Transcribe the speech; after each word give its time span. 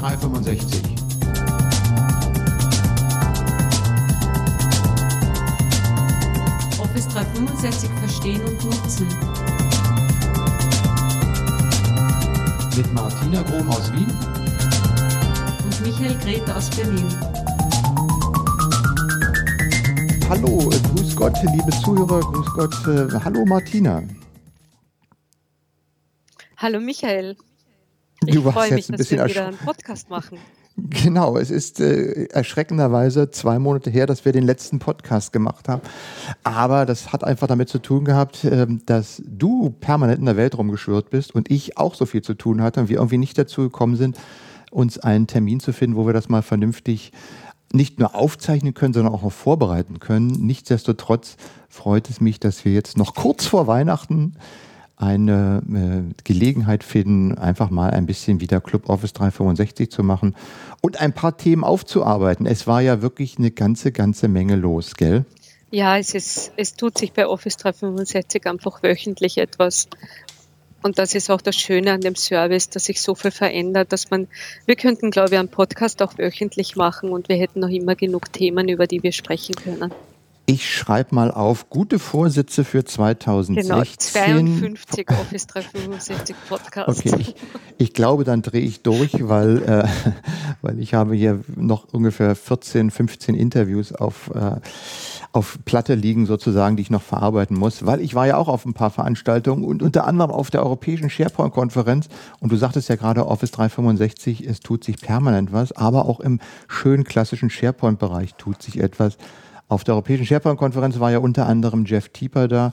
365. 0.00 0.80
Office 6.80 7.08
365 7.08 7.90
verstehen 8.00 8.40
und 8.46 8.64
nutzen. 8.64 9.06
Mit 12.76 12.94
Martina 12.94 13.42
Grom 13.42 13.68
aus 13.68 13.92
Wien 13.92 14.10
und 15.64 15.80
Michael 15.82 16.16
Grete 16.20 16.56
aus 16.56 16.70
Berlin. 16.70 17.06
Hallo, 20.30 20.70
äh, 20.70 20.78
grüß 20.94 21.14
Gott, 21.14 21.36
liebe 21.42 21.70
Zuhörer, 21.84 22.20
grüß 22.20 22.46
Gott. 22.54 22.86
Äh, 22.86 23.20
hallo 23.22 23.44
Martina. 23.44 24.02
Hallo 26.56 26.80
Michael. 26.80 27.36
Ich 28.26 28.34
Du 28.34 28.44
warst 28.44 28.56
freue 28.56 28.70
mich, 28.74 28.78
jetzt 28.78 28.90
ein 28.90 28.92
dass 28.92 29.08
bisschen 29.08 29.18
wir 29.18 29.28
wieder 29.28 29.46
einen 29.48 29.56
Podcast 29.56 30.10
machen. 30.10 30.38
Genau, 30.76 31.36
es 31.36 31.50
ist 31.50 31.80
äh, 31.80 32.24
erschreckenderweise 32.26 33.30
zwei 33.30 33.58
Monate 33.58 33.90
her, 33.90 34.06
dass 34.06 34.24
wir 34.24 34.32
den 34.32 34.44
letzten 34.44 34.78
Podcast 34.78 35.30
gemacht 35.30 35.68
haben. 35.68 35.82
Aber 36.42 36.86
das 36.86 37.12
hat 37.12 37.22
einfach 37.22 37.48
damit 37.48 37.68
zu 37.68 37.80
tun 37.80 38.04
gehabt, 38.04 38.44
ähm, 38.44 38.80
dass 38.86 39.20
du 39.26 39.70
permanent 39.70 40.20
in 40.20 40.26
der 40.26 40.36
Welt 40.36 40.56
rumgeschwirrt 40.56 41.10
bist 41.10 41.34
und 41.34 41.50
ich 41.50 41.76
auch 41.76 41.94
so 41.94 42.06
viel 42.06 42.22
zu 42.22 42.32
tun 42.32 42.62
hatte 42.62 42.80
und 42.80 42.88
wir 42.88 42.96
irgendwie 42.96 43.18
nicht 43.18 43.36
dazu 43.36 43.62
gekommen 43.62 43.96
sind, 43.96 44.16
uns 44.70 44.98
einen 44.98 45.26
Termin 45.26 45.60
zu 45.60 45.72
finden, 45.72 45.96
wo 45.96 46.06
wir 46.06 46.14
das 46.14 46.30
mal 46.30 46.40
vernünftig 46.40 47.12
nicht 47.72 47.98
nur 47.98 48.14
aufzeichnen 48.14 48.72
können, 48.72 48.94
sondern 48.94 49.12
auch 49.12 49.22
noch 49.22 49.32
vorbereiten 49.32 49.98
können. 49.98 50.28
Nichtsdestotrotz 50.28 51.36
freut 51.68 52.08
es 52.08 52.20
mich, 52.20 52.40
dass 52.40 52.64
wir 52.64 52.72
jetzt 52.72 52.96
noch 52.96 53.14
kurz 53.14 53.46
vor 53.46 53.66
Weihnachten 53.66 54.34
eine 55.00 55.62
äh, 55.72 56.14
Gelegenheit 56.24 56.84
finden, 56.84 57.36
einfach 57.38 57.70
mal 57.70 57.90
ein 57.90 58.06
bisschen 58.06 58.40
wieder 58.40 58.60
Club 58.60 58.88
Office 58.88 59.14
365 59.14 59.90
zu 59.90 60.02
machen 60.02 60.36
und 60.82 61.00
ein 61.00 61.14
paar 61.14 61.36
Themen 61.36 61.64
aufzuarbeiten. 61.64 62.46
Es 62.46 62.66
war 62.66 62.82
ja 62.82 63.00
wirklich 63.00 63.38
eine 63.38 63.50
ganze, 63.50 63.92
ganze 63.92 64.28
Menge 64.28 64.56
los, 64.56 64.96
gell? 64.96 65.24
Ja, 65.70 65.96
es, 65.96 66.14
ist, 66.14 66.52
es 66.56 66.74
tut 66.74 66.98
sich 66.98 67.12
bei 67.12 67.26
Office 67.26 67.56
365 67.56 68.46
einfach 68.46 68.82
wöchentlich 68.82 69.38
etwas. 69.38 69.88
Und 70.82 70.98
das 70.98 71.14
ist 71.14 71.30
auch 71.30 71.40
das 71.40 71.56
Schöne 71.56 71.92
an 71.92 72.00
dem 72.00 72.16
Service, 72.16 72.70
dass 72.70 72.86
sich 72.86 73.00
so 73.00 73.14
viel 73.14 73.30
verändert, 73.30 73.92
dass 73.92 74.10
man, 74.10 74.28
wir 74.66 74.76
könnten, 74.76 75.10
glaube 75.10 75.30
ich, 75.30 75.38
einen 75.38 75.48
Podcast 75.48 76.02
auch 76.02 76.16
wöchentlich 76.18 76.76
machen 76.76 77.10
und 77.10 77.28
wir 77.28 77.36
hätten 77.36 77.60
noch 77.60 77.68
immer 77.68 77.94
genug 77.94 78.32
Themen, 78.32 78.68
über 78.68 78.86
die 78.86 79.02
wir 79.02 79.12
sprechen 79.12 79.54
können. 79.54 79.92
Ich 80.50 80.68
schreibe 80.68 81.14
mal 81.14 81.30
auf 81.30 81.70
gute 81.70 82.00
Vorsätze 82.00 82.64
für 82.64 82.84
2016. 82.84 83.64
Genau, 83.68 83.84
52 83.84 85.10
Office 85.10 85.46
365 85.46 86.36
Podcasts. 86.48 87.06
Okay, 87.06 87.14
ich, 87.20 87.34
ich 87.78 87.94
glaube, 87.94 88.24
dann 88.24 88.42
drehe 88.42 88.60
ich 88.60 88.82
durch, 88.82 89.28
weil, 89.28 89.62
äh, 89.62 89.84
weil 90.62 90.80
ich 90.80 90.94
habe 90.94 91.14
hier 91.14 91.38
noch 91.54 91.92
ungefähr 91.92 92.34
14, 92.34 92.90
15 92.90 93.36
Interviews 93.36 93.92
auf, 93.92 94.32
äh, 94.34 94.56
auf 95.30 95.56
Platte 95.64 95.94
liegen 95.94 96.26
sozusagen, 96.26 96.74
die 96.74 96.82
ich 96.82 96.90
noch 96.90 97.02
verarbeiten 97.02 97.56
muss, 97.56 97.86
weil 97.86 98.00
ich 98.00 98.16
war 98.16 98.26
ja 98.26 98.36
auch 98.36 98.48
auf 98.48 98.66
ein 98.66 98.74
paar 98.74 98.90
Veranstaltungen 98.90 99.62
und 99.62 99.84
unter 99.84 100.04
anderem 100.04 100.32
auf 100.32 100.50
der 100.50 100.64
Europäischen 100.64 101.10
SharePoint-Konferenz 101.10 102.08
und 102.40 102.50
du 102.50 102.56
sagtest 102.56 102.88
ja 102.88 102.96
gerade 102.96 103.24
Office 103.24 103.52
365, 103.52 104.44
es 104.48 104.58
tut 104.58 104.82
sich 104.82 105.00
permanent 105.00 105.52
was, 105.52 105.70
aber 105.70 106.06
auch 106.06 106.18
im 106.18 106.40
schönen 106.66 107.04
klassischen 107.04 107.50
SharePoint-Bereich 107.50 108.34
tut 108.34 108.60
sich 108.62 108.80
etwas. 108.80 109.16
Auf 109.70 109.84
der 109.84 109.94
Europäischen 109.94 110.26
SharePoint-Konferenz 110.26 110.98
war 110.98 111.12
ja 111.12 111.18
unter 111.18 111.46
anderem 111.46 111.84
Jeff 111.84 112.08
Tieper 112.08 112.48
da 112.48 112.72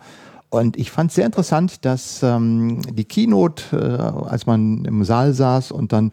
und 0.50 0.78
ich 0.78 0.90
fand 0.90 1.12
es 1.12 1.16
sehr 1.16 1.28
interessant, 1.28 1.86
dass 1.86 2.24
ähm, 2.24 2.82
die 2.92 3.06
Keynote, 3.06 3.78
äh, 3.78 4.28
als 4.28 4.48
man 4.48 4.84
im 4.84 5.04
Saal 5.04 5.32
saß 5.34 5.72
und 5.72 5.94
dann 5.94 6.10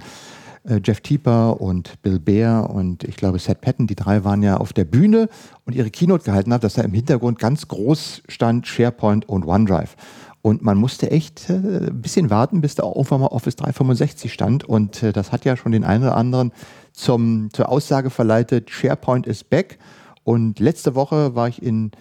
äh, 0.69 0.81
Jeff 0.85 1.01
Tieper 1.01 1.59
und 1.63 2.03
Bill 2.03 2.21
Bear 2.21 2.69
und 2.69 3.03
ich 3.05 3.17
glaube 3.17 3.39
Seth 3.39 3.63
Patton, 3.63 3.87
die 3.87 3.95
drei 3.95 4.25
waren 4.25 4.43
ja 4.43 4.59
auf 4.59 4.75
der 4.75 4.85
Bühne 4.85 5.31
und 5.65 5.75
ihre 5.75 5.89
Keynote 5.89 6.25
gehalten 6.25 6.53
hat, 6.53 6.65
dass 6.65 6.75
da 6.75 6.83
im 6.83 6.93
Hintergrund 6.93 7.39
ganz 7.39 7.67
groß 7.67 8.23
stand 8.29 8.67
SharePoint 8.67 9.27
und 9.27 9.47
OneDrive. 9.47 9.97
Und 10.43 10.61
man 10.61 10.77
musste 10.77 11.11
echt 11.11 11.49
äh, 11.49 11.55
ein 11.55 12.03
bisschen 12.03 12.29
warten, 12.29 12.61
bis 12.61 12.75
da 12.75 12.83
irgendwann 12.83 13.23
mal 13.23 13.29
Office 13.29 13.57
365 13.57 14.31
stand. 14.31 14.65
Und 14.65 15.03
äh, 15.03 15.15
das 15.15 15.33
hat 15.33 15.47
ja 15.47 15.57
schon 15.57 15.73
den 15.73 15.85
einen 15.85 16.05
oder 16.05 16.15
anderen 16.15 16.53
zum, 16.93 17.49
zur 17.55 17.71
Aussage 17.71 18.11
verleitet, 18.11 18.69
SharePoint 18.69 19.27
is 19.27 19.45
back. 19.45 19.79
Und 20.25 20.59
letzte 20.59 20.95
Woche 20.95 21.35
war 21.35 21.49
ich 21.49 21.63
in 21.63 21.93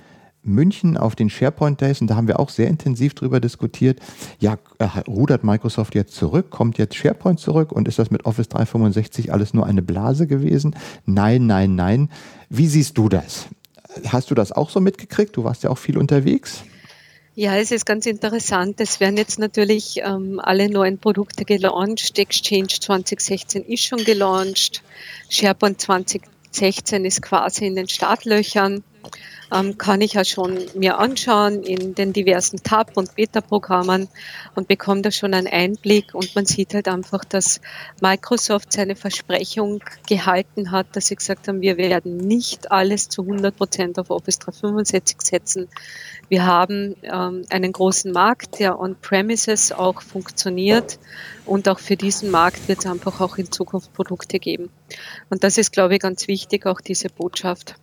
München 0.44 0.97
auf 0.97 1.16
den 1.16 1.29
SharePoint 1.29 1.79
Days 1.79 2.01
und 2.01 2.07
da 2.07 2.16
haben 2.16 2.28
wir 2.28 2.39
auch 2.39 2.50
sehr 2.50 2.67
intensiv 2.67 3.13
drüber 3.13 3.39
diskutiert. 3.39 4.00
Ja, 4.39 4.57
äh, 4.79 4.88
rudert 5.07 5.44
Microsoft 5.44 5.95
jetzt 5.95 6.16
zurück? 6.16 6.50
Kommt 6.50 6.78
jetzt 6.78 6.95
SharePoint 6.95 7.39
zurück? 7.39 7.72
Und 7.72 7.88
ist 7.88 8.00
das 8.00 8.12
mit 8.12 8.25
Office 8.25 8.50
365 8.50 9.31
alles 9.31 9.53
nur 9.53 9.66
eine 9.66 9.81
Blase 9.81 10.28
gewesen? 10.28 10.75
Nein, 11.06 11.47
nein, 11.47 11.75
nein. 11.75 12.09
Wie 12.50 12.67
siehst 12.67 12.97
du 12.97 13.09
das? 13.09 13.47
Hast 14.07 14.31
du 14.31 14.35
das 14.35 14.51
auch 14.51 14.69
so 14.69 14.81
mitgekriegt? 14.81 15.38
Du 15.38 15.44
warst 15.44 15.63
ja 15.63 15.69
auch 15.69 15.78
viel 15.78 15.97
unterwegs. 15.97 16.63
Ja, 17.35 17.56
es 17.56 17.72
ist 17.72 17.85
ganz 17.85 18.06
interessant. 18.06 18.79
Es 18.79 19.00
werden 19.00 19.17
jetzt 19.17 19.39
natürlich 19.39 20.01
ähm, 20.03 20.39
alle 20.44 20.69
neuen 20.69 21.00
Produkte 21.00 21.45
gelauncht. 21.45 22.19
Exchange 22.19 22.67
2016 22.67 23.63
ist 23.63 23.83
schon 23.83 24.03
gelauncht. 24.03 24.83
SharePoint 25.29 25.79
2016 26.53 27.05
ist 27.05 27.21
quasi 27.21 27.65
in 27.65 27.75
den 27.75 27.89
Startlöchern. 27.89 28.83
Ähm, 29.51 29.77
kann 29.77 30.01
ich 30.01 30.13
ja 30.13 30.23
schon 30.23 30.57
mir 30.73 30.97
anschauen 30.97 31.61
in 31.63 31.93
den 31.93 32.13
diversen 32.13 32.63
Tab- 32.63 32.95
und 32.95 33.13
Beta-Programmen 33.15 34.07
und 34.55 34.67
bekomme 34.67 35.01
da 35.01 35.11
schon 35.11 35.33
einen 35.33 35.47
Einblick 35.47 36.15
und 36.15 36.33
man 36.35 36.45
sieht 36.45 36.73
halt 36.73 36.87
einfach, 36.87 37.25
dass 37.25 37.59
Microsoft 38.01 38.71
seine 38.71 38.95
Versprechung 38.95 39.83
gehalten 40.07 40.71
hat, 40.71 40.87
dass 40.93 41.07
sie 41.07 41.17
gesagt 41.17 41.47
haben, 41.47 41.61
wir 41.61 41.77
werden 41.77 42.17
nicht 42.17 42.71
alles 42.71 43.09
zu 43.09 43.23
100 43.23 43.55
Prozent 43.55 43.99
auf 43.99 44.09
Office 44.09 44.39
365 44.39 45.21
setzen. 45.21 45.67
Wir 46.29 46.45
haben 46.45 46.95
ähm, 47.03 47.43
einen 47.49 47.73
großen 47.73 48.11
Markt, 48.11 48.59
der 48.59 48.79
on-premises 48.79 49.71
auch 49.71 50.01
funktioniert 50.01 50.97
und 51.45 51.67
auch 51.67 51.79
für 51.79 51.97
diesen 51.97 52.31
Markt 52.31 52.67
wird 52.67 52.79
es 52.79 52.85
einfach 52.85 53.19
auch 53.19 53.37
in 53.37 53.51
Zukunft 53.51 53.93
Produkte 53.93 54.39
geben. 54.39 54.69
Und 55.29 55.43
das 55.43 55.57
ist, 55.57 55.71
glaube 55.71 55.95
ich, 55.95 56.01
ganz 56.01 56.27
wichtig, 56.27 56.65
auch 56.65 56.81
diese 56.81 57.09
Botschaft. 57.09 57.75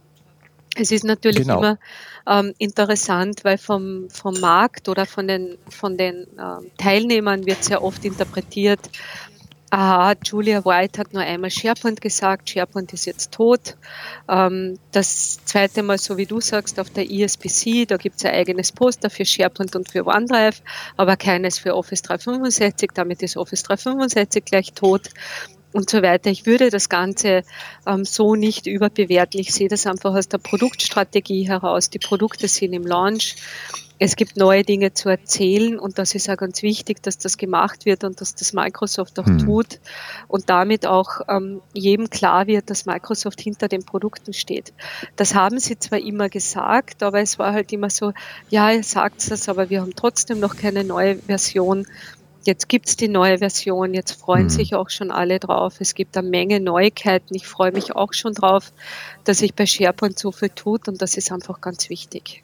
Es 0.76 0.92
ist 0.92 1.04
natürlich 1.04 1.38
Genau. 1.46 1.58
immer 1.58 1.78
ähm, 2.26 2.54
interessant, 2.58 3.44
weil 3.44 3.58
vom, 3.58 4.08
vom 4.08 4.38
Markt 4.40 4.88
oder 4.88 5.04
von 5.04 5.26
den, 5.26 5.58
von 5.68 5.96
den 5.96 6.26
ähm, 6.38 6.70
Teilnehmern 6.78 7.44
wird 7.44 7.64
sehr 7.64 7.82
oft 7.82 8.04
interpretiert, 8.04 8.80
aha, 9.70 10.14
Julia 10.24 10.64
White 10.64 11.00
hat 11.00 11.12
nur 11.12 11.22
einmal 11.22 11.50
SharePoint 11.50 12.00
gesagt, 12.00 12.50
SharePoint 12.50 12.92
ist 12.92 13.06
jetzt 13.06 13.32
tot. 13.32 13.76
Ähm, 14.28 14.78
das 14.90 15.38
zweite 15.44 15.82
Mal, 15.82 15.98
so 15.98 16.16
wie 16.16 16.26
du 16.26 16.40
sagst, 16.40 16.80
auf 16.80 16.90
der 16.90 17.10
ESPC, 17.10 17.86
da 17.86 17.96
gibt 17.96 18.16
es 18.16 18.24
ein 18.24 18.34
eigenes 18.34 18.72
Poster 18.72 19.10
für 19.10 19.24
SharePoint 19.24 19.76
und 19.76 19.90
für 19.90 20.06
OneDrive, 20.06 20.62
aber 20.96 21.16
keines 21.16 21.58
für 21.58 21.76
Office 21.76 22.02
365, 22.02 22.90
damit 22.94 23.22
ist 23.22 23.36
Office 23.36 23.62
365 23.62 24.44
gleich 24.44 24.72
tot 24.72 25.10
und 25.72 25.88
so 25.88 26.02
weiter. 26.02 26.30
Ich 26.30 26.46
würde 26.46 26.70
das 26.70 26.88
Ganze 26.88 27.44
ähm, 27.86 28.04
so 28.04 28.34
nicht 28.34 28.66
überbewerten. 28.66 29.40
Ich 29.40 29.54
sehe 29.54 29.68
das 29.68 29.86
einfach 29.86 30.14
aus 30.14 30.28
der 30.28 30.38
Produktstrategie 30.38 31.48
heraus. 31.48 31.90
Die 31.90 32.00
Produkte 32.00 32.48
sind 32.48 32.72
im 32.72 32.86
Launch. 32.86 33.36
Es 34.02 34.16
gibt 34.16 34.38
neue 34.38 34.62
Dinge 34.64 34.94
zu 34.94 35.10
erzählen 35.10 35.78
und 35.78 35.98
das 35.98 36.14
ist 36.14 36.30
auch 36.30 36.38
ganz 36.38 36.62
wichtig, 36.62 37.02
dass 37.02 37.18
das 37.18 37.36
gemacht 37.36 37.84
wird 37.84 38.02
und 38.02 38.18
dass 38.22 38.34
das 38.34 38.54
Microsoft 38.54 39.18
auch 39.20 39.26
Hm. 39.26 39.38
tut 39.40 39.78
und 40.26 40.48
damit 40.48 40.86
auch 40.86 41.20
ähm, 41.28 41.60
jedem 41.74 42.08
klar 42.08 42.46
wird, 42.46 42.70
dass 42.70 42.86
Microsoft 42.86 43.42
hinter 43.42 43.68
den 43.68 43.84
Produkten 43.84 44.32
steht. 44.32 44.72
Das 45.16 45.34
haben 45.34 45.58
sie 45.60 45.78
zwar 45.78 45.98
immer 45.98 46.30
gesagt, 46.30 47.02
aber 47.02 47.20
es 47.20 47.38
war 47.38 47.52
halt 47.52 47.74
immer 47.74 47.90
so, 47.90 48.14
ja, 48.48 48.70
ihr 48.70 48.82
sagt 48.84 49.30
das, 49.30 49.50
aber 49.50 49.68
wir 49.68 49.82
haben 49.82 49.94
trotzdem 49.94 50.40
noch 50.40 50.56
keine 50.56 50.82
neue 50.82 51.16
Version. 51.16 51.86
Jetzt 52.42 52.70
gibt's 52.70 52.96
die 52.96 53.08
neue 53.08 53.36
Version, 53.36 53.92
jetzt 53.92 54.12
freuen 54.12 54.44
Hm. 54.44 54.48
sich 54.48 54.74
auch 54.74 54.88
schon 54.88 55.10
alle 55.10 55.38
drauf. 55.38 55.74
Es 55.78 55.94
gibt 55.94 56.16
eine 56.16 56.26
Menge 56.26 56.58
Neuigkeiten. 56.58 57.34
Ich 57.34 57.46
freue 57.46 57.70
mich 57.72 57.94
auch 57.94 58.14
schon 58.14 58.32
drauf, 58.32 58.72
dass 59.24 59.40
sich 59.40 59.54
bei 59.54 59.66
SharePoint 59.66 60.18
so 60.18 60.32
viel 60.32 60.48
tut 60.48 60.88
und 60.88 61.02
das 61.02 61.18
ist 61.18 61.30
einfach 61.30 61.60
ganz 61.60 61.90
wichtig. 61.90 62.42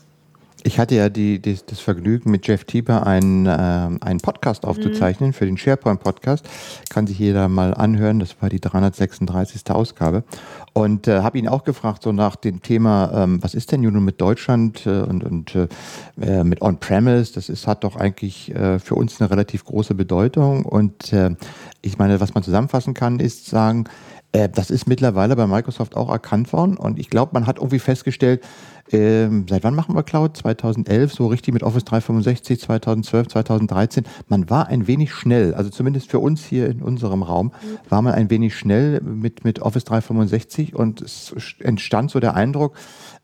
Ich 0.63 0.79
hatte 0.79 0.97
ja 0.97 1.09
die, 1.09 1.41
die, 1.41 1.59
das 1.65 1.81
Vergnügen, 1.81 2.31
mit 2.31 2.47
Jeff 2.47 2.65
Tieper 2.65 3.07
einen, 3.07 3.47
ähm, 3.47 3.99
einen 4.01 4.21
Podcast 4.21 4.65
aufzuzeichnen 4.65 5.33
für 5.33 5.47
den 5.47 5.57
SharePoint-Podcast. 5.57 6.45
Kann 6.91 7.07
sich 7.07 7.19
jeder 7.19 7.49
mal 7.49 7.73
anhören. 7.75 8.19
Das 8.19 8.41
war 8.41 8.49
die 8.49 8.61
336. 8.61 9.63
Ausgabe. 9.71 10.25
Und 10.73 11.09
äh, 11.09 11.21
habe 11.21 11.39
ihn 11.39 11.47
auch 11.47 11.65
gefragt, 11.65 12.03
so 12.03 12.11
nach 12.11 12.37
dem 12.37 12.63
Thema, 12.63 13.11
ähm, 13.15 13.43
was 13.43 13.55
ist 13.55 13.71
denn 13.71 13.83
nun 13.83 14.05
mit 14.05 14.21
Deutschland 14.21 14.87
äh, 14.87 15.03
und, 15.03 15.25
und 15.25 15.55
äh, 15.55 15.69
äh, 16.21 16.43
mit 16.43 16.63
On-Premise? 16.63 17.33
Das 17.35 17.49
ist, 17.49 17.67
hat 17.67 17.85
doch 17.85 17.97
eigentlich 17.97 18.55
äh, 18.55 18.79
für 18.79 18.95
uns 18.95 19.21
eine 19.21 19.31
relativ 19.31 19.65
große 19.65 19.95
Bedeutung. 19.95 20.65
Und 20.65 21.13
äh, 21.13 21.37
ich 21.83 21.99
meine, 21.99 22.21
was 22.21 22.35
man 22.35 22.43
zusammenfassen 22.43 22.95
kann, 22.95 23.21
ist 23.21 23.47
sagen, 23.47 23.85
äh, 24.33 24.49
das 24.49 24.71
ist 24.71 24.87
mittlerweile 24.87 25.37
bei 25.37 25.47
Microsoft 25.47 25.97
auch 25.97 26.11
erkannt 26.11 26.53
worden. 26.53 26.77
Und 26.77 26.99
ich 26.99 27.09
glaube, 27.11 27.31
man 27.35 27.47
hat 27.47 27.57
irgendwie 27.59 27.79
festgestellt, 27.79 28.43
Ähm, 28.93 29.47
seit 29.49 29.65
wann 29.65 29.75
machen 29.75 29.95
wir 29.95 30.03
Cloud? 30.03 30.37
2011, 30.37 31.13
so 31.13 31.27
richtig 31.27 31.55
mit 31.55 31.63
Office 31.63 31.85
365, 31.85 32.61
2012, 32.61 33.29
2013. 33.29 34.05
Man 34.29 34.49
war 34.51 34.69
ein 34.69 34.87
wenig 34.87 35.13
schnell, 35.13 35.55
also 35.55 35.71
zumindest 35.71 36.11
für 36.11 36.19
uns 36.19 36.45
hier 36.45 36.69
in 36.69 36.83
unserem 36.83 37.23
Raum, 37.23 37.53
war 37.89 38.03
man 38.03 38.15
ein 38.15 38.31
wenig 38.31 38.57
schnell 38.57 39.01
mit, 39.01 39.45
mit 39.45 39.61
Office 39.61 39.85
365 39.85 40.75
und 40.75 41.03
es 41.03 41.35
entstand 41.61 42.11
so 42.11 42.21
der 42.21 42.35
Eindruck, 42.35 42.75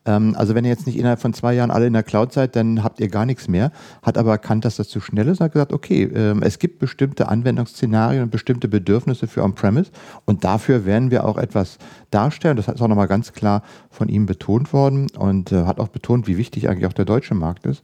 ähm, 0.05 0.35
also 0.37 0.55
wenn 0.55 0.65
ihr 0.65 0.71
jetzt 0.71 0.85
nicht 0.85 0.97
innerhalb 0.97 1.19
von 1.19 1.33
zwei 1.33 1.53
Jahren 1.53 1.71
alle 1.71 1.87
in 1.87 1.93
der 1.93 2.03
Cloud 2.03 2.33
seid, 2.33 2.55
dann 2.55 2.83
habt 2.83 2.99
ihr 2.99 3.07
gar 3.07 3.25
nichts 3.25 3.47
mehr. 3.47 3.71
Hat 4.01 4.17
aber 4.17 4.31
erkannt, 4.31 4.65
dass 4.65 4.75
das 4.75 4.89
zu 4.89 4.99
schnell 4.99 5.27
ist, 5.27 5.39
hat 5.39 5.53
gesagt, 5.53 5.73
okay, 5.73 6.03
ähm, 6.03 6.41
es 6.43 6.59
gibt 6.59 6.79
bestimmte 6.79 7.29
Anwendungsszenarien 7.29 8.23
und 8.23 8.29
bestimmte 8.29 8.67
Bedürfnisse 8.67 9.27
für 9.27 9.43
On-Premise 9.43 9.91
und 10.25 10.43
dafür 10.43 10.85
werden 10.85 11.11
wir 11.11 11.25
auch 11.25 11.37
etwas 11.37 11.77
darstellen. 12.11 12.57
Das 12.57 12.67
ist 12.67 12.81
auch 12.81 12.87
nochmal 12.87 13.07
ganz 13.07 13.33
klar 13.33 13.63
von 13.89 14.09
ihm 14.09 14.25
betont 14.25 14.73
worden 14.73 15.07
und 15.17 15.51
äh, 15.53 15.63
hat 15.63 15.79
auch 15.79 15.89
betont, 15.89 16.27
wie 16.27 16.37
wichtig 16.37 16.69
eigentlich 16.69 16.87
auch 16.87 16.93
der 16.93 17.05
deutsche 17.05 17.35
Markt 17.35 17.65
ist. 17.65 17.83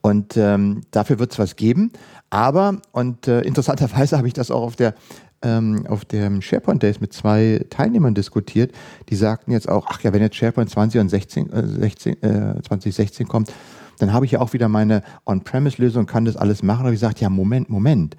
Und 0.00 0.36
ähm, 0.36 0.80
dafür 0.90 1.18
wird 1.18 1.32
es 1.32 1.38
was 1.38 1.56
geben. 1.56 1.92
Aber, 2.30 2.80
und 2.92 3.28
äh, 3.28 3.42
interessanterweise 3.42 4.16
habe 4.18 4.26
ich 4.26 4.34
das 4.34 4.50
auch 4.50 4.62
auf 4.62 4.76
der 4.76 4.94
ähm, 5.42 5.86
auf 5.88 6.04
dem 6.04 6.40
SharePoint 6.40 6.82
Days 6.82 7.00
mit 7.00 7.12
zwei 7.12 7.64
Teilnehmern 7.68 8.14
diskutiert, 8.14 8.72
die 9.08 9.16
sagten 9.16 9.50
jetzt 9.50 9.68
auch, 9.68 9.86
ach 9.88 10.00
ja, 10.02 10.12
wenn 10.12 10.22
jetzt 10.22 10.36
SharePoint 10.36 10.70
20 10.70 11.00
und 11.00 11.08
16, 11.08 11.52
äh, 11.52 11.66
16, 11.66 12.22
äh, 12.22 12.62
2016 12.62 13.26
kommt, 13.26 13.52
dann 13.98 14.12
habe 14.12 14.24
ich 14.24 14.32
ja 14.32 14.40
auch 14.40 14.52
wieder 14.52 14.68
meine 14.68 15.02
On-Premise-Lösung, 15.26 16.06
kann 16.06 16.24
das 16.24 16.36
alles 16.36 16.62
machen. 16.62 16.80
Aber 16.80 16.90
ich 16.90 17.00
gesagt, 17.00 17.20
ja, 17.20 17.28
Moment, 17.28 17.70
Moment. 17.70 18.16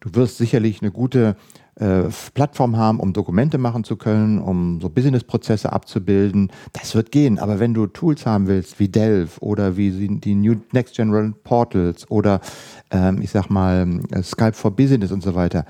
Du 0.00 0.14
wirst 0.14 0.38
sicherlich 0.38 0.82
eine 0.82 0.90
gute 0.90 1.36
äh, 1.78 2.04
Plattform 2.34 2.76
haben, 2.76 3.00
um 3.00 3.12
Dokumente 3.12 3.58
machen 3.58 3.84
zu 3.84 3.96
können, 3.96 4.38
um 4.38 4.80
so 4.80 4.88
Business-Prozesse 4.88 5.72
abzubilden. 5.72 6.50
Das 6.72 6.94
wird 6.94 7.12
gehen. 7.12 7.38
Aber 7.38 7.60
wenn 7.60 7.74
du 7.74 7.86
Tools 7.86 8.24
haben 8.24 8.46
willst, 8.46 8.78
wie 8.80 8.88
Delve 8.88 9.40
oder 9.40 9.76
wie 9.76 10.08
die 10.08 10.34
New 10.34 10.56
Next 10.72 10.96
General 10.96 11.32
Portals 11.44 12.10
oder 12.10 12.40
ähm, 12.90 13.20
ich 13.20 13.30
sag 13.30 13.50
mal 13.50 14.00
Skype 14.22 14.54
for 14.54 14.70
Business 14.70 15.12
und 15.12 15.22
so 15.22 15.34
weiter, 15.34 15.66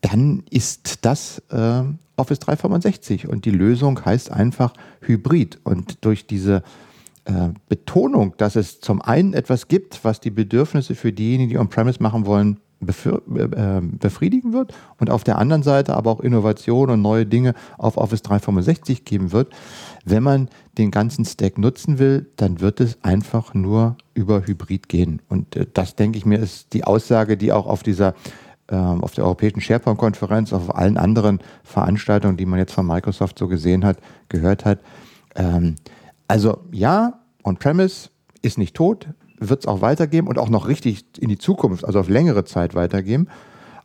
dann 0.00 0.44
ist 0.50 1.04
das 1.04 1.42
äh, 1.50 1.82
Office 2.16 2.38
365 2.40 3.28
und 3.28 3.44
die 3.44 3.50
Lösung 3.50 4.04
heißt 4.04 4.30
einfach 4.30 4.72
Hybrid. 5.00 5.58
Und 5.64 6.04
durch 6.04 6.26
diese 6.26 6.62
äh, 7.24 7.50
Betonung, 7.68 8.34
dass 8.36 8.56
es 8.56 8.80
zum 8.80 9.02
einen 9.02 9.34
etwas 9.34 9.68
gibt, 9.68 10.04
was 10.04 10.20
die 10.20 10.30
Bedürfnisse 10.30 10.94
für 10.94 11.12
diejenigen, 11.12 11.50
die 11.50 11.58
On-Premise 11.58 12.02
machen 12.02 12.26
wollen, 12.26 12.60
befriedigen 12.80 14.52
wird 14.52 14.72
und 14.98 15.10
auf 15.10 15.24
der 15.24 15.38
anderen 15.38 15.62
Seite 15.62 15.94
aber 15.94 16.10
auch 16.12 16.20
Innovation 16.20 16.90
und 16.90 17.02
neue 17.02 17.26
Dinge 17.26 17.54
auf 17.76 17.96
Office 17.96 18.22
365 18.22 19.04
geben 19.04 19.32
wird. 19.32 19.52
Wenn 20.04 20.22
man 20.22 20.48
den 20.78 20.90
ganzen 20.90 21.24
Stack 21.24 21.58
nutzen 21.58 21.98
will, 21.98 22.30
dann 22.36 22.60
wird 22.60 22.80
es 22.80 23.02
einfach 23.02 23.52
nur 23.52 23.96
über 24.14 24.46
Hybrid 24.46 24.88
gehen. 24.88 25.20
Und 25.28 25.56
äh, 25.56 25.66
das, 25.72 25.96
denke 25.96 26.18
ich 26.18 26.26
mir, 26.26 26.38
ist 26.38 26.72
die 26.72 26.84
Aussage, 26.84 27.36
die 27.36 27.52
auch 27.52 27.66
auf 27.66 27.82
dieser 27.82 28.14
ähm, 28.70 29.02
auf 29.02 29.14
der 29.14 29.24
Europäischen 29.24 29.60
SharePoint-Konferenz, 29.60 30.52
auf 30.52 30.74
allen 30.74 30.98
anderen 30.98 31.40
Veranstaltungen, 31.64 32.36
die 32.36 32.46
man 32.46 32.58
jetzt 32.58 32.72
von 32.72 32.86
Microsoft 32.86 33.38
so 33.38 33.48
gesehen 33.48 33.84
hat, 33.84 33.98
gehört 34.28 34.64
hat. 34.64 34.80
Ähm, 35.34 35.76
also 36.28 36.58
ja, 36.70 37.20
On-Premise 37.44 38.10
ist 38.42 38.58
nicht 38.58 38.76
tot, 38.76 39.08
wird 39.40 39.60
es 39.60 39.66
auch 39.66 39.80
weitergeben 39.80 40.28
und 40.28 40.38
auch 40.38 40.48
noch 40.48 40.68
richtig 40.68 41.04
in 41.18 41.28
die 41.28 41.38
Zukunft, 41.38 41.84
also 41.84 42.00
auf 42.00 42.08
längere 42.08 42.44
Zeit 42.44 42.74
weitergeben. 42.74 43.28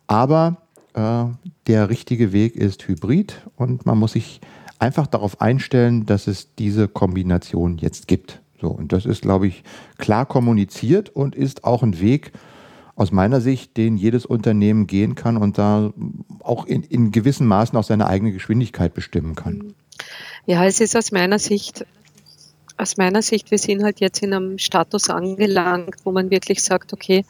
Aber 0.06 0.58
äh, 0.94 1.24
der 1.66 1.88
richtige 1.88 2.32
Weg 2.32 2.56
ist 2.56 2.86
Hybrid 2.88 3.42
und 3.56 3.86
man 3.86 3.98
muss 3.98 4.12
sich 4.12 4.40
einfach 4.78 5.06
darauf 5.06 5.40
einstellen, 5.40 6.06
dass 6.06 6.26
es 6.26 6.54
diese 6.56 6.88
Kombination 6.88 7.78
jetzt 7.78 8.08
gibt. 8.08 8.40
So, 8.60 8.68
und 8.68 8.92
das 8.92 9.06
ist, 9.06 9.22
glaube 9.22 9.46
ich, 9.46 9.62
klar 9.98 10.26
kommuniziert 10.26 11.10
und 11.10 11.34
ist 11.34 11.64
auch 11.64 11.82
ein 11.82 12.00
Weg, 12.00 12.32
aus 12.96 13.10
meiner 13.10 13.40
Sicht, 13.40 13.76
den 13.76 13.96
jedes 13.96 14.24
Unternehmen 14.24 14.86
gehen 14.86 15.14
kann 15.14 15.36
und 15.36 15.58
da 15.58 15.92
auch 16.40 16.66
in, 16.66 16.82
in 16.82 17.10
gewissen 17.10 17.46
Maßen 17.46 17.76
auch 17.76 17.84
seine 17.84 18.06
eigene 18.06 18.32
Geschwindigkeit 18.32 18.94
bestimmen 18.94 19.34
kann. 19.34 19.74
Ja, 20.46 20.64
es 20.64 20.80
ist 20.80 20.96
aus 20.96 21.10
meiner 21.10 21.38
Sicht, 21.38 21.86
aus 22.76 22.96
meiner 22.96 23.22
Sicht, 23.22 23.50
wir 23.50 23.58
sind 23.58 23.82
halt 23.82 24.00
jetzt 24.00 24.22
in 24.22 24.32
einem 24.32 24.58
Status 24.58 25.10
angelangt, 25.10 25.96
wo 26.04 26.12
man 26.12 26.30
wirklich 26.30 26.62
sagt, 26.62 26.92
okay, 26.92 27.24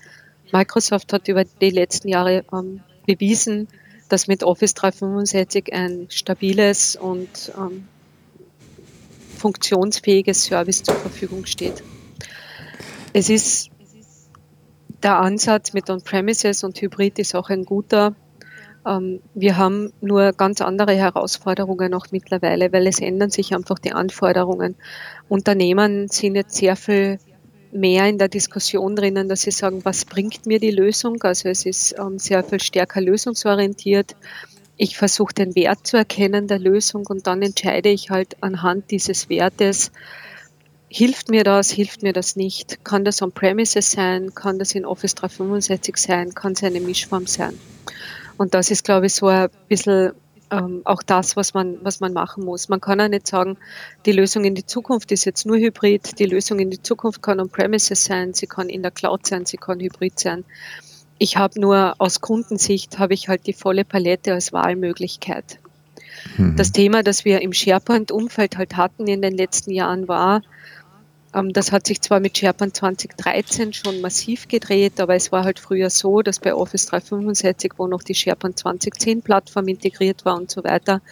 Microsoft 0.53 1.13
hat 1.13 1.29
über 1.29 1.45
die 1.45 1.71
letzten 1.71 2.09
Jahre 2.09 2.45
ähm, 2.53 2.81
bewiesen, 3.07 3.69
dass 4.09 4.27
mit 4.27 4.43
Office 4.43 4.75
365 4.75 5.73
ein 5.73 6.07
stabiles 6.11 6.97
und 6.97 7.53
ähm, 7.59 7.89
funktionsfähiges 9.39 10.45
Service 10.45 10.83
zur 10.83 10.95
Verfügung 10.95 11.45
steht. 11.47 11.83
Es 13.13 13.29
ist 13.29 13.71
der 15.03 15.19
Ansatz 15.19 15.73
mit 15.73 15.91
On-Premises 15.91 16.65
und 16.65 16.81
Hybrid 16.81 17.19
ist 17.19 17.35
auch 17.35 17.51
ein 17.51 17.65
guter. 17.65 18.15
Ähm, 18.87 19.21
wir 19.35 19.57
haben 19.57 19.93
nur 20.01 20.33
ganz 20.33 20.61
andere 20.61 20.95
Herausforderungen 20.95 21.95
auch 21.95 22.07
mittlerweile, 22.11 22.73
weil 22.73 22.87
es 22.87 23.01
ändern 23.01 23.31
sich 23.31 23.55
einfach 23.55 23.79
die 23.79 23.93
Anforderungen. 23.93 24.77
Unternehmen 25.29 26.09
sind 26.09 26.37
jetzt 26.37 26.57
sehr 26.57 26.77
viel 26.77 27.19
mehr 27.73 28.09
in 28.09 28.19
der 28.19 28.29
Diskussion 28.29 28.95
drinnen, 28.95 29.29
dass 29.29 29.43
sie 29.43 29.51
sagen, 29.51 29.85
was 29.85 30.05
bringt 30.05 30.47
mir 30.47 30.61
die 30.61 30.71
Lösung? 30.71 31.23
Also 31.23 31.49
es 31.49 31.67
ist 31.67 31.97
ähm, 31.99 32.19
sehr 32.19 32.45
viel 32.45 32.61
stärker 32.61 33.01
lösungsorientiert. 33.01 34.15
Ich 34.77 34.97
versuche 34.97 35.35
den 35.35 35.55
Wert 35.55 35.87
zu 35.87 35.97
erkennen 35.97 36.47
der 36.47 36.59
Lösung 36.59 37.07
und 37.07 37.27
dann 37.27 37.43
entscheide 37.43 37.89
ich 37.89 38.11
halt 38.11 38.37
anhand 38.43 38.91
dieses 38.91 39.29
Wertes, 39.29 39.91
Hilft 40.97 41.29
mir 41.29 41.43
das, 41.43 41.73
hilft 41.73 42.05
mir 42.05 42.13
das 42.13 42.37
nicht? 42.37 42.85
Kann 42.85 43.05
das 43.05 43.21
on-premises 43.21 43.91
sein? 43.91 44.33
Kann 44.33 44.61
das 44.61 44.77
in 44.77 44.87
Office 44.87 45.17
365 45.17 45.97
sein? 45.97 46.35
Kann 46.35 46.53
es 46.53 46.63
eine 46.63 46.79
Mischform 46.81 47.27
sein? 47.27 47.59
Und 48.37 48.55
das 48.55 48.71
ist, 48.71 48.85
glaube 48.85 49.07
ich, 49.07 49.15
so 49.15 49.29
ein 49.29 49.49
bisschen 49.69 50.13
ähm, 50.51 50.83
auch 50.85 51.03
das, 51.03 51.37
was 51.37 51.55
man, 51.55 51.79
was 51.83 52.01
man 52.01 52.13
machen 52.13 52.45
muss. 52.45 52.69
Man 52.69 52.81
kann 52.81 53.01
auch 53.01 53.09
nicht 53.09 53.27
sagen, 53.27 53.57
die 54.07 54.13
Lösung 54.13 54.45
in 54.45 54.55
die 54.55 54.67
Zukunft 54.67 55.13
ist 55.13 55.25
jetzt 55.25 55.47
nur 55.47 55.57
Hybrid. 55.57 56.19
Die 56.19 56.27
Lösung 56.27 56.59
in 56.59 56.71
die 56.71 56.83
Zukunft 56.83 57.23
kann 57.23 57.41
on-premises 57.41 58.05
sein, 58.05 58.35
sie 58.35 58.47
kann 58.47 58.69
in 58.69 58.83
der 58.83 58.91
Cloud 58.91 59.27
sein, 59.27 59.47
sie 59.47 59.57
kann 59.57 59.81
Hybrid 59.81 60.19
sein. 60.19 60.45
Ich 61.19 61.37
habe 61.37 61.61
nur 61.61 61.95
aus 61.99 62.21
Kundensicht 62.21 62.99
habe 62.99 63.15
ich 63.15 63.29
halt 63.29 63.47
die 63.47 63.53
volle 63.53 63.85
Palette 63.85 64.35
als 64.35 64.53
Wahlmöglichkeit. 64.53 65.59
Mhm. 66.37 66.57
Das 66.57 66.73
Thema, 66.73 67.03
das 67.03 67.25
wir 67.25 67.41
im 67.41 67.53
SharePoint-Umfeld 67.53 68.57
halt 68.57 68.77
hatten 68.77 69.07
in 69.07 69.23
den 69.23 69.37
letzten 69.37 69.71
Jahren 69.71 70.09
war, 70.09 70.43
das 71.53 71.73
hat 71.73 71.87
sich 71.87 72.01
zwar 72.01 72.21
mit 72.21 72.39
SharePoint 72.39 72.77
2013 72.77 73.73
schon 73.73 74.01
massiv 74.01 74.47
gedreht, 74.47 75.01
aber 75.01 75.17
es 75.17 75.33
war 75.33 75.43
halt 75.43 75.59
früher 75.59 75.91
so, 75.91 76.23
dass 76.23 76.39
bei 76.39 76.55
Office 76.55 76.87
365, 76.87 77.73
wo 77.77 77.89
noch 77.89 78.05
die 78.05 78.15
SharePoint 78.15 78.59
2010 78.59 79.23
Plattform 79.23 79.67
integriert 79.67 80.25
war 80.25 80.37
und 80.37 80.51
so 80.51 80.63
weiter, 80.63 81.03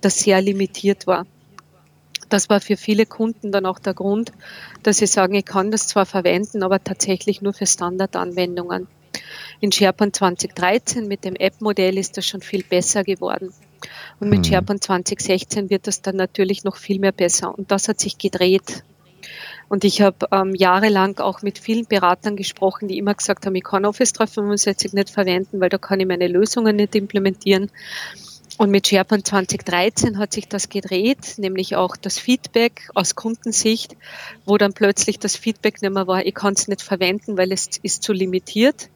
das 0.00 0.20
sehr 0.20 0.40
limitiert 0.40 1.08
war. 1.08 1.26
Das 2.28 2.48
war 2.48 2.60
für 2.60 2.76
viele 2.76 3.04
Kunden 3.04 3.50
dann 3.50 3.66
auch 3.66 3.80
der 3.80 3.94
Grund, 3.94 4.32
dass 4.84 4.98
sie 4.98 5.06
sagen, 5.06 5.34
ich 5.34 5.44
kann 5.44 5.72
das 5.72 5.88
zwar 5.88 6.06
verwenden, 6.06 6.62
aber 6.62 6.82
tatsächlich 6.82 7.42
nur 7.42 7.52
für 7.52 7.66
Standardanwendungen. 7.66 8.86
In 9.60 9.72
SharePoint 9.72 10.14
2013 10.14 11.08
mit 11.08 11.24
dem 11.24 11.34
App-Modell 11.34 11.98
ist 11.98 12.16
das 12.16 12.26
schon 12.26 12.42
viel 12.42 12.62
besser 12.62 13.02
geworden. 13.02 13.52
Und 14.20 14.28
mit 14.28 14.40
mhm. 14.40 14.44
SharePoint 14.44 14.84
2016 14.84 15.68
wird 15.68 15.88
das 15.88 16.00
dann 16.00 16.16
natürlich 16.16 16.62
noch 16.62 16.76
viel 16.76 17.00
mehr 17.00 17.12
besser. 17.12 17.56
Und 17.56 17.72
das 17.72 17.88
hat 17.88 17.98
sich 17.98 18.18
gedreht. 18.18 18.84
Und 19.68 19.84
ich 19.84 20.02
habe 20.02 20.28
ähm, 20.30 20.54
jahrelang 20.54 21.18
auch 21.18 21.42
mit 21.42 21.58
vielen 21.58 21.86
Beratern 21.86 22.36
gesprochen, 22.36 22.88
die 22.88 22.98
immer 22.98 23.14
gesagt 23.14 23.46
haben, 23.46 23.54
ich 23.54 23.64
kann 23.64 23.84
Office 23.84 24.12
365 24.12 24.92
nicht 24.92 25.10
verwenden, 25.10 25.60
weil 25.60 25.68
da 25.68 25.78
kann 25.78 26.00
ich 26.00 26.06
meine 26.06 26.28
Lösungen 26.28 26.76
nicht 26.76 26.94
implementieren. 26.94 27.70
Und 28.56 28.70
mit 28.70 28.86
SharePoint 28.86 29.26
2013 29.26 30.18
hat 30.18 30.32
sich 30.32 30.46
das 30.46 30.68
gedreht, 30.68 31.38
nämlich 31.38 31.74
auch 31.74 31.96
das 31.96 32.18
Feedback 32.18 32.88
aus 32.94 33.16
Kundensicht, 33.16 33.96
wo 34.44 34.58
dann 34.58 34.74
plötzlich 34.74 35.18
das 35.18 35.34
Feedback 35.34 35.82
nicht 35.82 35.92
mehr 35.92 36.06
war, 36.06 36.24
ich 36.24 36.34
kann 36.34 36.54
es 36.54 36.68
nicht 36.68 36.82
verwenden, 36.82 37.36
weil 37.36 37.50
es 37.50 37.68
ist 37.82 38.04
zu 38.04 38.12
limitiert, 38.12 38.90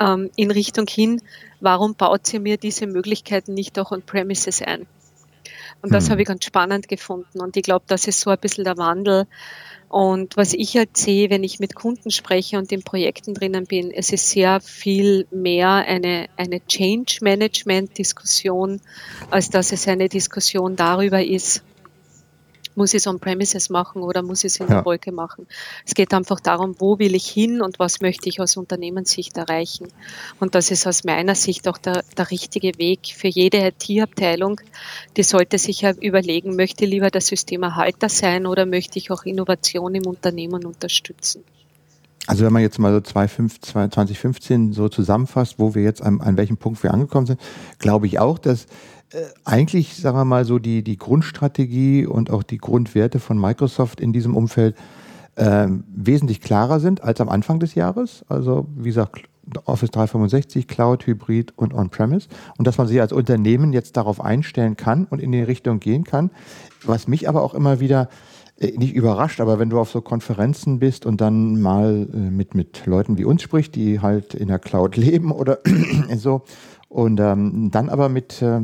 ähm, 0.00 0.30
in 0.36 0.50
Richtung 0.50 0.86
hin, 0.86 1.22
warum 1.60 1.94
baut 1.94 2.26
sie 2.26 2.38
mir 2.38 2.58
diese 2.58 2.86
Möglichkeiten 2.86 3.54
nicht 3.54 3.78
auch 3.78 3.90
on-premises 3.90 4.60
ein? 4.60 4.86
Und 5.80 5.92
das 5.92 6.04
hm. 6.04 6.12
habe 6.12 6.22
ich 6.22 6.28
ganz 6.28 6.44
spannend 6.44 6.88
gefunden. 6.88 7.40
Und 7.40 7.56
ich 7.56 7.62
glaube, 7.62 7.84
das 7.86 8.06
ist 8.06 8.20
so 8.20 8.30
ein 8.30 8.38
bisschen 8.38 8.64
der 8.64 8.76
Wandel, 8.76 9.26
und 9.94 10.36
was 10.36 10.54
ich 10.54 10.76
halt 10.76 10.96
sehe, 10.96 11.30
wenn 11.30 11.44
ich 11.44 11.60
mit 11.60 11.76
Kunden 11.76 12.10
spreche 12.10 12.58
und 12.58 12.72
in 12.72 12.82
Projekten 12.82 13.32
drinnen 13.32 13.64
bin, 13.64 13.92
es 13.92 14.10
ist 14.10 14.28
sehr 14.28 14.58
viel 14.58 15.28
mehr 15.30 15.68
eine, 15.70 16.26
eine 16.36 16.66
Change 16.66 17.18
Management 17.20 17.96
Diskussion, 17.96 18.80
als 19.30 19.50
dass 19.50 19.70
es 19.70 19.86
eine 19.86 20.08
Diskussion 20.08 20.74
darüber 20.74 21.24
ist, 21.24 21.62
muss 22.74 22.94
ich 22.94 22.98
es 22.98 23.06
on-premises 23.06 23.70
machen 23.70 24.02
oder 24.02 24.22
muss 24.22 24.44
ich 24.44 24.52
es 24.52 24.60
in 24.60 24.68
ja. 24.68 24.76
der 24.76 24.84
Wolke 24.84 25.12
machen. 25.12 25.46
Es 25.86 25.94
geht 25.94 26.12
einfach 26.12 26.40
darum, 26.40 26.76
wo 26.78 26.98
will 26.98 27.14
ich 27.14 27.26
hin 27.26 27.62
und 27.62 27.78
was 27.78 28.00
möchte 28.00 28.28
ich 28.28 28.40
aus 28.40 28.56
Unternehmenssicht 28.56 29.36
erreichen. 29.36 29.88
Und 30.40 30.54
das 30.54 30.70
ist 30.70 30.86
aus 30.86 31.04
meiner 31.04 31.34
Sicht 31.34 31.68
auch 31.68 31.78
der, 31.78 32.04
der 32.16 32.30
richtige 32.30 32.78
Weg 32.78 33.12
für 33.16 33.28
jede 33.28 33.58
IT-Abteilung. 33.58 34.60
Die 35.16 35.22
sollte 35.22 35.58
sich 35.58 35.82
ja 35.82 35.92
überlegen, 35.92 36.56
möchte 36.56 36.86
lieber 36.86 37.10
der 37.10 37.20
Systemerhalter 37.20 38.08
sein 38.08 38.46
oder 38.46 38.66
möchte 38.66 38.98
ich 38.98 39.10
auch 39.10 39.24
Innovation 39.24 39.94
im 39.94 40.06
Unternehmen 40.06 40.64
unterstützen. 40.64 41.44
Also 42.26 42.44
wenn 42.44 42.52
man 42.52 42.62
jetzt 42.62 42.78
mal 42.78 42.92
so 42.92 43.00
2015 43.00 44.72
so 44.72 44.88
zusammenfasst, 44.88 45.58
wo 45.58 45.74
wir 45.74 45.82
jetzt 45.82 46.02
an, 46.02 46.20
an 46.20 46.36
welchem 46.38 46.56
Punkt 46.56 46.82
wir 46.82 46.94
angekommen 46.94 47.26
sind, 47.26 47.40
glaube 47.78 48.06
ich 48.06 48.18
auch, 48.18 48.38
dass 48.38 48.66
eigentlich, 49.44 49.96
sagen 49.96 50.16
wir 50.16 50.24
mal 50.24 50.44
so, 50.44 50.58
die, 50.58 50.82
die 50.82 50.96
Grundstrategie 50.96 52.06
und 52.06 52.30
auch 52.30 52.42
die 52.42 52.58
Grundwerte 52.58 53.20
von 53.20 53.38
Microsoft 53.38 54.00
in 54.00 54.12
diesem 54.12 54.36
Umfeld 54.36 54.76
äh, 55.36 55.68
wesentlich 55.94 56.40
klarer 56.40 56.80
sind 56.80 57.02
als 57.02 57.20
am 57.20 57.28
Anfang 57.28 57.60
des 57.60 57.74
Jahres. 57.74 58.24
Also 58.28 58.66
wie 58.76 58.88
gesagt, 58.88 59.28
Office 59.66 59.90
365, 59.90 60.68
Cloud, 60.68 61.06
Hybrid 61.06 61.52
und 61.56 61.74
On-Premise. 61.74 62.28
Und 62.56 62.66
dass 62.66 62.78
man 62.78 62.86
sich 62.86 63.00
als 63.00 63.12
Unternehmen 63.12 63.72
jetzt 63.72 63.96
darauf 63.96 64.20
einstellen 64.20 64.76
kann 64.76 65.04
und 65.04 65.20
in 65.20 65.32
die 65.32 65.42
Richtung 65.42 65.80
gehen 65.80 66.04
kann. 66.04 66.30
Was 66.84 67.08
mich 67.08 67.28
aber 67.28 67.42
auch 67.42 67.54
immer 67.54 67.80
wieder 67.80 68.08
äh, 68.58 68.72
nicht 68.78 68.94
überrascht, 68.94 69.40
aber 69.40 69.58
wenn 69.58 69.70
du 69.70 69.78
auf 69.78 69.90
so 69.90 70.00
Konferenzen 70.00 70.78
bist 70.78 71.06
und 71.06 71.20
dann 71.20 71.60
mal 71.60 72.08
äh, 72.12 72.16
mit, 72.16 72.54
mit 72.54 72.86
Leuten 72.86 73.18
wie 73.18 73.24
uns 73.24 73.42
sprichst, 73.42 73.74
die 73.74 74.00
halt 74.00 74.34
in 74.34 74.48
der 74.48 74.58
Cloud 74.58 74.96
leben 74.96 75.32
oder 75.32 75.58
so, 76.16 76.42
und 76.88 77.18
ähm, 77.18 77.70
dann 77.72 77.88
aber 77.88 78.08
mit 78.08 78.40
äh, 78.40 78.60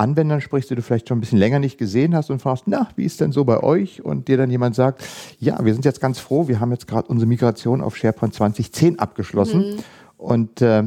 Anwendern 0.00 0.40
sprichst, 0.40 0.70
die 0.70 0.74
du 0.74 0.82
vielleicht 0.82 1.08
schon 1.08 1.18
ein 1.18 1.20
bisschen 1.20 1.38
länger 1.38 1.58
nicht 1.58 1.78
gesehen 1.78 2.14
hast 2.14 2.30
und 2.30 2.40
fragst, 2.40 2.64
na, 2.66 2.88
wie 2.96 3.04
ist 3.04 3.20
denn 3.20 3.32
so 3.32 3.44
bei 3.44 3.62
euch? 3.62 4.02
Und 4.02 4.28
dir 4.28 4.36
dann 4.36 4.50
jemand 4.50 4.74
sagt, 4.74 5.04
ja, 5.38 5.62
wir 5.64 5.72
sind 5.74 5.84
jetzt 5.84 6.00
ganz 6.00 6.18
froh, 6.18 6.48
wir 6.48 6.58
haben 6.58 6.72
jetzt 6.72 6.88
gerade 6.88 7.08
unsere 7.08 7.28
Migration 7.28 7.82
auf 7.82 7.96
SharePoint 7.96 8.34
2010 8.34 8.98
abgeschlossen. 8.98 9.60
Mhm. 9.60 9.78
Und, 10.16 10.62
äh, 10.62 10.84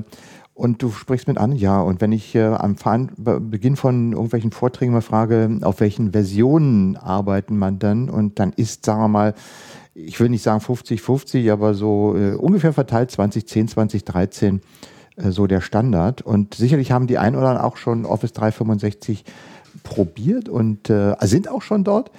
und 0.55 0.81
du 0.81 0.91
sprichst 0.91 1.27
mit 1.27 1.37
an, 1.37 1.53
ja, 1.53 1.79
und 1.81 2.01
wenn 2.01 2.11
ich 2.11 2.35
äh, 2.35 2.43
am 2.43 2.75
Fahren, 2.75 3.11
Beginn 3.15 3.75
von 3.75 4.13
irgendwelchen 4.13 4.51
Vorträgen 4.51 4.93
mal 4.93 5.01
frage, 5.01 5.59
auf 5.61 5.79
welchen 5.79 6.11
Versionen 6.11 6.97
arbeitet 6.97 7.51
man 7.51 7.79
dann? 7.79 8.09
Und 8.09 8.39
dann 8.39 8.51
ist, 8.53 8.85
sagen 8.85 9.01
wir 9.01 9.07
mal, 9.07 9.33
ich 9.95 10.19
will 10.19 10.29
nicht 10.29 10.43
sagen 10.43 10.63
50-50, 10.63 11.51
aber 11.51 11.75
so 11.75 12.15
äh, 12.17 12.33
ungefähr 12.33 12.73
verteilt 12.73 13.11
2010, 13.11 13.67
2013 13.67 14.55
äh, 14.57 14.59
so 15.17 15.47
der 15.47 15.61
Standard. 15.61 16.21
Und 16.21 16.55
sicherlich 16.55 16.91
haben 16.91 17.07
die 17.07 17.17
ein 17.17 17.35
oder 17.35 17.49
anderen 17.49 17.65
auch 17.65 17.77
schon 17.77 18.05
Office 18.05 18.33
365 18.33 19.23
probiert 19.83 20.49
und 20.49 20.89
äh, 20.89 21.15
sind 21.21 21.49
auch 21.49 21.61
schon 21.61 21.83
dort. 21.83 22.11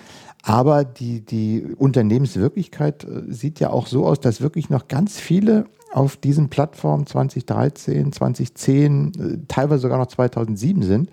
Aber 0.42 0.84
die, 0.84 1.20
die 1.20 1.64
Unternehmenswirklichkeit 1.76 3.04
äh, 3.04 3.22
sieht 3.32 3.60
ja 3.60 3.70
auch 3.70 3.86
so 3.86 4.06
aus, 4.06 4.20
dass 4.20 4.40
wirklich 4.40 4.68
noch 4.68 4.88
ganz 4.88 5.18
viele 5.18 5.64
auf 5.92 6.16
diesen 6.16 6.50
Plattformen 6.50 7.06
2013, 7.06 8.12
2010, 8.12 9.12
äh, 9.18 9.38
teilweise 9.48 9.82
sogar 9.82 9.98
noch 9.98 10.08
2007 10.08 10.82
sind. 10.82 11.10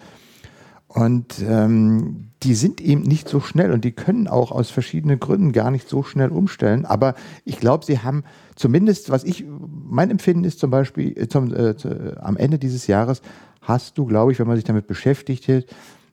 Und 0.94 1.42
ähm, 1.48 2.32
die 2.44 2.54
sind 2.54 2.82
eben 2.82 3.04
nicht 3.04 3.30
so 3.30 3.40
schnell 3.40 3.72
und 3.72 3.86
die 3.86 3.94
können 3.94 4.28
auch 4.28 4.52
aus 4.52 4.70
verschiedenen 4.70 5.22
Gründen 5.22 5.54
gar 5.54 5.72
nicht 5.72 5.88
so 5.88 6.04
schnell 6.04 6.30
umstellen. 6.30 6.86
Aber 6.86 7.16
ich 7.46 7.62
glaube, 7.62 7.86
sie 7.86 8.00
haben 8.00 8.26
zumindest, 8.56 9.10
was 9.10 9.24
ich, 9.24 9.46
mein 9.48 10.12
Empfinden 10.12 10.44
ist 10.44 10.60
zum 10.60 10.70
Beispiel, 10.70 11.18
äh, 11.18 11.30
zum, 11.30 11.54
äh, 11.54 11.76
am 12.20 12.36
Ende 12.36 12.60
dieses 12.60 12.88
Jahres 12.88 13.22
hast 13.62 13.98
du, 13.98 14.06
glaube 14.06 14.34
ich, 14.34 14.40
wenn 14.40 14.48
man 14.48 14.58
sich 14.58 14.66
damit 14.66 14.86
beschäftigt 14.86 15.48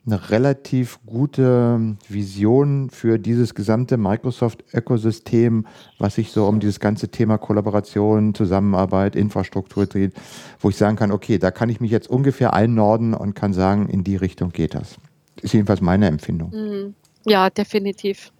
eine 0.08 0.30
relativ 0.30 0.98
gute 1.06 1.96
Vision 2.08 2.90
für 2.90 3.18
dieses 3.18 3.54
gesamte 3.54 3.96
Microsoft-Ökosystem, 3.96 5.66
was 5.98 6.14
sich 6.14 6.32
so 6.32 6.46
um 6.46 6.60
dieses 6.60 6.80
ganze 6.80 7.08
Thema 7.08 7.38
Kollaboration, 7.38 8.34
Zusammenarbeit, 8.34 9.14
Infrastruktur 9.16 9.86
dreht, 9.86 10.14
wo 10.60 10.70
ich 10.70 10.76
sagen 10.76 10.96
kann, 10.96 11.12
okay, 11.12 11.38
da 11.38 11.50
kann 11.50 11.68
ich 11.68 11.80
mich 11.80 11.90
jetzt 11.90 12.08
ungefähr 12.08 12.54
einnorden 12.54 13.14
und 13.14 13.34
kann 13.34 13.52
sagen, 13.52 13.88
in 13.88 14.02
die 14.02 14.16
Richtung 14.16 14.50
geht 14.50 14.74
das. 14.74 14.96
Ist 15.42 15.54
jedenfalls 15.54 15.80
meine 15.80 16.06
Empfindung. 16.06 16.50
Mhm. 16.50 16.94
Ja, 17.26 17.50
definitiv. 17.50 18.32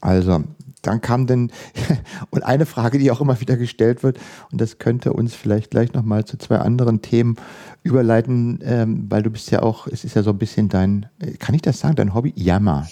Also, 0.00 0.44
dann 0.86 1.00
kam 1.00 1.26
denn, 1.26 1.50
und 2.30 2.42
eine 2.42 2.66
Frage, 2.66 2.98
die 2.98 3.10
auch 3.10 3.20
immer 3.20 3.40
wieder 3.40 3.56
gestellt 3.56 4.02
wird, 4.02 4.18
und 4.52 4.60
das 4.60 4.78
könnte 4.78 5.12
uns 5.12 5.34
vielleicht 5.34 5.70
gleich 5.70 5.92
nochmal 5.92 6.24
zu 6.24 6.38
zwei 6.38 6.58
anderen 6.58 7.02
Themen 7.02 7.36
überleiten, 7.82 8.60
ähm, 8.62 9.06
weil 9.08 9.22
du 9.22 9.30
bist 9.30 9.50
ja 9.50 9.62
auch, 9.62 9.86
es 9.86 10.04
ist 10.04 10.16
ja 10.16 10.22
so 10.22 10.30
ein 10.30 10.38
bisschen 10.38 10.68
dein, 10.68 11.06
äh, 11.20 11.32
kann 11.32 11.54
ich 11.54 11.62
das 11.62 11.80
sagen, 11.80 11.96
dein 11.96 12.14
Hobby? 12.14 12.32
Yammer. 12.36 12.86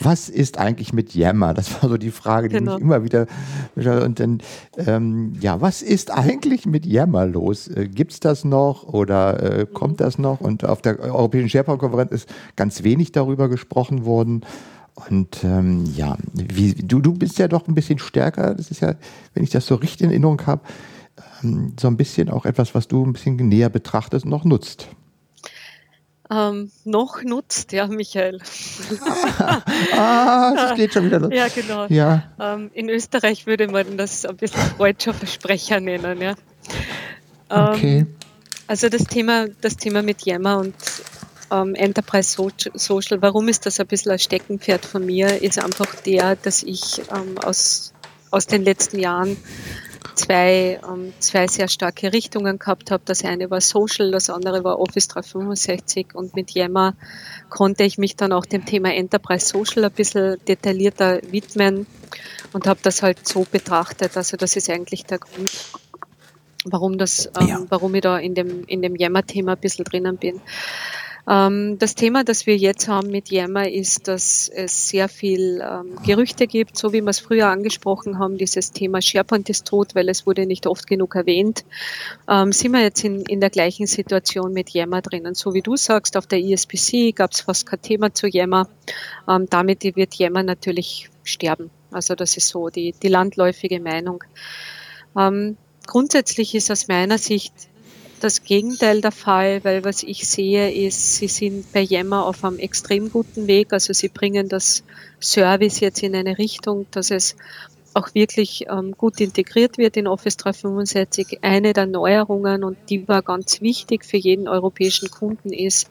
Was 0.00 0.28
ist 0.28 0.58
eigentlich 0.58 0.92
mit 0.92 1.14
Yammer? 1.14 1.54
Das 1.54 1.82
war 1.82 1.90
so 1.90 1.96
die 1.96 2.10
Frage, 2.10 2.48
die 2.48 2.58
genau. 2.58 2.74
mich 2.74 2.82
immer 2.82 3.02
wieder. 3.04 3.26
Und 4.04 4.20
dann, 4.20 4.38
ähm, 4.76 5.32
ja, 5.40 5.60
was 5.60 5.82
ist 5.82 6.10
eigentlich 6.10 6.66
mit 6.66 6.86
Yammer 6.86 7.26
los? 7.26 7.68
Äh, 7.68 7.88
Gibt 7.88 8.12
es 8.12 8.20
das 8.20 8.44
noch 8.44 8.84
oder 8.84 9.60
äh, 9.60 9.66
kommt 9.66 10.00
das 10.00 10.18
noch? 10.18 10.40
Und 10.40 10.64
auf 10.64 10.82
der 10.82 11.00
Europäischen 11.00 11.48
SharePoint-Konferenz 11.48 12.12
ist 12.12 12.28
ganz 12.56 12.82
wenig 12.82 13.12
darüber 13.12 13.48
gesprochen 13.48 14.04
worden. 14.04 14.42
Und 14.96 15.44
ähm, 15.44 15.84
ja, 15.94 16.16
wie, 16.32 16.74
du, 16.74 17.00
du 17.00 17.12
bist 17.12 17.38
ja 17.38 17.48
doch 17.48 17.68
ein 17.68 17.74
bisschen 17.74 17.98
stärker. 17.98 18.54
Das 18.54 18.70
ist 18.70 18.80
ja, 18.80 18.94
wenn 19.34 19.44
ich 19.44 19.50
das 19.50 19.66
so 19.66 19.74
richtig 19.74 20.02
in 20.02 20.10
Erinnerung 20.10 20.44
habe, 20.46 20.62
ähm, 21.42 21.74
so 21.78 21.86
ein 21.88 21.98
bisschen 21.98 22.30
auch 22.30 22.46
etwas, 22.46 22.74
was 22.74 22.88
du 22.88 23.04
ein 23.04 23.12
bisschen 23.12 23.36
näher 23.36 23.68
betrachtest 23.68 24.24
und 24.24 24.30
noch 24.30 24.44
nutzt. 24.44 24.88
Ähm, 26.30 26.72
noch 26.84 27.22
nutzt, 27.22 27.72
ja, 27.72 27.86
Michael. 27.86 28.40
ah, 29.92 30.52
das 30.54 30.74
geht 30.74 30.94
schon 30.94 31.04
wieder 31.04 31.20
los. 31.20 31.30
Ja, 31.32 31.46
genau. 31.48 31.86
Ja. 31.88 32.32
Ähm, 32.40 32.70
in 32.72 32.88
Österreich 32.88 33.46
würde 33.46 33.68
man 33.68 33.96
das 33.96 34.24
ein 34.24 34.36
bisschen 34.36 34.60
freudscher 34.76 35.14
Versprecher 35.14 35.78
nennen, 35.78 36.20
ja. 36.20 36.34
Ähm, 37.50 37.68
okay. 37.68 38.06
Also 38.66 38.88
das 38.88 39.04
Thema, 39.04 39.46
das 39.60 39.76
Thema 39.76 40.02
mit 40.02 40.26
Yammer 40.26 40.58
und 40.58 40.74
ähm, 41.50 41.74
Enterprise 41.74 42.36
Social, 42.74 43.22
warum 43.22 43.48
ist 43.48 43.66
das 43.66 43.80
ein 43.80 43.86
bisschen 43.86 44.12
ein 44.12 44.18
Steckenpferd 44.18 44.84
von 44.84 45.04
mir, 45.04 45.42
ist 45.42 45.62
einfach 45.62 45.94
der, 46.02 46.36
dass 46.36 46.62
ich 46.62 47.02
ähm, 47.10 47.38
aus, 47.38 47.92
aus 48.30 48.46
den 48.46 48.64
letzten 48.64 48.98
Jahren 48.98 49.36
zwei, 50.16 50.80
ähm, 50.86 51.12
zwei 51.20 51.46
sehr 51.46 51.68
starke 51.68 52.12
Richtungen 52.12 52.58
gehabt 52.58 52.90
habe. 52.90 53.02
Das 53.04 53.24
eine 53.24 53.50
war 53.50 53.60
Social, 53.60 54.10
das 54.10 54.30
andere 54.30 54.64
war 54.64 54.80
Office 54.80 55.08
365 55.08 56.14
und 56.14 56.34
mit 56.34 56.52
Yammer 56.52 56.94
konnte 57.48 57.84
ich 57.84 57.98
mich 57.98 58.16
dann 58.16 58.32
auch 58.32 58.46
dem 58.46 58.64
Thema 58.64 58.92
Enterprise 58.94 59.46
Social 59.46 59.84
ein 59.84 59.92
bisschen 59.92 60.38
detaillierter 60.48 61.20
widmen 61.30 61.86
und 62.52 62.66
habe 62.66 62.80
das 62.82 63.02
halt 63.02 63.26
so 63.26 63.46
betrachtet. 63.50 64.16
Also 64.16 64.36
das 64.36 64.56
ist 64.56 64.70
eigentlich 64.70 65.04
der 65.04 65.18
Grund, 65.18 65.50
warum 66.64 66.98
das, 66.98 67.30
ähm, 67.38 67.48
ja. 67.48 67.62
warum 67.68 67.94
ich 67.94 68.02
da 68.02 68.18
in 68.18 68.34
dem, 68.34 68.64
in 68.64 68.82
dem 68.82 68.96
Yammer-Thema 68.96 69.52
ein 69.52 69.58
bisschen 69.58 69.84
drinnen 69.84 70.16
bin. 70.16 70.40
Ähm, 71.28 71.78
das 71.78 71.94
Thema, 71.94 72.22
das 72.22 72.46
wir 72.46 72.56
jetzt 72.56 72.88
haben 72.88 73.10
mit 73.10 73.30
Yammer, 73.30 73.68
ist, 73.68 74.06
dass 74.06 74.48
es 74.48 74.88
sehr 74.88 75.08
viel 75.08 75.60
ähm, 75.60 75.96
Gerüchte 76.04 76.46
gibt, 76.46 76.78
so 76.78 76.92
wie 76.92 77.00
wir 77.00 77.10
es 77.10 77.18
früher 77.18 77.48
angesprochen 77.48 78.18
haben, 78.18 78.38
dieses 78.38 78.70
Thema 78.72 79.02
SharePoint 79.02 79.48
ist 79.50 79.66
tot, 79.66 79.94
weil 79.94 80.08
es 80.08 80.26
wurde 80.26 80.46
nicht 80.46 80.66
oft 80.66 80.86
genug 80.86 81.16
erwähnt. 81.16 81.64
Ähm, 82.28 82.52
sind 82.52 82.72
wir 82.72 82.80
jetzt 82.80 83.02
in, 83.04 83.22
in 83.22 83.40
der 83.40 83.50
gleichen 83.50 83.86
Situation 83.86 84.52
mit 84.52 84.70
Yammer 84.70 85.02
drinnen. 85.02 85.34
So 85.34 85.52
wie 85.52 85.62
du 85.62 85.76
sagst, 85.76 86.16
auf 86.16 86.26
der 86.26 86.38
ESPC 86.38 87.14
gab 87.14 87.32
es 87.32 87.40
fast 87.40 87.66
kein 87.66 87.82
Thema 87.82 88.14
zu 88.14 88.28
Yammer. 88.28 88.68
Damit 89.50 89.82
wird 89.82 90.14
Yammer 90.14 90.42
natürlich 90.42 91.10
sterben. 91.24 91.70
Also 91.90 92.14
das 92.14 92.36
ist 92.36 92.48
so 92.48 92.68
die, 92.68 92.94
die 93.02 93.08
landläufige 93.08 93.80
Meinung. 93.80 94.22
Grundsätzlich 95.86 96.54
ist 96.54 96.70
aus 96.70 96.88
meiner 96.88 97.18
Sicht 97.18 97.52
das 98.20 98.42
Gegenteil 98.42 99.00
der 99.00 99.12
Fall, 99.12 99.62
weil 99.64 99.84
was 99.84 100.02
ich 100.02 100.28
sehe, 100.28 100.72
ist, 100.72 101.16
sie 101.16 101.28
sind 101.28 101.72
bei 101.72 101.80
Yammer 101.80 102.24
auf 102.24 102.44
einem 102.44 102.58
extrem 102.58 103.10
guten 103.10 103.46
Weg. 103.46 103.72
Also 103.72 103.92
sie 103.92 104.08
bringen 104.08 104.48
das 104.48 104.82
Service 105.20 105.80
jetzt 105.80 106.02
in 106.02 106.14
eine 106.14 106.38
Richtung, 106.38 106.86
dass 106.90 107.10
es 107.10 107.36
auch 107.94 108.14
wirklich 108.14 108.66
ähm, 108.68 108.92
gut 108.92 109.20
integriert 109.20 109.78
wird 109.78 109.96
in 109.96 110.06
Office 110.06 110.36
365. 110.36 111.38
Eine 111.42 111.72
der 111.72 111.86
Neuerungen, 111.86 112.62
und 112.62 112.76
die 112.90 113.08
war 113.08 113.22
ganz 113.22 113.60
wichtig 113.62 114.04
für 114.04 114.18
jeden 114.18 114.48
europäischen 114.48 115.10
Kunden, 115.10 115.52
ist, 115.52 115.88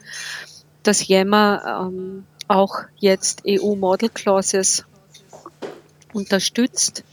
dass 0.84 1.08
Yammer 1.08 1.90
ähm, 1.90 2.26
auch 2.48 2.82
jetzt 2.98 3.44
EU 3.48 3.76
Model 3.76 4.10
Clauses 4.10 4.86
unterstützt 6.14 7.04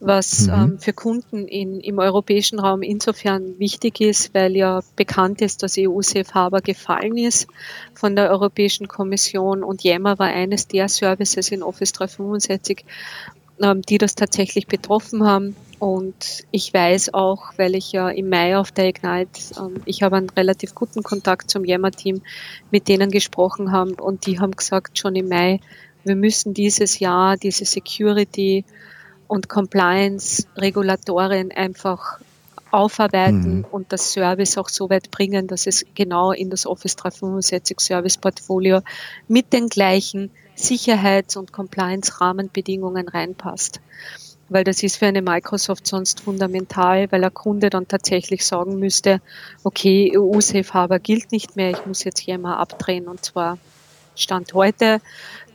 was 0.00 0.46
mhm. 0.46 0.52
ähm, 0.52 0.78
für 0.78 0.92
Kunden 0.92 1.48
in, 1.48 1.80
im 1.80 1.98
europäischen 1.98 2.58
Raum 2.58 2.82
insofern 2.82 3.58
wichtig 3.58 4.00
ist, 4.00 4.34
weil 4.34 4.56
ja 4.56 4.80
bekannt 4.94 5.40
ist, 5.40 5.62
dass 5.62 5.78
EU 5.78 6.02
Safe 6.02 6.32
Harbor 6.34 6.60
gefallen 6.60 7.16
ist 7.16 7.48
von 7.94 8.14
der 8.14 8.30
Europäischen 8.30 8.88
Kommission 8.88 9.62
und 9.62 9.84
Yammer 9.84 10.18
war 10.18 10.28
eines 10.28 10.68
der 10.68 10.88
Services 10.88 11.50
in 11.50 11.62
Office 11.62 11.92
365, 11.92 12.84
ähm, 13.62 13.82
die 13.82 13.98
das 13.98 14.14
tatsächlich 14.14 14.66
betroffen 14.66 15.24
haben. 15.24 15.56
und 15.78 16.44
ich 16.50 16.72
weiß 16.72 17.14
auch, 17.14 17.52
weil 17.56 17.74
ich 17.74 17.92
ja 17.92 18.08
im 18.08 18.28
Mai 18.28 18.58
auf 18.58 18.72
der 18.72 18.88
Ignite, 18.88 19.40
ähm, 19.58 19.82
ich 19.86 20.02
habe 20.02 20.16
einen 20.16 20.30
relativ 20.30 20.74
guten 20.74 21.02
Kontakt 21.02 21.50
zum 21.50 21.64
Yammer-Team, 21.64 22.22
mit 22.70 22.88
denen 22.88 23.10
gesprochen 23.10 23.72
haben 23.72 23.94
und 23.94 24.26
die 24.26 24.40
haben 24.40 24.52
gesagt 24.52 24.98
schon 24.98 25.16
im 25.16 25.28
Mai, 25.28 25.60
wir 26.04 26.16
müssen 26.16 26.54
dieses 26.54 26.98
Jahr 27.00 27.36
diese 27.36 27.64
Security 27.64 28.64
und 29.28 29.48
Compliance-Regulatorien 29.48 31.52
einfach 31.52 32.18
aufarbeiten 32.70 33.58
mhm. 33.58 33.66
und 33.70 33.92
das 33.92 34.12
Service 34.12 34.58
auch 34.58 34.68
so 34.68 34.90
weit 34.90 35.10
bringen, 35.10 35.46
dass 35.46 35.66
es 35.66 35.84
genau 35.94 36.32
in 36.32 36.50
das 36.50 36.66
Office 36.66 36.96
365 36.96 37.80
Service 37.80 38.18
Portfolio 38.18 38.80
mit 39.28 39.52
den 39.52 39.68
gleichen 39.68 40.30
Sicherheits- 40.54 41.36
und 41.36 41.52
Compliance-Rahmenbedingungen 41.52 43.08
reinpasst. 43.08 43.80
Weil 44.48 44.64
das 44.64 44.82
ist 44.82 44.96
für 44.96 45.06
eine 45.06 45.22
Microsoft 45.22 45.86
sonst 45.86 46.20
fundamental, 46.20 47.10
weil 47.10 47.24
ein 47.24 47.34
Kunde 47.34 47.68
dann 47.68 47.88
tatsächlich 47.88 48.46
sagen 48.46 48.78
müsste, 48.78 49.20
okay, 49.64 50.12
EU-Safe 50.16 50.72
Harbor 50.72 50.98
gilt 50.98 51.32
nicht 51.32 51.56
mehr, 51.56 51.70
ich 51.70 51.84
muss 51.84 52.04
jetzt 52.04 52.20
hier 52.20 52.38
mal 52.38 52.56
abdrehen 52.56 53.08
und 53.08 53.24
zwar 53.24 53.58
Stand 54.16 54.54
heute, 54.54 55.00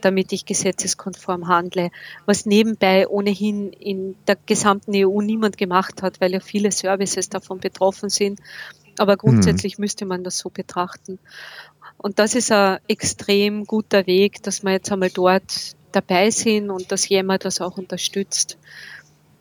damit 0.00 0.32
ich 0.32 0.46
gesetzeskonform 0.46 1.48
handle, 1.48 1.90
was 2.26 2.46
nebenbei 2.46 3.08
ohnehin 3.08 3.72
in 3.72 4.16
der 4.26 4.36
gesamten 4.46 4.92
EU 4.94 5.20
niemand 5.20 5.56
gemacht 5.58 6.02
hat, 6.02 6.20
weil 6.20 6.32
ja 6.32 6.40
viele 6.40 6.72
Services 6.72 7.28
davon 7.28 7.58
betroffen 7.60 8.08
sind. 8.08 8.40
Aber 8.98 9.16
grundsätzlich 9.16 9.78
mhm. 9.78 9.82
müsste 9.82 10.04
man 10.04 10.24
das 10.24 10.38
so 10.38 10.50
betrachten. 10.50 11.18
Und 11.96 12.18
das 12.18 12.34
ist 12.34 12.50
ein 12.50 12.78
extrem 12.88 13.64
guter 13.64 14.06
Weg, 14.06 14.42
dass 14.42 14.62
wir 14.62 14.72
jetzt 14.72 14.90
einmal 14.90 15.10
dort 15.10 15.76
dabei 15.92 16.30
sind 16.30 16.70
und 16.70 16.90
dass 16.90 17.08
jemand 17.08 17.44
das 17.44 17.60
auch 17.60 17.78
unterstützt. 17.78 18.58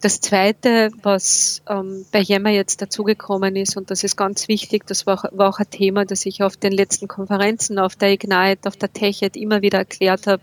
Das 0.01 0.19
Zweite, 0.19 0.91
was 1.03 1.61
ähm, 1.69 2.05
bei 2.11 2.21
Yammer 2.21 2.49
jetzt 2.49 2.81
dazugekommen 2.81 3.55
ist, 3.55 3.77
und 3.77 3.91
das 3.91 4.03
ist 4.03 4.17
ganz 4.17 4.47
wichtig, 4.47 4.85
das 4.87 5.05
war, 5.05 5.29
war, 5.31 5.49
auch 5.49 5.59
ein 5.59 5.69
Thema, 5.69 6.05
das 6.05 6.25
ich 6.25 6.41
auf 6.41 6.57
den 6.57 6.71
letzten 6.71 7.07
Konferenzen, 7.07 7.77
auf 7.77 7.95
der 7.95 8.11
Ignite, 8.11 8.67
auf 8.67 8.75
der 8.75 8.91
TechEd 8.91 9.37
immer 9.37 9.61
wieder 9.61 9.77
erklärt 9.77 10.25
habe, 10.27 10.41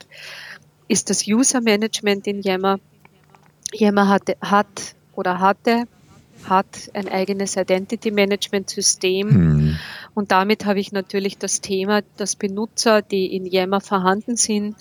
ist 0.86 1.10
das 1.10 1.26
User 1.26 1.60
Management 1.60 2.26
in 2.26 2.40
Yammer. 2.40 2.78
Yammer 3.74 4.08
hatte, 4.08 4.36
hat 4.40 4.94
oder 5.14 5.40
hatte 5.40 5.86
hat 6.48 6.90
ein 6.94 7.08
eigenes 7.08 7.56
Identity 7.56 8.10
Management 8.10 8.70
System. 8.70 9.30
Hm. 9.30 9.78
Und 10.14 10.32
damit 10.32 10.64
habe 10.64 10.80
ich 10.80 10.92
natürlich 10.92 11.38
das 11.38 11.60
Thema, 11.60 12.02
dass 12.16 12.36
Benutzer, 12.36 13.02
die 13.02 13.34
in 13.34 13.46
Yammer 13.46 13.80
vorhanden 13.80 14.36
sind, 14.36 14.76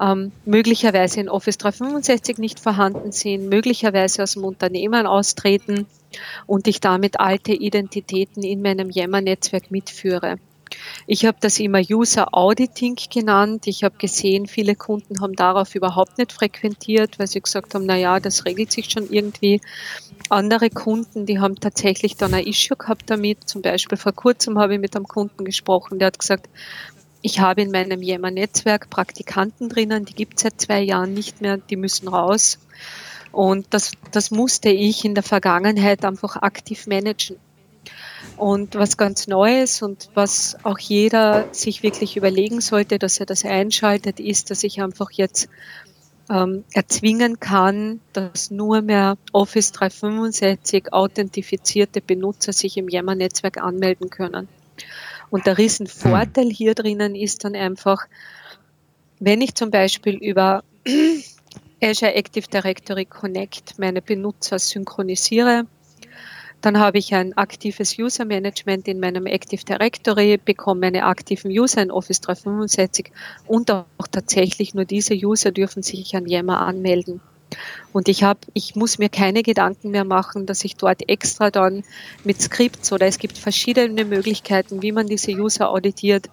ähm, 0.00 0.32
möglicherweise 0.44 1.20
in 1.20 1.28
Office 1.28 1.58
365 1.58 2.38
nicht 2.38 2.60
vorhanden 2.60 3.12
sind, 3.12 3.48
möglicherweise 3.48 4.22
aus 4.22 4.32
dem 4.32 4.44
Unternehmen 4.44 5.06
austreten 5.06 5.86
und 6.46 6.66
ich 6.68 6.80
damit 6.80 7.20
alte 7.20 7.52
Identitäten 7.52 8.42
in 8.42 8.62
meinem 8.62 8.90
Yammer-Netzwerk 8.90 9.70
mitführe. 9.70 10.38
Ich 11.06 11.24
habe 11.24 11.38
das 11.40 11.60
immer 11.60 11.80
User 11.80 12.34
Auditing 12.34 12.96
genannt. 13.12 13.66
Ich 13.66 13.84
habe 13.84 13.96
gesehen, 13.98 14.46
viele 14.46 14.74
Kunden 14.74 15.20
haben 15.20 15.34
darauf 15.34 15.74
überhaupt 15.74 16.18
nicht 16.18 16.32
frequentiert, 16.32 17.18
weil 17.18 17.28
sie 17.28 17.40
gesagt 17.40 17.74
haben, 17.74 17.86
na 17.86 17.96
ja, 17.96 18.18
das 18.18 18.44
regelt 18.44 18.72
sich 18.72 18.90
schon 18.90 19.08
irgendwie. 19.08 19.60
Andere 20.28 20.70
Kunden, 20.70 21.24
die 21.24 21.38
haben 21.38 21.54
tatsächlich 21.56 22.16
dann 22.16 22.34
ein 22.34 22.46
Issue 22.46 22.76
gehabt 22.76 23.04
damit. 23.08 23.48
Zum 23.48 23.62
Beispiel 23.62 23.96
vor 23.96 24.12
kurzem 24.12 24.58
habe 24.58 24.74
ich 24.74 24.80
mit 24.80 24.96
einem 24.96 25.06
Kunden 25.06 25.44
gesprochen, 25.44 26.00
der 26.00 26.08
hat 26.08 26.18
gesagt, 26.18 26.48
ich 27.26 27.40
habe 27.40 27.60
in 27.60 27.72
meinem 27.72 28.02
Yammer-Netzwerk 28.02 28.88
Praktikanten 28.88 29.68
drinnen, 29.68 30.04
die 30.04 30.14
gibt 30.14 30.36
es 30.36 30.42
seit 30.42 30.60
zwei 30.60 30.80
Jahren 30.80 31.12
nicht 31.12 31.40
mehr, 31.40 31.56
die 31.56 31.74
müssen 31.74 32.06
raus. 32.06 32.60
Und 33.32 33.66
das, 33.70 33.90
das 34.12 34.30
musste 34.30 34.68
ich 34.68 35.04
in 35.04 35.16
der 35.16 35.24
Vergangenheit 35.24 36.04
einfach 36.04 36.36
aktiv 36.36 36.86
managen. 36.86 37.36
Und 38.36 38.76
was 38.76 38.96
ganz 38.96 39.26
Neues 39.26 39.82
und 39.82 40.08
was 40.14 40.56
auch 40.62 40.78
jeder 40.78 41.48
sich 41.50 41.82
wirklich 41.82 42.16
überlegen 42.16 42.60
sollte, 42.60 42.96
dass 43.00 43.18
er 43.18 43.26
das 43.26 43.44
einschaltet, 43.44 44.20
ist, 44.20 44.52
dass 44.52 44.62
ich 44.62 44.80
einfach 44.80 45.10
jetzt 45.10 45.48
ähm, 46.30 46.62
erzwingen 46.74 47.40
kann, 47.40 48.00
dass 48.12 48.52
nur 48.52 48.82
mehr 48.82 49.18
Office 49.32 49.72
365 49.72 50.92
authentifizierte 50.92 52.00
Benutzer 52.00 52.52
sich 52.52 52.76
im 52.76 52.88
Yammer-Netzwerk 52.88 53.58
anmelden 53.58 54.10
können. 54.10 54.46
Und 55.30 55.46
der 55.46 55.58
Riesenvorteil 55.58 56.50
hier 56.50 56.74
drinnen 56.74 57.14
ist 57.14 57.44
dann 57.44 57.54
einfach, 57.54 58.06
wenn 59.18 59.40
ich 59.40 59.54
zum 59.54 59.70
Beispiel 59.70 60.16
über 60.16 60.62
Azure 61.82 62.14
Active 62.14 62.48
Directory 62.48 63.04
Connect 63.04 63.78
meine 63.78 64.02
Benutzer 64.02 64.58
synchronisiere, 64.58 65.66
dann 66.62 66.78
habe 66.78 66.98
ich 66.98 67.14
ein 67.14 67.36
aktives 67.36 67.98
User 67.98 68.24
Management 68.24 68.88
in 68.88 68.98
meinem 68.98 69.26
Active 69.26 69.64
Directory, 69.64 70.38
bekomme 70.42 70.80
meine 70.80 71.04
aktiven 71.04 71.50
User 71.50 71.82
in 71.82 71.90
Office 71.90 72.20
365 72.22 73.12
und 73.46 73.70
auch 73.70 73.84
tatsächlich 74.10 74.74
nur 74.74 74.84
diese 74.84 75.14
User 75.14 75.52
dürfen 75.52 75.82
sich 75.82 76.16
an 76.16 76.26
Yammer 76.26 76.60
anmelden. 76.60 77.20
Und 77.92 78.08
ich 78.08 78.22
habe, 78.22 78.40
ich 78.52 78.74
muss 78.74 78.98
mir 78.98 79.08
keine 79.08 79.42
Gedanken 79.42 79.90
mehr 79.90 80.04
machen, 80.04 80.46
dass 80.46 80.64
ich 80.64 80.76
dort 80.76 81.08
extra 81.08 81.50
dann 81.50 81.84
mit 82.24 82.40
Skripts 82.42 82.92
oder 82.92 83.06
es 83.06 83.18
gibt 83.18 83.38
verschiedene 83.38 84.04
Möglichkeiten, 84.04 84.82
wie 84.82 84.92
man 84.92 85.06
diese 85.06 85.32
User 85.32 85.70
auditiert, 85.70 86.28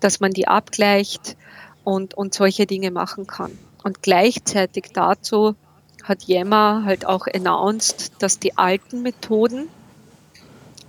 dass 0.00 0.20
man 0.20 0.32
die 0.32 0.48
abgleicht 0.48 1.36
und, 1.84 2.14
und 2.14 2.34
solche 2.34 2.66
Dinge 2.66 2.90
machen 2.90 3.26
kann. 3.26 3.58
Und 3.82 4.02
gleichzeitig 4.02 4.90
dazu 4.92 5.54
hat 6.02 6.24
Yammer 6.24 6.82
halt 6.84 7.06
auch 7.06 7.26
announced, 7.26 8.12
dass 8.18 8.38
die 8.38 8.56
alten 8.56 9.02
Methoden, 9.02 9.68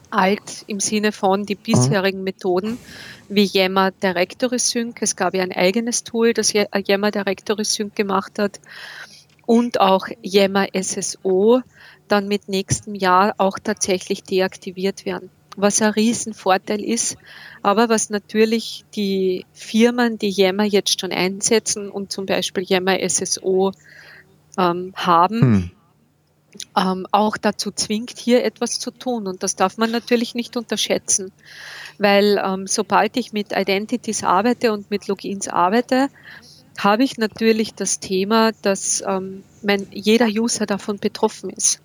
alt 0.10 0.66
im 0.68 0.80
Sinne 0.80 1.12
von 1.14 1.46
die 1.46 1.56
bisherigen 1.56 2.24
Methoden, 2.24 2.78
wie 3.30 3.46
Yammer 3.46 3.92
Directory 3.92 4.60
Sync, 4.60 5.02
es 5.02 5.16
gab 5.16 5.34
ja 5.34 5.44
ein 5.44 5.54
eigenes 5.54 6.04
Tool, 6.04 6.34
das 6.34 6.54
Yammer 6.54 7.12
Directory 7.12 7.64
Sync 7.64 7.96
gemacht 7.96 8.38
hat, 8.38 8.60
und 9.52 9.82
auch 9.82 10.08
Yammer 10.22 10.68
SSO 10.74 11.60
dann 12.08 12.30
mit 12.30 12.48
nächstem 12.48 12.96
Jahr 12.96 13.36
auch 13.38 13.60
tatsächlich 13.60 14.24
deaktiviert 14.24 15.04
werden. 15.04 15.30
Was 15.58 15.82
ein 15.82 15.92
Riesenvorteil 15.92 16.82
ist, 16.82 17.18
aber 17.62 17.90
was 17.90 18.10
natürlich 18.10 18.86
die 18.96 19.46
Firmen, 19.52 20.18
die 20.18 20.30
Yammer 20.30 20.64
jetzt 20.64 21.02
schon 21.02 21.12
einsetzen 21.12 21.90
und 21.90 22.14
zum 22.14 22.28
Beispiel 22.28 22.64
Yammer 22.64 22.98
SSO 23.02 23.74
ähm, 24.58 24.94
haben, 24.96 25.42
hm. 25.42 25.72
ähm, 26.78 27.08
auch 27.12 27.36
dazu 27.36 27.72
zwingt, 27.72 28.18
hier 28.18 28.46
etwas 28.46 28.80
zu 28.80 28.90
tun. 28.92 29.28
Und 29.28 29.44
das 29.44 29.58
darf 29.58 29.78
man 29.78 29.92
natürlich 29.92 30.34
nicht 30.34 30.56
unterschätzen, 30.56 31.34
weil 31.98 32.42
ähm, 32.42 32.68
sobald 32.68 33.18
ich 33.18 33.34
mit 33.34 33.52
Identities 33.52 34.24
arbeite 34.24 34.72
und 34.72 34.90
mit 34.90 35.10
Logins 35.10 35.50
arbeite, 35.50 36.08
habe 36.78 37.04
ich 37.04 37.18
natürlich 37.18 37.74
das 37.74 38.00
Thema, 38.00 38.52
dass 38.62 39.04
ähm, 39.06 39.44
mein, 39.62 39.88
jeder 39.92 40.28
User 40.28 40.66
davon 40.66 40.98
betroffen 40.98 41.50
ist. 41.50 41.82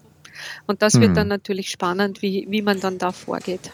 Und 0.67 0.83
das 0.83 0.95
wird 0.95 1.09
hm. 1.09 1.15
dann 1.15 1.29
natürlich 1.29 1.71
spannend, 1.71 2.23
wie, 2.23 2.47
wie 2.51 2.63
man 2.63 2.81
dann 2.81 2.99
da 2.99 3.13
vorgeht. 3.13 3.73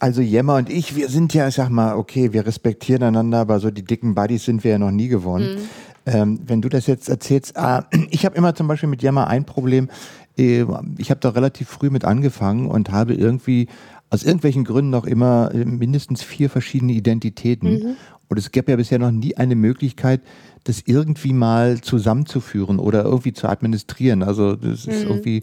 Also 0.00 0.20
Jemma 0.20 0.58
und 0.58 0.70
ich, 0.70 0.94
wir 0.94 1.08
sind 1.08 1.34
ja, 1.34 1.48
ich 1.48 1.54
sag 1.54 1.70
mal, 1.70 1.96
okay, 1.96 2.32
wir 2.32 2.46
respektieren 2.46 3.02
einander, 3.02 3.38
aber 3.38 3.58
so 3.58 3.70
die 3.70 3.82
dicken 3.82 4.14
Buddies 4.14 4.44
sind 4.44 4.62
wir 4.62 4.72
ja 4.72 4.78
noch 4.78 4.92
nie 4.92 5.08
geworden. 5.08 5.56
Mhm. 5.56 5.68
Ähm, 6.06 6.40
wenn 6.46 6.62
du 6.62 6.68
das 6.68 6.86
jetzt 6.86 7.08
erzählst, 7.08 7.54
äh, 7.56 7.82
ich 8.10 8.24
habe 8.24 8.36
immer 8.36 8.54
zum 8.54 8.68
Beispiel 8.68 8.88
mit 8.88 9.02
Jemma 9.02 9.24
ein 9.24 9.44
Problem. 9.44 9.88
Äh, 10.36 10.64
ich 10.98 11.10
habe 11.10 11.20
da 11.20 11.30
relativ 11.30 11.68
früh 11.68 11.90
mit 11.90 12.04
angefangen 12.04 12.68
und 12.68 12.90
habe 12.90 13.14
irgendwie 13.14 13.68
aus 14.10 14.22
irgendwelchen 14.22 14.64
Gründen 14.64 14.90
noch 14.90 15.04
immer 15.04 15.50
mindestens 15.52 16.22
vier 16.22 16.48
verschiedene 16.48 16.92
Identitäten. 16.92 17.70
Mhm. 17.70 17.96
Und 18.28 18.38
es 18.38 18.52
gab 18.52 18.68
ja 18.68 18.76
bisher 18.76 18.98
noch 18.98 19.10
nie 19.10 19.36
eine 19.36 19.56
Möglichkeit, 19.56 20.20
das 20.64 20.82
irgendwie 20.84 21.32
mal 21.32 21.80
zusammenzuführen 21.80 22.78
oder 22.78 23.04
irgendwie 23.04 23.32
zu 23.32 23.48
administrieren. 23.48 24.22
Also 24.22 24.54
das 24.54 24.86
ist 24.86 25.04
mhm. 25.04 25.10
irgendwie 25.10 25.42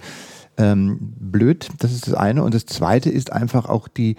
ähm, 0.58 0.98
blöd. 1.20 1.70
Das 1.80 1.92
ist 1.92 2.08
das 2.08 2.14
eine. 2.14 2.44
Und 2.44 2.54
das 2.54 2.66
zweite 2.66 3.10
ist 3.10 3.32
einfach 3.32 3.68
auch 3.68 3.88
die, 3.88 4.16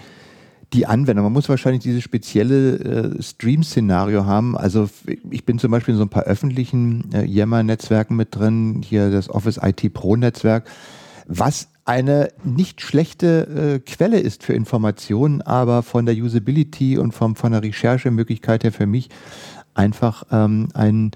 die 0.72 0.86
Anwendung. 0.86 1.24
Man 1.24 1.32
muss 1.32 1.48
wahrscheinlich 1.48 1.82
dieses 1.82 2.02
spezielle 2.02 2.78
äh, 3.18 3.22
Stream-Szenario 3.22 4.26
haben. 4.26 4.56
Also 4.56 4.88
ich 5.30 5.44
bin 5.44 5.58
zum 5.58 5.70
Beispiel 5.70 5.94
in 5.94 5.98
so 5.98 6.04
ein 6.04 6.10
paar 6.10 6.24
öffentlichen 6.24 7.12
äh, 7.12 7.24
Yammer-Netzwerken 7.24 8.16
mit 8.16 8.34
drin, 8.34 8.82
hier 8.84 9.10
das 9.10 9.30
Office 9.30 9.60
IT 9.62 9.92
Pro-Netzwerk, 9.94 10.68
was 11.28 11.68
eine 11.86 12.30
nicht 12.44 12.80
schlechte 12.80 13.76
äh, 13.76 13.78
Quelle 13.78 14.18
ist 14.18 14.42
für 14.42 14.52
Informationen, 14.52 15.40
aber 15.40 15.82
von 15.82 16.04
der 16.04 16.16
Usability 16.16 16.98
und 16.98 17.12
vom, 17.12 17.36
von 17.36 17.52
der 17.52 17.62
Recherchemöglichkeit 17.62 18.64
her 18.64 18.72
für 18.72 18.86
mich 18.86 19.08
einfach 19.74 20.24
ähm, 20.32 20.68
ein 20.74 21.12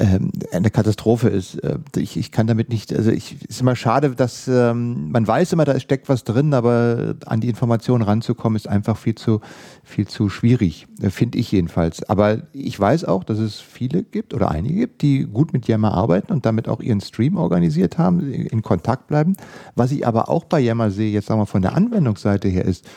ähm, 0.00 0.30
eine 0.50 0.70
Katastrophe 0.70 1.28
ist. 1.28 1.56
Äh, 1.56 1.78
ich, 1.96 2.16
ich 2.16 2.32
kann 2.32 2.46
damit 2.46 2.70
nicht, 2.70 2.92
also 2.92 3.10
ich 3.10 3.42
ist 3.48 3.60
immer 3.60 3.76
schade, 3.76 4.10
dass 4.10 4.48
ähm, 4.48 5.10
man 5.10 5.26
weiß 5.26 5.52
immer, 5.52 5.64
da 5.64 5.78
steckt 5.78 6.08
was 6.08 6.24
drin, 6.24 6.54
aber 6.54 7.14
an 7.26 7.40
die 7.40 7.48
Informationen 7.48 8.02
ranzukommen 8.02 8.56
ist 8.56 8.66
einfach 8.66 8.96
viel 8.96 9.14
zu 9.14 9.40
viel 9.84 10.08
zu 10.08 10.30
schwierig, 10.30 10.86
äh, 11.02 11.10
finde 11.10 11.38
ich 11.38 11.52
jedenfalls. 11.52 12.02
Aber 12.08 12.38
ich 12.52 12.80
weiß 12.80 13.04
auch, 13.04 13.24
dass 13.24 13.38
es 13.38 13.60
viele 13.60 14.02
gibt 14.02 14.32
oder 14.32 14.50
einige 14.50 14.80
gibt, 14.80 15.02
die 15.02 15.24
gut 15.24 15.52
mit 15.52 15.68
Yammer 15.68 15.92
arbeiten 15.92 16.32
und 16.32 16.46
damit 16.46 16.68
auch 16.68 16.80
ihren 16.80 17.00
Stream 17.00 17.36
organisiert 17.36 17.98
haben, 17.98 18.32
in 18.32 18.62
Kontakt 18.62 19.08
bleiben. 19.08 19.36
Was 19.74 19.92
ich 19.92 20.06
aber 20.06 20.30
auch 20.30 20.44
bei 20.44 20.60
Yammer 20.60 20.90
sehe, 20.90 21.12
jetzt 21.12 21.26
sagen 21.26 21.40
wir 21.40 21.46
von 21.46 21.62
der 21.62 21.76
Anwendungsseite 21.76 22.48
her, 22.48 22.64
ist, 22.64 22.88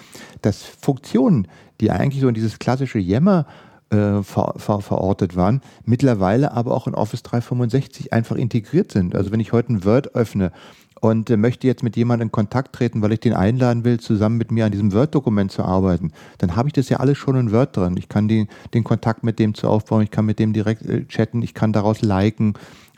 dass 0.42 0.64
Funktionen, 0.64 1.48
die 1.82 1.92
eigentlich 1.92 2.22
so 2.22 2.30
in 2.30 2.34
dieses 2.34 2.60
klassische 2.60 3.00
Yammer 3.00 3.46
äh, 3.90 4.24
ver, 4.24 4.54
ver, 4.58 4.82
verortet 4.82 5.36
waren, 5.36 5.62
mittlerweile 5.86 6.52
aber 6.52 6.74
auch 6.74 6.88
in 6.88 6.96
Office 6.96 7.24
365 7.24 8.14
einfach 8.14 8.36
integriert 8.36 8.92
sind. 8.92 9.16
Also 9.16 9.32
wenn 9.32 9.40
ich 9.40 9.52
heute 9.54 9.74
ein 9.74 9.86
Word 9.86 10.16
öffne 10.16 10.52
und 11.02 11.30
äh, 11.30 11.38
möchte 11.38 11.68
jetzt 11.68 11.84
mit 11.84 11.98
jemandem 11.98 12.28
in 12.28 12.32
Kontakt 12.32 12.74
treten, 12.74 13.02
weil 13.02 13.12
ich 13.12 13.20
den 13.20 13.34
einladen 13.34 13.84
will, 13.84 14.00
zusammen 14.00 14.38
mit 14.38 14.52
mir 14.52 14.66
an 14.66 14.72
diesem 14.72 14.94
Word-Dokument 14.94 15.52
zu 15.52 15.64
arbeiten, 15.64 16.12
dann 16.38 16.56
habe 16.56 16.70
ich 16.70 16.74
das 16.74 16.90
ja 16.90 16.98
alles 16.98 17.18
schon 17.18 17.36
in 17.36 17.52
Word 17.52 17.76
drin. 17.76 17.98
Ich 17.98 18.10
kann 18.10 18.28
den, 18.28 18.48
den 18.74 18.84
Kontakt 18.84 19.24
mit 19.24 19.38
dem 19.38 19.54
zu 19.54 19.68
aufbauen, 19.68 20.04
ich 20.04 20.12
kann 20.12 20.26
mit 20.26 20.40
dem 20.40 20.54
direkt 20.54 20.84
äh, 20.84 21.06
chatten, 21.08 21.42
ich 21.42 21.54
kann 21.54 21.74
daraus 21.74 22.02
liken, 22.02 22.54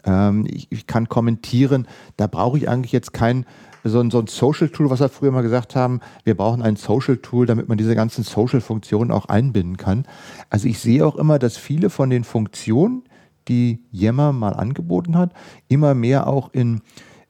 ähm, 0.05 0.45
ich, 0.47 0.67
ich 0.71 0.87
kann 0.87 1.09
kommentieren. 1.09 1.87
Da 2.17 2.27
brauche 2.27 2.57
ich 2.57 2.69
eigentlich 2.69 2.91
jetzt 2.91 3.11
kein 3.11 3.45
so 3.85 3.99
ein, 3.99 4.09
so 4.11 4.19
ein 4.19 4.27
Social 4.27 4.69
Tool, 4.69 4.89
was 4.89 4.99
wir 4.99 5.09
früher 5.09 5.31
mal 5.31 5.41
gesagt 5.41 5.75
haben, 5.75 5.99
wir 6.23 6.35
brauchen 6.35 6.61
ein 6.61 6.75
Social 6.75 7.17
Tool, 7.17 7.45
damit 7.45 7.69
man 7.69 7.77
diese 7.77 7.95
ganzen 7.95 8.23
Social 8.23 8.61
Funktionen 8.61 9.11
auch 9.11 9.25
einbinden 9.25 9.77
kann. 9.77 10.05
Also 10.49 10.67
ich 10.67 10.79
sehe 10.79 11.05
auch 11.05 11.15
immer, 11.15 11.39
dass 11.39 11.57
viele 11.57 11.89
von 11.89 12.09
den 12.09 12.23
Funktionen, 12.23 13.03
die 13.47 13.83
Yammer 13.91 14.33
mal 14.33 14.53
angeboten 14.53 15.17
hat, 15.17 15.31
immer 15.67 15.93
mehr 15.93 16.25
auch 16.27 16.49
in 16.51 16.81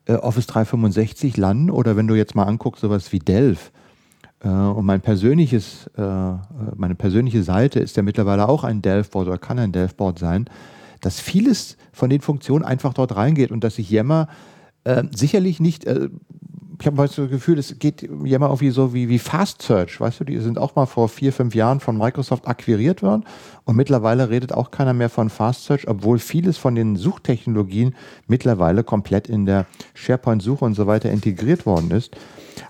äh, 0.05 0.13
Office 0.13 0.47
365 0.47 1.35
landen 1.35 1.69
oder 1.69 1.97
wenn 1.97 2.07
du 2.07 2.15
jetzt 2.15 2.35
mal 2.35 2.43
anguckst, 2.43 2.81
sowas 2.81 3.11
wie 3.11 3.19
Delph. 3.19 3.71
Äh, 4.39 4.47
und 4.47 4.85
mein 4.85 5.01
persönliches, 5.01 5.87
äh, 5.97 6.01
meine 6.75 6.95
persönliche 6.95 7.43
Seite 7.43 7.79
ist 7.79 7.97
ja 7.97 8.03
mittlerweile 8.03 8.47
auch 8.47 8.63
ein 8.63 8.81
Delph-Board 8.81 9.27
oder 9.27 9.37
kann 9.37 9.59
ein 9.59 9.73
Delph-Board 9.73 10.19
sein, 10.19 10.45
dass 11.01 11.19
vieles 11.19 11.75
von 11.91 12.09
den 12.09 12.21
Funktionen 12.21 12.63
einfach 12.63 12.93
dort 12.93 13.15
reingeht 13.15 13.51
und 13.51 13.63
dass 13.63 13.75
sich 13.75 13.89
Yammer 13.89 14.27
äh, 14.85 15.03
sicherlich 15.13 15.59
nicht 15.59 15.85
äh, 15.85 16.09
ich 16.79 16.87
habe 16.87 16.97
das 16.97 17.15
Gefühl, 17.15 17.59
es 17.59 17.77
geht 17.79 18.01
ja 18.01 18.39
mal 18.39 18.47
irgendwie 18.47 18.69
so 18.69 18.93
wie, 18.93 19.09
wie 19.09 19.19
Fast 19.19 19.61
Search, 19.61 19.99
weißt 19.99 20.19
du, 20.19 20.23
die 20.23 20.37
sind 20.39 20.57
auch 20.57 20.75
mal 20.75 20.85
vor 20.85 21.09
vier, 21.09 21.33
fünf 21.33 21.55
Jahren 21.55 21.79
von 21.79 21.97
Microsoft 21.97 22.47
akquiriert 22.47 23.01
worden 23.01 23.25
und 23.65 23.75
mittlerweile 23.75 24.29
redet 24.29 24.53
auch 24.53 24.71
keiner 24.71 24.93
mehr 24.93 25.09
von 25.09 25.29
Fast 25.29 25.65
Search, 25.65 25.87
obwohl 25.87 26.19
vieles 26.19 26.57
von 26.57 26.75
den 26.75 26.95
Suchtechnologien 26.95 27.95
mittlerweile 28.27 28.83
komplett 28.83 29.27
in 29.27 29.45
der 29.45 29.65
SharePoint-Suche 29.95 30.63
und 30.63 30.75
so 30.75 30.87
weiter 30.87 31.11
integriert 31.11 31.65
worden 31.65 31.91
ist. 31.91 32.15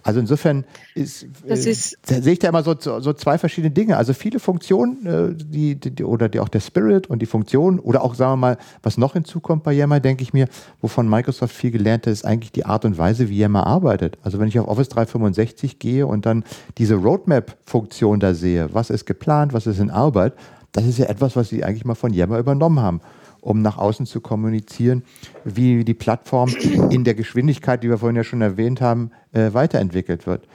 Also 0.03 0.19
insofern 0.19 0.65
ist, 0.93 1.25
äh, 1.47 1.53
ist 1.53 1.97
äh, 2.09 2.21
sehe 2.21 2.33
ich 2.33 2.39
da 2.39 2.49
immer 2.49 2.63
so, 2.63 2.75
so 2.79 3.13
zwei 3.13 3.37
verschiedene 3.37 3.71
Dinge. 3.71 3.97
Also 3.97 4.13
viele 4.13 4.39
Funktionen, 4.39 5.05
äh, 5.05 5.35
die, 5.35 5.75
die, 5.75 6.03
oder 6.03 6.29
die 6.29 6.39
auch 6.39 6.49
der 6.49 6.59
Spirit 6.59 7.07
und 7.07 7.21
die 7.21 7.25
Funktion 7.25 7.79
oder 7.79 8.03
auch, 8.03 8.15
sagen 8.15 8.33
wir 8.33 8.37
mal, 8.37 8.57
was 8.83 8.97
noch 8.97 9.13
hinzukommt 9.13 9.63
bei 9.63 9.73
Yammer, 9.73 9.99
denke 9.99 10.23
ich 10.23 10.33
mir, 10.33 10.47
wovon 10.81 11.09
Microsoft 11.09 11.55
viel 11.55 11.71
gelernt 11.71 12.05
hat, 12.05 12.13
ist 12.13 12.25
eigentlich 12.25 12.51
die 12.51 12.65
Art 12.65 12.85
und 12.85 12.97
Weise, 12.97 13.29
wie 13.29 13.37
Yammer 13.37 13.67
arbeitet. 13.67 14.17
Also 14.23 14.39
wenn 14.39 14.47
ich 14.47 14.59
auf 14.59 14.67
Office 14.67 14.89
365 14.89 15.79
gehe 15.79 16.07
und 16.07 16.25
dann 16.25 16.43
diese 16.77 16.95
Roadmap-Funktion 16.95 18.19
da 18.19 18.33
sehe, 18.33 18.73
was 18.73 18.89
ist 18.89 19.05
geplant, 19.05 19.53
was 19.53 19.67
ist 19.67 19.79
in 19.79 19.89
Arbeit, 19.89 20.33
das 20.75 20.85
ist 20.85 20.99
ja 20.99 21.05
etwas, 21.05 21.35
was 21.35 21.49
sie 21.49 21.63
eigentlich 21.63 21.85
mal 21.85 21.95
von 21.95 22.13
Yammer 22.13 22.39
übernommen 22.39 22.79
haben 22.79 23.01
um 23.45 23.61
nach 23.61 23.77
außen 23.77 24.07
zu 24.07 24.21
kommunizieren, 24.21 25.03
wie 25.43 25.85
die 25.85 25.93
Plattform 25.93 26.49
in 26.89 27.03
der 27.03 27.13
Geschwindigkeit, 27.13 27.83
die 27.83 27.89
wir 27.89 27.99
vorhin 27.99 28.15
ja 28.15 28.23
schon 28.23 28.41
erwähnt 28.41 28.81
haben, 28.81 29.11
äh, 29.33 29.53
weiterentwickelt 29.53 30.25
wird. 30.25 30.47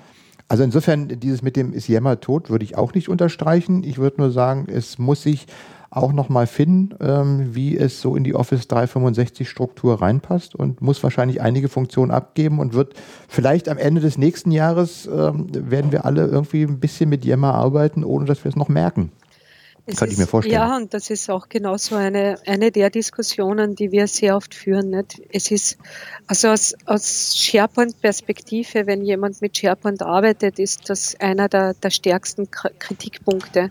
Also 0.48 0.64
insofern, 0.64 1.06
dieses 1.20 1.42
mit 1.42 1.54
dem 1.54 1.72
ist 1.72 1.86
Yammer 1.86 2.18
tot, 2.18 2.50
würde 2.50 2.64
ich 2.64 2.76
auch 2.76 2.92
nicht 2.92 3.08
unterstreichen. 3.08 3.84
Ich 3.84 3.98
würde 3.98 4.20
nur 4.20 4.32
sagen, 4.32 4.66
es 4.68 4.98
muss 4.98 5.22
sich 5.22 5.46
auch 5.90 6.12
nochmal 6.12 6.48
finden, 6.48 6.96
ähm, 7.00 7.54
wie 7.54 7.76
es 7.76 8.00
so 8.00 8.16
in 8.16 8.24
die 8.24 8.34
Office 8.34 8.66
365 8.66 9.48
Struktur 9.48 10.02
reinpasst 10.02 10.56
und 10.56 10.80
muss 10.82 11.00
wahrscheinlich 11.04 11.40
einige 11.40 11.68
Funktionen 11.68 12.10
abgeben 12.10 12.58
und 12.58 12.74
wird 12.74 12.94
vielleicht 13.28 13.68
am 13.68 13.78
Ende 13.78 14.00
des 14.00 14.18
nächsten 14.18 14.50
Jahres 14.50 15.06
ähm, 15.06 15.46
werden 15.52 15.92
wir 15.92 16.04
alle 16.04 16.26
irgendwie 16.26 16.64
ein 16.64 16.80
bisschen 16.80 17.08
mit 17.08 17.24
Yammer 17.24 17.54
arbeiten, 17.54 18.02
ohne 18.02 18.24
dass 18.24 18.42
wir 18.42 18.48
es 18.48 18.56
noch 18.56 18.68
merken. 18.68 19.12
Es 19.86 19.96
Kann 19.96 20.10
ich 20.10 20.18
mir 20.18 20.26
vorstellen. 20.26 20.54
Ja, 20.54 20.76
und 20.76 20.94
das 20.94 21.10
ist 21.10 21.30
auch 21.30 21.48
genau 21.48 21.76
so 21.76 21.94
eine, 21.94 22.38
eine 22.46 22.70
der 22.70 22.90
Diskussionen, 22.90 23.74
die 23.74 23.92
wir 23.92 24.06
sehr 24.06 24.36
oft 24.36 24.54
führen. 24.54 24.90
Nicht? 24.90 25.20
Es 25.32 25.50
ist, 25.50 25.78
also 26.26 26.48
aus, 26.48 26.74
aus 26.86 27.36
SharePoint-Perspektive, 27.36 28.86
wenn 28.86 29.04
jemand 29.04 29.40
mit 29.40 29.56
SharePoint 29.56 30.02
arbeitet, 30.02 30.58
ist 30.58 30.90
das 30.90 31.18
einer 31.20 31.48
der, 31.48 31.74
der 31.74 31.90
stärksten 31.90 32.50
Kritikpunkte. 32.50 33.70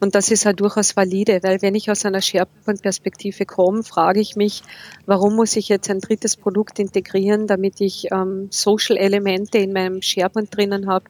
Und 0.00 0.14
das 0.14 0.30
ist 0.30 0.46
halt 0.46 0.60
durchaus 0.60 0.96
valide, 0.96 1.40
weil 1.42 1.60
wenn 1.60 1.74
ich 1.74 1.90
aus 1.90 2.04
einer 2.04 2.20
SharePoint-Perspektive 2.20 3.46
komme, 3.46 3.82
frage 3.82 4.20
ich 4.20 4.36
mich, 4.36 4.62
warum 5.06 5.34
muss 5.34 5.56
ich 5.56 5.68
jetzt 5.68 5.90
ein 5.90 6.00
drittes 6.00 6.36
Produkt 6.36 6.78
integrieren, 6.78 7.46
damit 7.46 7.80
ich 7.80 8.06
ähm, 8.12 8.48
Social-Elemente 8.50 9.58
in 9.58 9.72
meinem 9.72 10.00
SharePoint 10.00 10.56
drinnen 10.56 10.88
habe, 10.88 11.06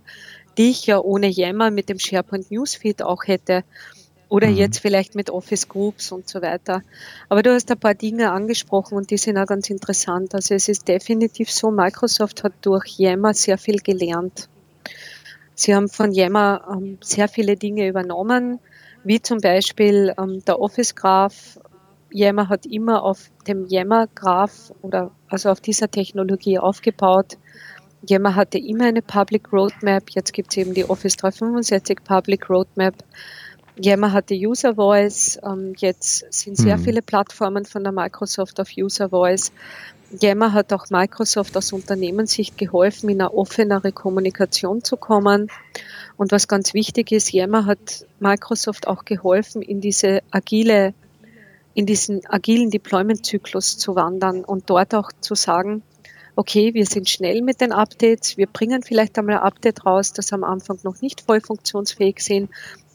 die 0.57 0.71
ich 0.71 0.87
ja 0.87 0.99
ohne 0.99 1.29
Yammer 1.29 1.71
mit 1.71 1.89
dem 1.89 1.99
SharePoint 1.99 2.51
Newsfeed 2.51 3.03
auch 3.03 3.25
hätte. 3.27 3.63
Oder 4.29 4.49
mhm. 4.49 4.57
jetzt 4.57 4.79
vielleicht 4.79 5.15
mit 5.15 5.31
Office 5.31 5.69
Groups 5.69 6.13
und 6.13 6.29
so 6.29 6.43
weiter. 6.43 6.83
Aber 7.29 7.43
du 7.43 7.53
hast 7.53 7.71
ein 7.71 7.79
paar 7.79 7.95
Dinge 7.95 8.31
angesprochen 8.31 8.97
und 8.97 9.11
die 9.11 9.17
sind 9.17 9.39
auch 9.39 9.47
ganz 9.47 9.71
interessant. 9.71 10.35
Also 10.35 10.55
es 10.55 10.69
ist 10.69 10.87
definitiv 10.87 11.51
so, 11.51 11.71
Microsoft 11.71 12.45
hat 12.45 12.53
durch 12.63 12.99
Yammer 12.99 13.33
sehr 13.33 13.59
viel 13.59 13.79
gelernt. 13.79 14.49
Sie 15.55 15.75
haben 15.75 15.89
von 15.89 16.13
Yammer 16.13 16.69
ähm, 16.71 16.99
sehr 17.03 17.27
viele 17.27 17.57
Dinge 17.57 17.89
übernommen, 17.89 18.61
wie 19.03 19.21
zum 19.21 19.39
Beispiel 19.39 20.15
ähm, 20.19 20.45
der 20.47 20.61
Office 20.61 20.95
Graph. 20.95 21.59
Yammer 22.13 22.49
hat 22.49 22.65
immer 22.65 23.03
auf 23.03 23.31
dem 23.47 23.67
Yammer 23.67 24.07
Graph 24.15 24.73
oder 24.83 25.11
also 25.29 25.51
auf 25.51 25.61
dieser 25.61 25.91
Technologie 25.91 26.59
aufgebaut. 26.59 27.39
Yammer 28.07 28.37
hatte 28.37 28.59
immer 28.59 28.85
eine 28.85 29.03
Public 29.03 29.53
Roadmap. 29.53 30.11
Jetzt 30.11 30.33
gibt 30.33 30.53
es 30.53 30.59
eben 30.59 30.75
die 30.75 30.89
Office 30.89 31.17
365 31.17 32.05
Public 32.05 32.49
Roadmap. 32.49 32.95
Yammer 33.81 34.13
hatte 34.13 34.35
User 34.35 34.75
Voice, 34.75 35.39
ähm, 35.45 35.73
jetzt 35.77 36.33
sind 36.33 36.57
sehr 36.57 36.77
hm. 36.77 36.85
viele 36.85 37.03
Plattformen 37.03 37.65
von 37.65 37.85
der 37.85 37.93
Microsoft 37.93 38.61
auf 38.61 38.69
User 38.77 39.11
Voice. 39.11 39.53
Yammer 40.21 40.53
hat 40.53 40.73
auch 40.73 40.87
Microsoft 40.91 41.57
aus 41.57 41.73
Unternehmenssicht 41.73 42.57
geholfen, 42.57 43.11
in 43.11 43.21
eine 43.21 43.33
offenere 43.33 43.93
Kommunikation 43.93 44.83
zu 44.83 44.97
kommen. 44.97 45.49
Und 46.17 46.33
was 46.33 46.49
ganz 46.49 46.75
wichtig 46.75 47.13
ist, 47.13 47.33
Yammer 47.33 47.67
hat 47.67 48.07
Microsoft 48.19 48.89
auch 48.89 49.05
geholfen, 49.05 49.63
in 49.63 49.81
diese 49.81 50.23
agile, 50.31 50.95
in 51.75 51.87
diesen 51.87 52.27
agilen 52.27 52.71
Deployment-Zyklus 52.71 53.79
zu 53.79 53.95
wandern 53.95 54.45
und 54.45 54.71
dort 54.71 54.95
auch 54.95 55.13
zu 55.21 55.35
sagen, 55.35 55.83
okay, 56.35 56.73
wir 56.73 56.87
sind 56.87 57.09
schnell 57.09 57.43
mit 57.43 57.61
den 57.61 57.73
Updates, 57.73 58.37
wir 58.37 58.47
bringen 58.47 58.83
vielleicht 58.83 59.19
einmal 59.19 59.37
ein 59.39 59.43
Update 59.43 59.85
raus, 59.85 60.13
das 60.13 60.33
am 60.33 60.43
Anfang 60.43 60.79
noch 60.85 61.01
nicht 61.03 61.21
voll 61.21 61.41
funktionsfähig 61.41 62.21
sind, 62.21 62.51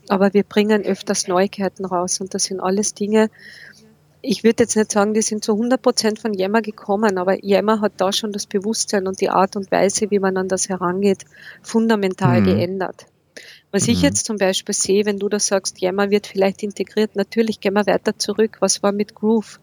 aber 0.09 0.33
wir 0.33 0.43
bringen 0.43 0.83
öfters 0.83 1.27
Neuigkeiten 1.27 1.85
raus 1.85 2.19
und 2.19 2.33
das 2.33 2.43
sind 2.43 2.59
alles 2.59 2.93
Dinge, 2.93 3.29
ich 4.25 4.43
würde 4.45 4.63
jetzt 4.63 4.77
nicht 4.77 4.91
sagen, 4.91 5.13
die 5.13 5.21
sind 5.21 5.43
zu 5.43 5.51
100 5.51 5.81
Prozent 5.81 6.17
von 6.17 6.33
Yammer 6.33 6.61
gekommen, 6.61 7.17
aber 7.17 7.43
Yammer 7.43 7.81
hat 7.81 7.93
da 7.97 8.13
schon 8.13 8.31
das 8.31 8.47
Bewusstsein 8.47 9.05
und 9.05 9.19
die 9.19 9.29
Art 9.29 9.57
und 9.57 9.69
Weise, 9.69 10.09
wie 10.11 10.19
man 10.19 10.37
an 10.37 10.47
das 10.47 10.69
herangeht, 10.69 11.25
fundamental 11.61 12.39
mhm. 12.39 12.45
geändert. 12.45 13.05
Was 13.71 13.87
mhm. 13.87 13.93
ich 13.93 14.01
jetzt 14.01 14.25
zum 14.25 14.37
Beispiel 14.37 14.73
sehe, 14.73 15.05
wenn 15.05 15.19
du 15.19 15.27
da 15.27 15.39
sagst, 15.39 15.81
Yammer 15.81 16.09
wird 16.09 16.27
vielleicht 16.27 16.63
integriert, 16.63 17.17
natürlich 17.17 17.59
gehen 17.59 17.73
wir 17.73 17.85
weiter 17.85 18.17
zurück. 18.17 18.57
Was 18.61 18.81
war 18.81 18.93
mit 18.93 19.13
Groove? 19.13 19.59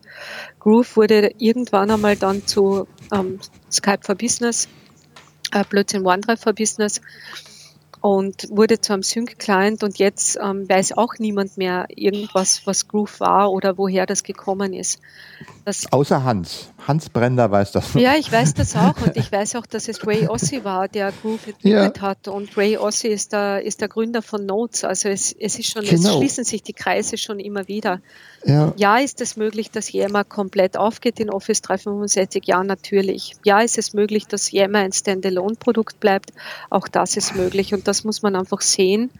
Groove 0.59 0.95
wurde 0.97 1.33
irgendwann 1.39 1.91
einmal 1.91 2.17
dann 2.17 2.47
zu 2.47 2.87
ähm, 3.15 3.41
Skype 3.73 4.01
for 4.03 4.15
Business, 4.15 4.69
äh, 5.53 5.65
plötzlich 5.67 6.05
OneDrive 6.05 6.41
for 6.41 6.53
Business 6.53 7.01
und 8.01 8.49
wurde 8.51 8.81
zu 8.81 8.93
einem 8.93 9.03
Sync-Client 9.03 9.83
und 9.83 9.99
jetzt 9.99 10.39
ähm, 10.43 10.69
weiß 10.69 10.93
auch 10.97 11.15
niemand 11.19 11.59
mehr 11.59 11.87
irgendwas, 11.89 12.63
was 12.67 12.89
Groove 12.89 13.21
war 13.21 13.53
oder 13.53 13.77
woher 13.77 14.07
das 14.07 14.23
gekommen 14.23 14.73
ist. 14.73 15.01
Das 15.65 15.93
Außer 15.93 16.25
Hans. 16.25 16.71
Hans 16.87 17.11
Brender 17.11 17.51
weiß 17.51 17.73
das. 17.73 17.95
Ja, 17.95 18.15
ich 18.17 18.33
weiß 18.33 18.55
das 18.55 18.75
auch 18.75 18.97
und 19.03 19.17
ich 19.17 19.31
weiß 19.33 19.57
auch, 19.57 19.67
dass 19.67 19.89
es 19.89 20.07
Ray 20.07 20.27
Ossi 20.29 20.65
war, 20.65 20.89
der 20.89 21.13
Groove 21.13 21.49
entwickelt 21.49 21.97
ja. 21.99 22.03
hat 22.03 22.27
und 22.29 22.57
Ray 22.57 22.79
Ossi 22.79 23.09
ist 23.09 23.33
der, 23.33 23.63
ist 23.63 23.81
der 23.83 23.89
Gründer 23.89 24.23
von 24.23 24.47
Notes. 24.47 24.85
Also 24.85 25.09
es, 25.09 25.33
es 25.39 25.59
ist 25.59 25.71
schon, 25.71 25.85
genau. 25.85 26.09
es 26.09 26.17
schließen 26.17 26.45
sich 26.45 26.63
die 26.63 26.73
Kreise 26.73 27.19
schon 27.19 27.39
immer 27.39 27.69
wieder. 27.69 28.01
Ja. 28.45 28.73
ja, 28.77 28.97
ist 28.97 29.21
es 29.21 29.37
möglich, 29.37 29.71
dass 29.71 29.93
Yammer 29.93 30.25
komplett 30.25 30.79
aufgeht 30.79 31.21
in 31.21 31.29
Office 31.29 31.61
365? 31.61 32.45
Ja, 32.47 32.65
natürlich. 32.65 33.35
Ja, 33.45 33.61
ist 33.61 33.77
es 33.77 33.93
möglich, 33.93 34.27
dass 34.27 34.51
Yammer 34.51 34.79
ein 34.79 34.93
Standalone-Produkt 34.93 36.01
bleibt? 36.01 36.33
Auch 36.71 36.89
das 36.89 37.19
ist 37.19 37.37
möglich 37.37 37.75
und 37.75 37.87
das 37.91 38.05
muss 38.05 38.23
man 38.23 38.37
einfach 38.37 38.61
sehen. 38.61 39.11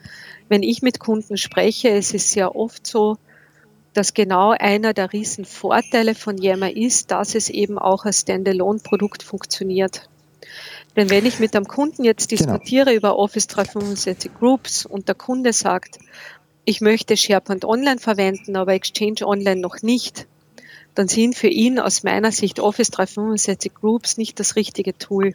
Wenn 0.49 0.63
ich 0.63 0.81
mit 0.81 1.01
Kunden 1.01 1.37
spreche, 1.37 1.89
es 1.89 2.15
ist 2.15 2.31
sehr 2.31 2.55
oft 2.55 2.87
so, 2.87 3.17
dass 3.95 4.15
genau 4.15 4.51
einer 4.51 4.95
der 4.95 5.13
riesen 5.13 5.45
Vorteile 5.45 6.15
von 6.15 6.39
Yammer 6.39 6.77
ist, 6.77 7.11
dass 7.11 7.35
es 7.35 7.51
eben 7.51 7.79
auch 7.79 8.05
als 8.05 8.21
Standalone-Produkt 8.21 9.25
funktioniert. 9.25 10.09
Denn 10.95 11.11
wenn 11.11 11.27
ich 11.27 11.41
mit 11.41 11.57
einem 11.57 11.67
Kunden 11.67 12.05
jetzt 12.05 12.29
genau. 12.29 12.53
diskutiere 12.53 12.87
genau. 12.87 12.97
über 12.97 13.19
Office 13.19 13.49
365 13.49 14.33
Groups 14.39 14.87
und 14.87 15.09
der 15.09 15.17
Kunde 15.17 15.53
sagt, 15.53 15.99
ich 16.65 16.81
möchte 16.81 17.17
SharePoint 17.17 17.65
Online 17.65 17.99
verwenden, 17.99 18.55
aber 18.55 18.75
Exchange 18.75 19.27
Online 19.27 19.61
noch 19.61 19.83
nicht, 19.83 20.29
dann 20.95 21.09
sind 21.09 21.37
für 21.37 21.49
ihn 21.49 21.81
aus 21.81 22.05
meiner 22.05 22.31
Sicht 22.31 22.61
Office 22.61 22.91
365 22.91 23.75
Groups 23.75 24.17
nicht 24.17 24.39
das 24.39 24.55
richtige 24.55 24.97
Tool. 24.97 25.35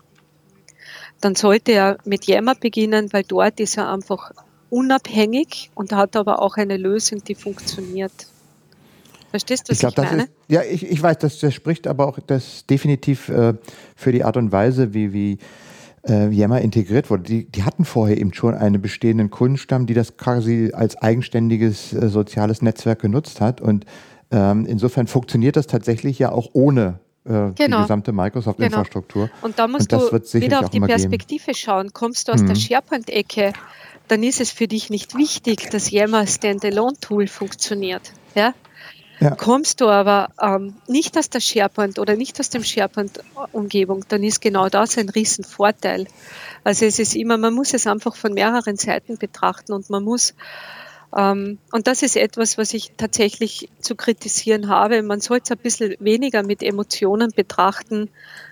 Dann 1.21 1.35
sollte 1.35 1.71
er 1.71 1.97
mit 2.05 2.25
Yammer 2.25 2.55
beginnen, 2.55 3.11
weil 3.11 3.23
dort 3.23 3.59
ist 3.59 3.77
er 3.77 3.91
einfach 3.91 4.31
unabhängig 4.69 5.71
und 5.75 5.93
hat 5.93 6.15
aber 6.15 6.41
auch 6.41 6.57
eine 6.57 6.77
Lösung, 6.77 7.23
die 7.23 7.35
funktioniert. 7.35 8.11
Verstehst 9.29 9.67
du, 9.67 9.71
was 9.71 9.77
ich, 9.77 9.81
glaub, 9.81 10.05
ich 10.05 10.11
meine? 10.11 10.23
Ist, 10.23 10.31
ja, 10.47 10.61
ich, 10.63 10.89
ich 10.89 11.01
weiß, 11.01 11.17
das, 11.19 11.39
das 11.39 11.53
spricht 11.53 11.87
aber 11.87 12.07
auch 12.07 12.19
das 12.25 12.65
definitiv 12.65 13.29
äh, 13.29 13.53
für 13.95 14.11
die 14.11 14.23
Art 14.23 14.37
und 14.37 14.51
Weise, 14.51 14.93
wie, 14.93 15.13
wie 15.13 15.39
äh, 16.07 16.29
Yammer 16.29 16.61
integriert 16.61 17.09
wurde. 17.09 17.23
Die, 17.23 17.45
die 17.45 17.63
hatten 17.63 17.85
vorher 17.85 18.17
eben 18.17 18.33
schon 18.33 18.53
einen 18.53 18.81
bestehenden 18.81 19.29
Kundenstamm, 19.29 19.87
die 19.87 19.93
das 19.93 20.17
quasi 20.17 20.71
als 20.73 20.95
eigenständiges 20.97 21.93
äh, 21.93 22.09
soziales 22.09 22.61
Netzwerk 22.61 23.01
genutzt 23.01 23.41
hat. 23.41 23.61
Und 23.61 23.85
ähm, 24.31 24.65
insofern 24.65 25.07
funktioniert 25.07 25.55
das 25.55 25.67
tatsächlich 25.67 26.19
ja 26.19 26.31
auch 26.31 26.49
ohne 26.53 26.99
äh, 27.25 27.51
genau. 27.55 27.77
die 27.77 27.83
gesamte 27.83 28.11
Microsoft-Infrastruktur. 28.11 29.27
Genau. 29.27 29.45
Und 29.45 29.59
da 29.59 29.67
musst 29.67 29.91
und 29.91 30.11
du 30.11 30.41
wieder 30.41 30.59
auf 30.61 30.69
die 30.69 30.79
Perspektive 30.79 31.45
geben. 31.45 31.57
schauen. 31.57 31.93
Kommst 31.93 32.27
du 32.27 32.33
aus 32.33 32.41
mhm. 32.41 32.47
der 32.47 32.55
SharePoint-Ecke, 32.55 33.53
dann 34.07 34.23
ist 34.23 34.39
es 34.39 34.51
für 34.51 34.67
dich 34.67 34.89
nicht 34.89 35.15
wichtig, 35.17 35.69
dass 35.71 35.89
Yammer 35.89 36.27
Standalone-Tool 36.27 37.27
funktioniert. 37.27 38.11
Ja? 38.35 38.53
Ja. 39.19 39.31
Kommst 39.31 39.81
du 39.81 39.87
aber 39.87 40.29
ähm, 40.41 40.75
nicht 40.87 41.17
aus 41.17 41.29
der 41.29 41.39
SharePoint 41.39 41.99
oder 41.99 42.15
nicht 42.15 42.39
aus 42.39 42.49
dem 42.49 42.63
SharePoint-Umgebung, 42.63 44.05
dann 44.09 44.23
ist 44.23 44.41
genau 44.41 44.67
das 44.67 44.97
ein 44.97 45.09
Riesenvorteil. 45.09 46.07
Also 46.63 46.85
es 46.85 46.99
ist 46.99 47.15
immer, 47.15 47.37
man 47.37 47.53
muss 47.53 47.73
es 47.73 47.87
einfach 47.87 48.15
von 48.15 48.33
mehreren 48.33 48.75
Seiten 48.75 49.17
betrachten 49.17 49.71
und 49.73 49.89
man 49.89 50.03
muss 50.03 50.33
und 51.11 51.59
das 51.87 52.03
ist 52.03 52.17
etwas, 52.17 52.57
was 52.57 52.73
ich 52.73 52.91
tatsächlich 52.97 53.69
zu 53.79 53.95
kritisieren 53.95 54.67
habe. 54.67 55.01
Man 55.01 55.21
sollte 55.21 55.43
es 55.45 55.51
ein 55.51 55.63
bisschen 55.63 55.95
weniger 55.99 56.43
mit 56.43 56.61
Emotionen 56.61 57.31
betrachten, 57.31 58.09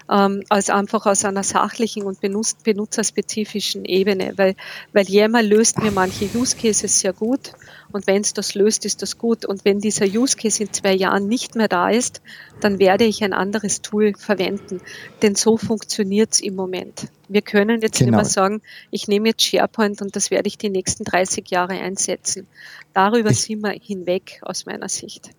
ähm, 0.09 0.43
als 0.49 0.69
einfach 0.69 1.05
aus 1.05 1.25
einer 1.25 1.43
sachlichen 1.43 2.03
und 2.03 2.19
benutzerspezifischen 2.21 3.85
Ebene, 3.85 4.33
weil, 4.35 4.55
weil 4.91 5.09
Yammer 5.09 5.43
löst 5.43 5.79
mir 5.79 5.91
manche 5.91 6.29
Use 6.35 6.55
Cases 6.55 6.99
sehr 6.99 7.13
gut 7.13 7.51
und 7.93 8.07
wenn 8.07 8.21
es 8.21 8.33
das 8.33 8.55
löst, 8.55 8.85
ist 8.85 9.03
das 9.03 9.19
gut. 9.19 9.45
Und 9.45 9.65
wenn 9.65 9.79
dieser 9.79 10.05
Use 10.05 10.35
Case 10.35 10.61
in 10.63 10.73
zwei 10.73 10.93
Jahren 10.93 11.27
nicht 11.27 11.55
mehr 11.55 11.67
da 11.67 11.89
ist, 11.89 12.21
dann 12.59 12.79
werde 12.79 13.03
ich 13.03 13.23
ein 13.23 13.33
anderes 13.33 13.83
Tool 13.83 14.13
verwenden. 14.17 14.81
Denn 15.21 15.35
so 15.35 15.57
funktioniert 15.57 16.33
es 16.33 16.39
im 16.39 16.55
Moment. 16.55 17.07
Wir 17.29 17.43
können 17.43 17.81
jetzt 17.81 17.99
genau. 17.99 18.09
nicht 18.09 18.15
mehr 18.17 18.25
sagen, 18.25 18.61
ich 18.89 19.07
nehme 19.07 19.29
jetzt 19.29 19.43
SharePoint 19.43 20.01
und 20.01 20.15
das 20.15 20.31
werde 20.31 20.47
ich 20.47 20.57
die 20.57 20.71
nächsten 20.71 21.03
30 21.03 21.49
Jahre 21.51 21.73
einsetzen. 21.73 22.47
Darüber 22.95 23.29
ich, 23.29 23.41
sind 23.41 23.61
wir 23.61 23.71
hinweg 23.79 24.41
aus 24.41 24.65
meiner 24.65 24.89
Sicht. 24.89 25.29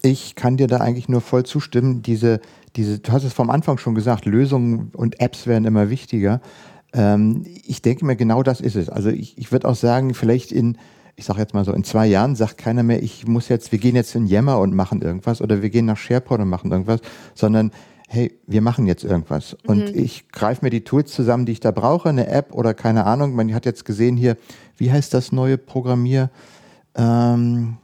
Ich 0.00 0.34
kann 0.34 0.56
dir 0.56 0.66
da 0.66 0.78
eigentlich 0.78 1.10
nur 1.10 1.20
voll 1.20 1.44
zustimmen. 1.44 2.02
Diese, 2.02 2.40
diese, 2.76 2.98
du 2.98 3.12
hast 3.12 3.24
es 3.24 3.32
vom 3.32 3.50
Anfang 3.50 3.78
schon 3.78 3.94
gesagt, 3.94 4.24
Lösungen 4.24 4.90
und 4.94 5.20
Apps 5.20 5.46
werden 5.46 5.64
immer 5.64 5.90
wichtiger. 5.90 6.40
Ähm, 6.92 7.44
ich 7.64 7.82
denke 7.82 8.04
mir, 8.04 8.16
genau 8.16 8.42
das 8.42 8.60
ist 8.60 8.76
es. 8.76 8.88
Also 8.88 9.10
ich, 9.10 9.38
ich 9.38 9.52
würde 9.52 9.68
auch 9.68 9.74
sagen, 9.74 10.14
vielleicht 10.14 10.52
in, 10.52 10.78
ich 11.16 11.24
sage 11.24 11.40
jetzt 11.40 11.54
mal 11.54 11.64
so, 11.64 11.72
in 11.72 11.84
zwei 11.84 12.06
Jahren 12.06 12.36
sagt 12.36 12.58
keiner 12.58 12.82
mehr, 12.82 13.02
ich 13.02 13.26
muss 13.26 13.48
jetzt, 13.48 13.72
wir 13.72 13.78
gehen 13.78 13.96
jetzt 13.96 14.14
in 14.14 14.26
Yammer 14.26 14.58
und 14.58 14.74
machen 14.74 15.02
irgendwas 15.02 15.42
oder 15.42 15.62
wir 15.62 15.70
gehen 15.70 15.86
nach 15.86 15.96
SharePoint 15.96 16.42
und 16.42 16.48
machen 16.48 16.70
irgendwas, 16.70 17.00
sondern 17.34 17.72
hey, 18.08 18.38
wir 18.46 18.62
machen 18.62 18.86
jetzt 18.86 19.04
irgendwas. 19.04 19.56
Mhm. 19.64 19.70
Und 19.70 19.88
ich 19.90 20.28
greife 20.28 20.64
mir 20.64 20.70
die 20.70 20.82
Tools 20.82 21.12
zusammen, 21.12 21.44
die 21.44 21.52
ich 21.52 21.60
da 21.60 21.70
brauche, 21.70 22.08
eine 22.08 22.28
App 22.28 22.54
oder 22.54 22.72
keine 22.72 23.04
Ahnung. 23.04 23.34
Man 23.34 23.54
hat 23.54 23.66
jetzt 23.66 23.84
gesehen 23.84 24.16
hier, 24.16 24.36
wie 24.76 24.90
heißt 24.90 25.12
das 25.12 25.30
neue 25.30 25.58
Programmier? 25.58 26.30
Ähm, 26.94 27.76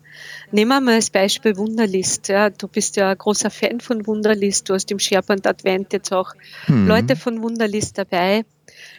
Nehmen 0.51 0.71
wir 0.71 0.81
mal 0.81 0.95
als 0.95 1.11
Beispiel 1.11 1.57
Wunderlist. 1.57 2.29
Ja. 2.29 2.51
Du 2.51 2.67
bist 2.67 2.97
ja 2.97 3.11
ein 3.11 3.19
großer 3.19 3.51
Fan 3.51 3.81
von 3.81 4.07
Wunderlist. 4.09 4.69
Du 4.69 4.75
hast 4.75 4.91
im 4.91 4.99
SharePoint 4.99 5.47
Advent 5.47 5.93
jetzt 5.93 6.13
auch 6.13 6.35
mhm. 6.67 6.89
Leute 6.89 7.15
von 7.15 7.41
Wunderlist 7.43 7.97
dabei. 7.97 8.45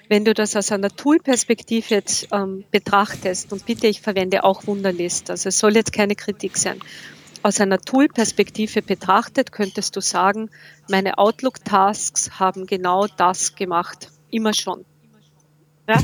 Wenn 0.09 0.25
du 0.25 0.33
das 0.33 0.55
aus 0.55 0.71
einer 0.71 0.89
Tool-Perspektive 0.89 1.95
jetzt 1.95 2.27
ähm, 2.31 2.65
betrachtest, 2.71 3.51
und 3.51 3.65
bitte, 3.65 3.87
ich 3.87 4.01
verwende 4.01 4.43
auch 4.43 4.67
Wunderlist, 4.67 5.29
also 5.29 5.49
es 5.49 5.59
soll 5.59 5.75
jetzt 5.75 5.93
keine 5.93 6.15
Kritik 6.15 6.57
sein, 6.57 6.79
aus 7.41 7.59
einer 7.59 7.79
Tool-Perspektive 7.79 8.81
betrachtet, 8.81 9.51
könntest 9.51 9.95
du 9.95 10.01
sagen, 10.01 10.49
meine 10.89 11.17
Outlook-Tasks 11.17 12.39
haben 12.39 12.65
genau 12.65 13.07
das 13.17 13.55
gemacht, 13.55 14.11
immer 14.31 14.53
schon. 14.53 14.85
Ja? 15.87 15.97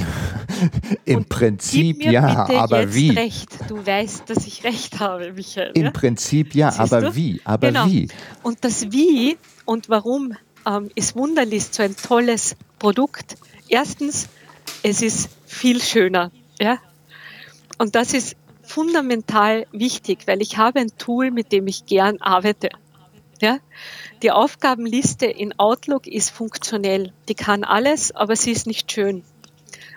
Im 1.06 1.18
Und 1.20 1.30
Prinzip 1.30 2.04
ja, 2.04 2.50
aber 2.50 2.94
wie? 2.94 3.12
Recht. 3.12 3.50
Du 3.70 3.86
weißt, 3.86 4.30
dass 4.30 4.46
ich 4.46 4.64
recht 4.64 5.00
habe, 5.00 5.32
Michael. 5.32 5.72
Im 5.74 5.86
ja? 5.86 5.92
Prinzip 5.92 6.54
ja, 6.54 6.72
Siehst 6.72 6.94
aber 6.94 7.10
du? 7.10 7.16
wie? 7.16 7.42
Aber 7.46 7.68
genau. 7.68 7.86
wie? 7.88 8.10
Und 8.44 8.64
das 8.66 8.92
Wie 8.92 9.38
und 9.66 9.88
warum 9.88 10.36
ähm, 10.68 10.90
ist 10.96 11.16
Wunderlist 11.16 11.76
so 11.76 11.84
ein 11.84 11.96
tolles 11.96 12.56
Produkt? 12.78 13.38
Erstens, 13.70 14.28
es 14.84 15.02
ist 15.02 15.30
viel 15.46 15.82
schöner. 15.82 16.32
Ja? 16.60 16.80
Und 17.78 17.96
das 17.96 18.14
ist 18.14 18.36
fundamental 18.64 19.66
wichtig, 19.72 20.28
weil 20.28 20.42
ich 20.42 20.58
habe 20.58 20.80
ein 20.80 20.92
Tool, 20.98 21.32
mit 21.32 21.52
dem 21.52 21.68
ich 21.68 21.86
gern 21.86 22.22
arbeite. 22.22 22.70
Ja? 23.42 23.60
Die 24.22 24.32
Aufgabenliste 24.32 25.28
in 25.28 25.58
Outlook 25.58 26.08
ist 26.08 26.32
funktionell. 26.32 27.14
Die 27.30 27.36
kann 27.36 27.64
alles, 27.64 28.12
aber 28.12 28.36
sie 28.36 28.52
ist 28.52 28.68
nicht 28.68 28.92
schön. 28.92 29.24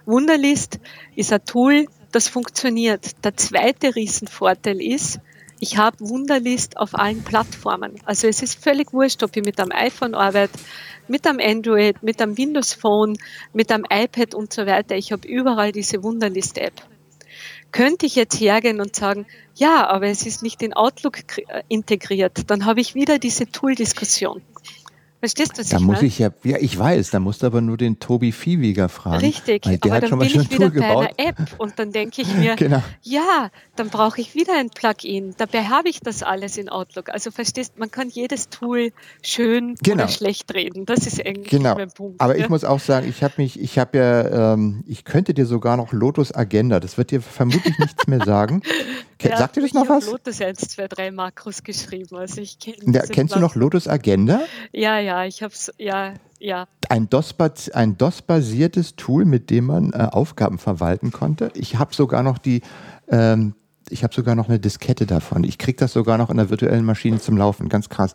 Wunderlist 0.05 0.79
ist 1.17 1.33
ein 1.33 1.45
Tool, 1.45 1.87
das 2.13 2.29
funktioniert. 2.29 3.25
Der 3.25 3.37
zweite 3.37 3.95
Riesenvorteil 3.95 4.81
ist, 4.81 5.19
ich 5.63 5.77
habe 5.77 5.97
Wunderlist 6.01 6.77
auf 6.77 6.99
allen 6.99 7.23
Plattformen. 7.23 7.95
Also 8.05 8.27
es 8.27 8.43
ist 8.43 8.61
völlig 8.61 8.93
wurscht, 8.93 9.23
ob 9.23 9.37
ich 9.37 9.45
mit 9.45 9.61
einem 9.61 9.71
iPhone 9.71 10.17
arbeite, 10.17 10.59
mit 11.07 11.25
einem 11.25 11.39
Android, 11.39 12.03
mit 12.03 12.21
einem 12.21 12.37
Windows 12.37 12.73
Phone, 12.73 13.17
mit 13.53 13.71
einem 13.71 13.85
iPad 13.89 14.35
und 14.35 14.53
so 14.53 14.67
weiter. 14.67 14.97
Ich 14.97 15.13
habe 15.13 15.29
überall 15.29 15.71
diese 15.71 16.03
Wunderlist-App. 16.03 16.73
Könnte 17.71 18.07
ich 18.07 18.17
jetzt 18.17 18.41
hergehen 18.41 18.81
und 18.81 18.97
sagen, 18.97 19.25
ja, 19.55 19.87
aber 19.87 20.07
es 20.07 20.27
ist 20.27 20.43
nicht 20.43 20.63
in 20.63 20.73
Outlook 20.73 21.39
äh, 21.39 21.63
integriert, 21.69 22.51
dann 22.51 22.67
habe 22.67 22.81
ich 22.81 22.97
wieder 22.97 23.21
diese 23.21 23.47
Tool-Diskussion. 23.47 24.43
Verstehst 25.23 25.57
du, 25.57 25.63
Da 25.63 25.77
ich 25.77 25.83
muss 25.85 25.97
meine? 25.99 26.09
ich 26.09 26.19
ja, 26.19 26.31
ja, 26.43 26.57
ich 26.59 26.77
weiß, 26.77 27.11
da 27.11 27.21
musst 27.21 27.45
du 27.45 27.47
aber 27.47 27.61
nur 27.61 27.77
den 27.77 28.01
Tobi 28.01 28.33
Viehweger 28.33 28.89
fragen. 28.89 29.19
Richtig, 29.25 29.65
weil 29.65 29.79
der 29.79 29.93
aber 29.93 29.95
hat 29.95 30.03
dann 30.03 30.09
schon 30.11 30.19
mal 30.19 30.27
bin 30.29 30.41
ich 30.41 30.51
wieder 30.51 30.69
bei 30.69 30.75
gebaut. 30.75 31.09
einer 31.17 31.29
App 31.29 31.37
und 31.59 31.79
dann 31.79 31.93
denke 31.93 32.23
ich 32.23 32.35
mir, 32.35 32.57
Genau. 32.63 32.83
ja, 33.03 33.51
dann 33.77 33.89
brauche 33.89 34.21
ich 34.21 34.35
wieder 34.35 34.55
ein 34.59 34.71
Plugin. 34.71 35.35
Dabei 35.39 35.67
habe 35.67 35.89
ich 35.91 36.01
das 36.01 36.25
alles 36.25 36.57
in 36.57 36.69
Outlook. 36.69 37.09
Also 37.11 37.31
verstehst, 37.31 37.79
man 37.79 37.89
kann 37.93 38.09
jedes 38.09 38.49
Tool 38.49 38.91
schön 39.23 39.77
Genau. 39.81 40.03
oder 40.03 40.09
schlecht 40.13 40.53
reden. 40.55 40.87
Das 40.87 41.07
ist 41.07 41.25
eigentlich 41.25 41.51
Genau. 41.51 41.77
mein 41.77 41.93
Punkt. 41.93 42.21
Aber 42.21 42.37
ja. 42.37 42.43
ich 42.43 42.51
muss 42.51 42.65
auch 42.65 42.81
sagen, 42.81 43.09
ich 43.09 43.23
habe 43.23 43.35
mich, 43.37 43.61
ich 43.61 43.79
habe 43.79 43.97
ja, 43.99 44.55
ähm, 44.55 44.83
ich 44.89 45.05
könnte 45.05 45.35
dir 45.35 45.47
sogar 45.47 45.77
noch 45.77 45.93
Lotus 45.93 46.35
Agenda, 46.35 46.81
das 46.81 46.99
wird 46.99 47.13
dir 47.13 47.23
vermutlich 47.23 47.79
nichts 47.79 48.09
mehr 48.09 48.25
sagen. 48.25 48.63
Ja, 49.23 49.37
Sagt 49.39 49.57
dir 49.57 49.61
das 49.61 49.69
ich 49.69 49.75
noch 49.75 49.89
habe 49.89 49.97
was? 49.99 50.07
Lotus 50.07 50.41
1, 50.41 50.59
2, 50.61 50.89
3 50.89 51.11
Makros 51.11 51.63
geschrieben. 51.63 52.17
Also 52.17 52.41
ich 52.41 52.59
kenne 52.59 52.77
Ja, 52.95 53.03
kennst 53.03 53.35
du 53.35 53.41
noch. 53.41 53.55
Lotus 53.55 53.89
Agenda? 53.89 54.41
Ja, 54.73 54.99
ja, 54.99 55.25
ich 55.25 55.43
habe 55.43 55.53
es, 55.53 55.73
ja, 55.79 56.15
ja. 56.39 56.67
Ein 56.89 57.09
DOS-bas- 57.09 57.71
ein 57.71 57.97
DOS-basiertes 57.99 58.97
Tool, 58.97 59.25
mit 59.25 59.51
dem 59.51 59.67
man 59.67 59.93
äh, 59.93 60.09
Aufgaben 60.11 60.59
verwalten 60.59 61.13
konnte. 61.13 61.51
Ich 61.55 61.79
habe 61.79 61.95
sogar 61.95 62.23
noch 62.23 62.39
die, 62.39 62.63
ähm, 63.09 63.55
ich 63.89 64.03
habe 64.05 64.15
sogar 64.15 64.35
noch 64.35 64.49
eine 64.49 64.59
Diskette 64.59 65.07
davon. 65.07 65.45
Ich 65.45 65.59
kriege 65.59 65.77
das 65.77 65.93
sogar 65.93 66.19
noch 66.19 66.31
in 66.31 66.37
der 66.39 66.51
virtuellen 66.51 66.85
Maschine 66.85 67.21
zum 67.21 67.37
Laufen. 67.37 67.69
Ganz 67.69 67.89
krass. 67.89 68.15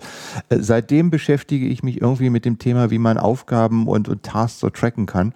Äh, 0.50 0.58
seitdem 0.60 1.10
beschäftige 1.10 1.68
ich 1.68 1.84
mich 1.84 2.02
irgendwie 2.02 2.30
mit 2.30 2.46
dem 2.46 2.58
Thema, 2.60 2.90
wie 2.90 2.98
man 3.00 3.18
Aufgaben 3.18 3.88
und, 3.88 4.10
und 4.10 4.24
Tasks 4.24 4.60
so 4.60 4.70
tracken 4.70 5.06
kann. 5.06 5.34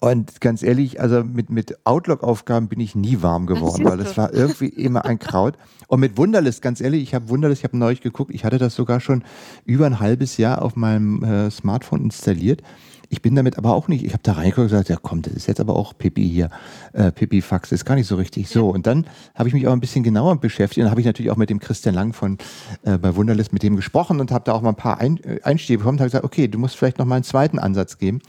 Und 0.00 0.40
ganz 0.40 0.62
ehrlich, 0.62 1.00
also 1.00 1.24
mit, 1.24 1.50
mit 1.50 1.76
Outlook-Aufgaben 1.84 2.68
bin 2.68 2.78
ich 2.78 2.94
nie 2.94 3.20
warm 3.20 3.46
geworden, 3.46 3.84
weil 3.84 3.98
das 3.98 4.16
war 4.16 4.32
irgendwie 4.32 4.68
immer 4.68 5.04
ein 5.04 5.18
Kraut. 5.18 5.54
Und 5.88 5.98
mit 5.98 6.16
Wunderlist, 6.16 6.62
ganz 6.62 6.80
ehrlich, 6.80 7.02
ich 7.02 7.14
habe 7.14 7.28
Wunderlist, 7.28 7.62
ich 7.62 7.64
habe 7.64 7.76
neulich 7.76 8.00
geguckt, 8.00 8.32
ich 8.32 8.44
hatte 8.44 8.58
das 8.58 8.76
sogar 8.76 9.00
schon 9.00 9.24
über 9.64 9.86
ein 9.86 9.98
halbes 9.98 10.36
Jahr 10.36 10.62
auf 10.62 10.76
meinem 10.76 11.24
äh, 11.24 11.50
Smartphone 11.50 12.02
installiert. 12.02 12.62
Ich 13.10 13.22
bin 13.22 13.34
damit 13.34 13.56
aber 13.56 13.74
auch 13.74 13.88
nicht, 13.88 14.04
ich 14.04 14.12
habe 14.12 14.22
da 14.22 14.32
reingeguckt 14.32 14.64
und 14.64 14.68
gesagt, 14.68 14.90
ja 14.90 14.98
komm, 15.00 15.22
das 15.22 15.32
ist 15.32 15.46
jetzt 15.46 15.60
aber 15.60 15.74
auch 15.74 15.96
Pipi 15.96 16.28
hier, 16.28 16.50
äh, 16.92 17.10
Pipi 17.10 17.40
Fax, 17.40 17.70
das 17.70 17.80
ist 17.80 17.84
gar 17.84 17.94
nicht 17.94 18.06
so 18.06 18.16
richtig 18.16 18.48
so. 18.50 18.68
Und 18.68 18.86
dann 18.86 19.06
habe 19.34 19.48
ich 19.48 19.54
mich 19.54 19.66
auch 19.66 19.72
ein 19.72 19.80
bisschen 19.80 20.04
genauer 20.04 20.36
beschäftigt 20.36 20.78
und 20.78 20.84
dann 20.84 20.90
habe 20.90 21.00
ich 21.00 21.06
natürlich 21.06 21.30
auch 21.32 21.36
mit 21.36 21.48
dem 21.48 21.58
Christian 21.58 21.94
Lang 21.94 22.12
von 22.12 22.36
äh, 22.82 22.98
bei 22.98 23.16
Wunderlist 23.16 23.52
mit 23.52 23.62
dem 23.62 23.76
gesprochen 23.76 24.20
und 24.20 24.30
habe 24.30 24.44
da 24.44 24.52
auch 24.52 24.60
mal 24.60 24.70
ein 24.70 24.76
paar 24.76 24.98
ein, 24.98 25.18
äh, 25.24 25.40
Einstiege 25.42 25.78
bekommen 25.78 25.96
und 25.96 26.00
habe 26.00 26.10
gesagt, 26.10 26.24
okay, 26.24 26.48
du 26.48 26.58
musst 26.58 26.76
vielleicht 26.76 26.98
noch 26.98 27.06
mal 27.06 27.16
einen 27.16 27.24
zweiten 27.24 27.58
Ansatz 27.58 27.96
geben. 27.96 28.20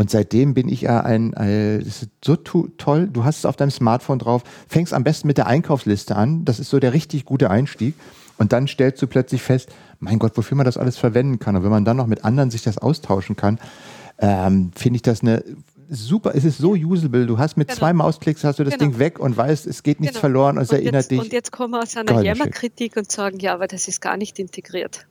Und 0.00 0.08
seitdem 0.08 0.54
bin 0.54 0.70
ich 0.70 0.80
ja 0.80 1.00
ein, 1.02 1.34
äh, 1.34 1.78
das 1.80 2.04
ist 2.04 2.08
so 2.24 2.34
toll, 2.34 3.06
du 3.12 3.24
hast 3.24 3.40
es 3.40 3.44
auf 3.44 3.56
deinem 3.56 3.70
Smartphone 3.70 4.18
drauf, 4.18 4.42
fängst 4.66 4.94
am 4.94 5.04
besten 5.04 5.26
mit 5.28 5.36
der 5.36 5.46
Einkaufsliste 5.46 6.16
an, 6.16 6.46
das 6.46 6.58
ist 6.58 6.70
so 6.70 6.80
der 6.80 6.94
richtig 6.94 7.26
gute 7.26 7.50
Einstieg. 7.50 7.94
Und 8.38 8.54
dann 8.54 8.66
stellst 8.66 9.02
du 9.02 9.06
plötzlich 9.06 9.42
fest, 9.42 9.68
mein 9.98 10.18
Gott, 10.18 10.38
wofür 10.38 10.56
man 10.56 10.64
das 10.64 10.78
alles 10.78 10.96
verwenden 10.96 11.38
kann. 11.38 11.54
Und 11.54 11.64
wenn 11.64 11.70
man 11.70 11.84
dann 11.84 11.98
noch 11.98 12.06
mit 12.06 12.24
anderen 12.24 12.50
sich 12.50 12.62
das 12.62 12.78
austauschen 12.78 13.36
kann, 13.36 13.58
ähm, 14.18 14.70
finde 14.74 14.96
ich 14.96 15.02
das 15.02 15.20
eine 15.20 15.44
super, 15.90 16.34
es 16.34 16.46
ist 16.46 16.56
so 16.56 16.70
usable. 16.72 17.26
Du 17.26 17.36
hast 17.36 17.58
mit 17.58 17.68
Genau. 17.68 17.78
zwei 17.80 17.92
Mausklicks 17.92 18.42
hast 18.42 18.58
du 18.58 18.64
das 18.64 18.78
Genau. 18.78 18.92
Ding 18.92 18.98
weg 19.00 19.18
und 19.18 19.36
weißt, 19.36 19.66
es 19.66 19.82
geht 19.82 20.00
nichts 20.00 20.14
Genau. 20.14 20.20
verloren 20.20 20.56
und 20.56 20.62
es 20.62 20.72
erinnert 20.72 20.94
jetzt, 20.94 21.10
dich. 21.10 21.20
und 21.20 21.30
jetzt 21.34 21.52
kommen 21.52 21.74
wir 21.74 21.82
aus 21.82 21.94
einer 21.94 22.22
Jammerkritik 22.22 22.96
und 22.96 23.12
sagen, 23.12 23.38
ja, 23.38 23.52
aber 23.52 23.66
das 23.66 23.86
ist 23.86 24.00
gar 24.00 24.16
nicht 24.16 24.38
integriert. 24.38 25.06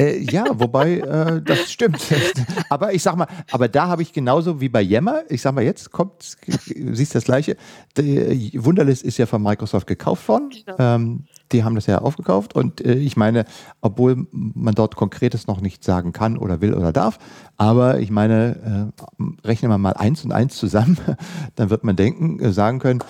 Äh, 0.00 0.18
ja, 0.18 0.46
wobei 0.52 0.98
äh, 0.98 1.42
das 1.42 1.72
stimmt. 1.72 2.00
aber 2.68 2.92
ich 2.92 3.02
sag 3.02 3.16
mal, 3.16 3.26
aber 3.50 3.68
da 3.68 3.88
habe 3.88 4.02
ich 4.02 4.12
genauso 4.12 4.60
wie 4.60 4.68
bei 4.68 4.80
Yammer, 4.80 5.22
ich 5.28 5.42
sag 5.42 5.54
mal, 5.54 5.64
jetzt 5.64 5.90
kommt, 5.90 6.36
siehst 6.66 7.14
das 7.14 7.24
gleiche. 7.24 7.56
Die, 7.96 8.52
Wunderlist 8.64 9.02
ist 9.02 9.18
ja 9.18 9.26
von 9.26 9.42
Microsoft 9.42 9.86
gekauft 9.86 10.28
worden. 10.28 10.50
Genau. 10.50 10.76
Ähm, 10.78 11.24
die 11.52 11.64
haben 11.64 11.74
das 11.74 11.86
ja 11.86 11.98
aufgekauft 11.98 12.54
und 12.54 12.84
äh, 12.84 12.94
ich 12.94 13.16
meine, 13.16 13.44
obwohl 13.80 14.26
man 14.30 14.74
dort 14.74 14.96
Konkretes 14.96 15.46
noch 15.46 15.60
nicht 15.60 15.84
sagen 15.84 16.12
kann 16.12 16.36
oder 16.36 16.60
will 16.60 16.74
oder 16.74 16.92
darf, 16.92 17.18
aber 17.56 17.98
ich 17.98 18.10
meine, 18.10 18.92
äh, 19.18 19.46
rechnen 19.46 19.70
wir 19.70 19.78
mal 19.78 19.94
eins 19.94 20.24
und 20.24 20.32
eins 20.32 20.56
zusammen, 20.56 20.98
dann 21.56 21.70
wird 21.70 21.84
man 21.84 21.96
denken, 21.96 22.40
äh, 22.40 22.52
sagen 22.52 22.78
können, 22.78 23.02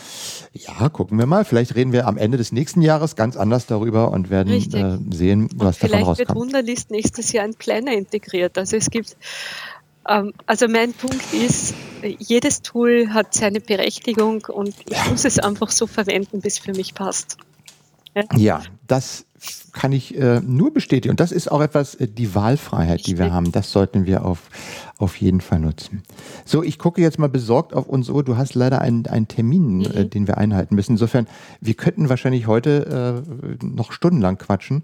ja, 0.53 0.88
gucken 0.88 1.18
wir 1.18 1.27
mal, 1.27 1.44
vielleicht 1.44 1.74
reden 1.74 1.92
wir 1.92 2.07
am 2.07 2.16
Ende 2.16 2.38
des 2.38 2.53
nächsten 2.53 2.81
Jahres 2.81 3.16
ganz 3.16 3.37
anders 3.37 3.66
darüber 3.66 4.11
und 4.11 4.31
werden 4.31 4.53
äh, 4.53 5.14
sehen, 5.14 5.48
was 5.55 5.79
davon 5.79 5.90
Vielleicht 5.90 6.18
wird 6.18 6.29
rauskommt. 6.31 6.38
Wunderlist 6.38 6.90
nächstes 6.90 7.33
Jahr 7.33 7.44
ein 7.44 7.55
Planner 7.55 7.92
integriert. 7.92 8.57
Also 8.57 8.77
es 8.77 8.90
gibt, 8.90 9.16
ähm, 10.09 10.33
also 10.46 10.68
mein 10.68 10.92
Punkt 10.92 11.33
ist, 11.35 11.74
jedes 12.18 12.62
Tool 12.62 13.11
hat 13.11 13.35
seine 13.35 13.61
Berechtigung 13.61 14.46
und 14.48 14.74
ich 14.88 15.11
muss 15.11 15.24
es 15.24 15.38
einfach 15.38 15.70
so 15.70 15.87
verwenden, 15.87 16.40
bis 16.40 16.55
es 16.55 16.59
für 16.61 16.72
mich 16.72 16.94
passt. 16.94 17.37
Ja, 18.37 18.62
das 18.87 19.26
kann 19.72 19.92
ich 19.92 20.18
äh, 20.18 20.40
nur 20.40 20.72
bestätigen. 20.72 21.11
Und 21.11 21.20
das 21.20 21.31
ist 21.31 21.50
auch 21.50 21.61
etwas, 21.61 21.94
äh, 21.94 22.09
die 22.09 22.35
Wahlfreiheit, 22.35 23.07
die 23.07 23.18
wir 23.18 23.33
haben, 23.33 23.52
das 23.52 23.70
sollten 23.70 24.07
wir 24.07 24.24
auf, 24.24 24.48
auf 24.96 25.16
jeden 25.16 25.40
Fall 25.40 25.61
nutzen. 25.61 26.02
So, 26.44 26.62
ich 26.62 26.78
gucke 26.78 27.00
jetzt 27.00 27.18
mal 27.18 27.28
besorgt 27.28 27.74
auf 27.74 27.87
uns. 27.87 28.11
Oh, 28.11 28.22
du 28.22 28.37
hast 28.37 28.54
leider 28.54 28.81
einen, 28.81 29.07
einen 29.07 29.28
Termin, 29.28 29.85
äh, 29.85 30.07
den 30.07 30.26
wir 30.26 30.38
einhalten 30.38 30.74
müssen. 30.74 30.92
Insofern, 30.92 31.28
wir 31.61 31.74
könnten 31.74 32.09
wahrscheinlich 32.09 32.46
heute 32.46 33.24
äh, 33.61 33.64
noch 33.64 33.92
stundenlang 33.92 34.38
quatschen. 34.38 34.83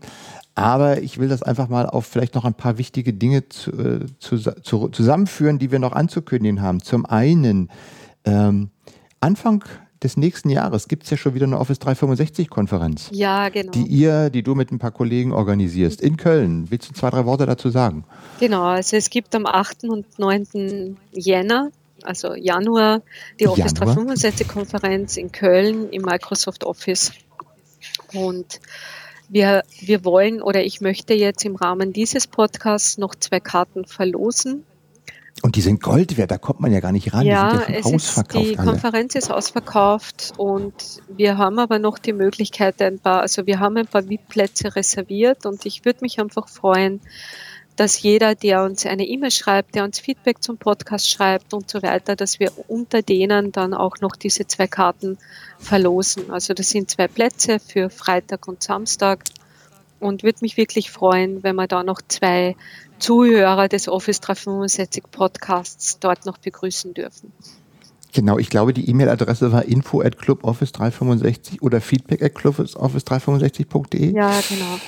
Aber 0.54 1.02
ich 1.02 1.18
will 1.18 1.28
das 1.28 1.42
einfach 1.42 1.68
mal 1.68 1.86
auf 1.86 2.06
vielleicht 2.06 2.36
noch 2.36 2.44
ein 2.44 2.54
paar 2.54 2.78
wichtige 2.78 3.12
Dinge 3.12 3.48
zu, 3.48 3.72
äh, 3.72 4.06
zu, 4.20 4.36
zu, 4.38 4.88
zusammenführen, 4.88 5.58
die 5.58 5.72
wir 5.72 5.80
noch 5.80 5.92
anzukündigen 5.92 6.62
haben. 6.62 6.80
Zum 6.80 7.04
einen, 7.06 7.70
ähm, 8.24 8.70
Anfang 9.20 9.64
des 10.04 10.16
nächsten 10.16 10.50
Jahres 10.50 10.86
gibt 10.86 11.04
es 11.04 11.10
ja 11.10 11.16
schon 11.16 11.34
wieder 11.34 11.46
eine 11.46 11.58
Office 11.58 11.78
365-Konferenz 11.80 13.08
Ja, 13.10 13.48
genau. 13.48 13.72
die 13.72 13.86
ihr, 13.86 14.30
die 14.30 14.42
du 14.42 14.54
mit 14.54 14.70
ein 14.70 14.78
paar 14.78 14.92
Kollegen 14.92 15.32
organisierst, 15.32 16.00
in 16.00 16.16
Köln. 16.16 16.70
Willst 16.70 16.90
du 16.90 16.94
zwei, 16.94 17.10
drei 17.10 17.24
Worte 17.24 17.46
dazu 17.46 17.70
sagen? 17.70 18.04
Genau, 18.38 18.62
also 18.62 18.96
es 18.96 19.10
gibt 19.10 19.34
am 19.34 19.46
8. 19.46 19.84
und 19.84 20.18
9. 20.18 20.96
Jänner, 21.12 21.70
also 22.02 22.34
Januar, 22.34 23.00
die 23.40 23.48
Office 23.48 23.72
Januar. 23.80 23.96
365-Konferenz 23.96 25.16
in 25.16 25.32
Köln 25.32 25.88
im 25.90 26.02
Microsoft 26.02 26.64
Office. 26.64 27.12
Und 28.12 28.60
wir, 29.28 29.64
wir 29.80 30.04
wollen 30.04 30.42
oder 30.42 30.62
ich 30.62 30.80
möchte 30.80 31.14
jetzt 31.14 31.44
im 31.44 31.56
Rahmen 31.56 31.92
dieses 31.92 32.26
Podcasts 32.26 32.98
noch 32.98 33.14
zwei 33.14 33.40
Karten 33.40 33.86
verlosen. 33.86 34.64
Und 35.42 35.56
die 35.56 35.60
sind 35.60 35.82
Gold 35.82 36.16
wert, 36.16 36.30
da 36.30 36.38
kommt 36.38 36.60
man 36.60 36.72
ja 36.72 36.80
gar 36.80 36.92
nicht 36.92 37.12
ran. 37.12 37.26
Ja, 37.26 37.58
die 37.66 37.82
sind 37.82 37.86
ja 37.86 37.96
ist, 37.96 38.32
die 38.32 38.58
alle. 38.58 38.70
Konferenz 38.70 39.14
ist 39.14 39.30
ausverkauft 39.30 40.32
und 40.36 41.02
wir 41.08 41.36
haben 41.36 41.58
aber 41.58 41.78
noch 41.78 41.98
die 41.98 42.12
Möglichkeit, 42.12 42.80
ein 42.80 42.98
paar, 42.98 43.20
also 43.20 43.46
wir 43.46 43.58
haben 43.60 43.76
ein 43.76 43.86
paar 43.86 44.08
VIP-Plätze 44.08 44.74
reserviert 44.74 45.44
und 45.44 45.66
ich 45.66 45.84
würde 45.84 45.98
mich 46.02 46.20
einfach 46.20 46.48
freuen, 46.48 47.00
dass 47.76 48.00
jeder, 48.00 48.34
der 48.34 48.62
uns 48.62 48.86
eine 48.86 49.04
E-Mail 49.04 49.32
schreibt, 49.32 49.74
der 49.74 49.84
uns 49.84 49.98
Feedback 49.98 50.42
zum 50.42 50.58
Podcast 50.58 51.10
schreibt 51.10 51.52
und 51.52 51.68
so 51.68 51.82
weiter, 51.82 52.14
dass 52.14 52.38
wir 52.38 52.52
unter 52.68 53.02
denen 53.02 53.50
dann 53.50 53.74
auch 53.74 53.96
noch 54.00 54.14
diese 54.16 54.46
zwei 54.46 54.68
Karten 54.68 55.18
verlosen. 55.58 56.30
Also 56.30 56.54
das 56.54 56.70
sind 56.70 56.90
zwei 56.90 57.08
Plätze 57.08 57.58
für 57.58 57.90
Freitag 57.90 58.46
und 58.46 58.62
Samstag 58.62 59.24
und 60.04 60.22
würde 60.22 60.38
mich 60.42 60.58
wirklich 60.58 60.90
freuen, 60.90 61.42
wenn 61.42 61.56
wir 61.56 61.66
da 61.66 61.82
noch 61.82 62.02
zwei 62.06 62.56
Zuhörer 62.98 63.68
des 63.68 63.88
Office 63.88 64.20
365 64.20 65.04
Podcasts 65.10 65.98
dort 65.98 66.26
noch 66.26 66.36
begrüßen 66.36 66.92
dürfen. 66.92 67.32
Genau, 68.12 68.38
ich 68.38 68.50
glaube, 68.50 68.74
die 68.74 68.88
E-Mail-Adresse 68.88 69.50
war 69.50 69.64
info 69.64 70.02
at 70.02 70.16
cluboffice365 70.20 71.62
oder 71.62 71.80
feedback 71.80 72.22
at 72.22 72.36
cluboffice365.de. 72.36 74.14
Ja, 74.14 74.40
genau. 74.48 74.78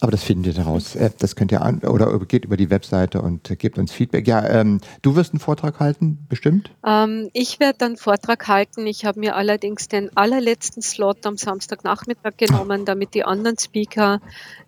Aber 0.00 0.12
das 0.12 0.22
finden 0.22 0.44
wir 0.44 0.54
daraus. 0.54 0.96
Äh, 0.96 1.10
Das 1.18 1.36
könnt 1.36 1.52
ihr 1.52 1.62
an, 1.62 1.80
oder 1.80 2.18
geht 2.20 2.44
über 2.44 2.56
die 2.56 2.70
Webseite 2.70 3.20
und 3.20 3.58
gebt 3.58 3.78
uns 3.78 3.92
Feedback. 3.92 4.26
Ja, 4.26 4.46
ähm, 4.48 4.80
du 5.02 5.16
wirst 5.16 5.32
einen 5.32 5.40
Vortrag 5.40 5.78
halten, 5.80 6.26
bestimmt? 6.28 6.70
Ähm, 6.86 7.28
ich 7.32 7.60
werde 7.60 7.84
einen 7.84 7.96
Vortrag 7.96 8.48
halten. 8.48 8.86
Ich 8.86 9.04
habe 9.04 9.20
mir 9.20 9.36
allerdings 9.36 9.88
den 9.88 10.16
allerletzten 10.16 10.82
Slot 10.82 11.26
am 11.26 11.36
Samstagnachmittag 11.36 12.36
genommen, 12.36 12.84
damit 12.84 13.14
die 13.14 13.24
anderen 13.24 13.58
Speaker, 13.58 14.20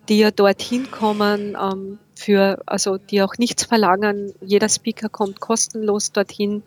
die 0.07 0.19
ja 0.19 0.31
dorthin 0.31 0.91
kommen, 0.91 1.57
ähm, 1.59 1.99
für, 2.15 2.61
also 2.65 2.97
die 2.97 3.21
auch 3.21 3.37
nichts 3.37 3.63
verlangen, 3.63 4.33
jeder 4.41 4.69
Speaker 4.69 5.09
kommt 5.09 5.39
kostenlos 5.39 6.11
dorthin. 6.11 6.63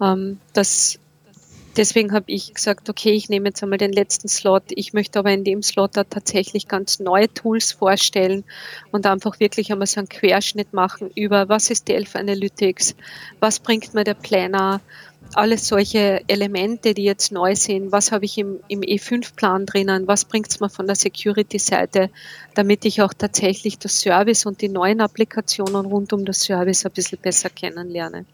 Ähm, 0.00 0.38
das, 0.52 0.98
deswegen 1.76 2.12
habe 2.12 2.26
ich 2.28 2.54
gesagt, 2.54 2.88
okay, 2.88 3.12
ich 3.12 3.28
nehme 3.28 3.48
jetzt 3.48 3.62
einmal 3.62 3.78
den 3.78 3.92
letzten 3.92 4.28
Slot. 4.28 4.64
Ich 4.68 4.92
möchte 4.92 5.18
aber 5.18 5.32
in 5.32 5.44
dem 5.44 5.62
Slot 5.62 5.96
da 5.96 6.04
tatsächlich 6.04 6.68
ganz 6.68 6.98
neue 6.98 7.32
Tools 7.32 7.72
vorstellen 7.72 8.44
und 8.90 9.06
einfach 9.06 9.38
wirklich 9.40 9.72
einmal 9.72 9.86
so 9.86 10.00
einen 10.00 10.08
Querschnitt 10.08 10.72
machen 10.72 11.10
über, 11.14 11.48
was 11.48 11.70
ist 11.70 11.88
Delphi 11.88 12.18
Analytics, 12.18 12.96
was 13.40 13.60
bringt 13.60 13.94
mir 13.94 14.04
der 14.04 14.14
Planner, 14.14 14.80
alles 15.34 15.66
solche 15.66 16.22
Elemente, 16.28 16.94
die 16.94 17.04
jetzt 17.04 17.32
neu 17.32 17.56
sind, 17.56 17.92
was 17.92 18.12
habe 18.12 18.24
ich 18.24 18.38
im, 18.38 18.60
im 18.68 18.80
E5-Plan 18.80 19.66
drinnen, 19.66 20.06
was 20.06 20.24
bringt 20.24 20.48
es 20.48 20.60
mir 20.60 20.70
von 20.70 20.86
der 20.86 20.96
Security-Seite, 20.96 22.10
damit 22.54 22.84
ich 22.84 23.02
auch 23.02 23.12
tatsächlich 23.12 23.78
das 23.78 24.00
Service 24.00 24.46
und 24.46 24.60
die 24.60 24.68
neuen 24.68 25.00
Applikationen 25.00 25.86
rund 25.86 26.12
um 26.12 26.24
das 26.24 26.40
Service 26.40 26.86
ein 26.86 26.92
bisschen 26.92 27.18
besser 27.20 27.50
kennenlerne. 27.50 28.24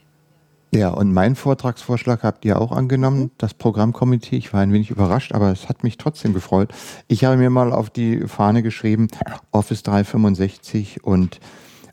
Ja, 0.75 0.89
und 0.89 1.13
meinen 1.13 1.37
Vortragsvorschlag 1.37 2.23
habt 2.23 2.47
ihr 2.47 2.59
auch 2.59 2.73
angenommen, 2.73 3.31
das 3.37 3.53
Programmkomitee. 3.53 4.37
Ich 4.37 4.55
war 4.55 4.61
ein 4.61 4.73
wenig 4.73 4.91
überrascht, 4.91 5.33
aber 5.33 5.53
es 5.53 5.69
hat 5.69 5.85
mich 5.85 5.99
trotzdem 5.99 6.33
gefreut. 6.33 6.73
Ich 7.09 7.25
habe 7.25 7.37
mir 7.37 7.51
mal 7.51 7.73
auf 7.73 7.91
die 7.91 8.27
Fahne 8.27 8.63
geschrieben, 8.63 9.09
Office 9.51 9.83
365 9.83 11.05
und 11.05 11.41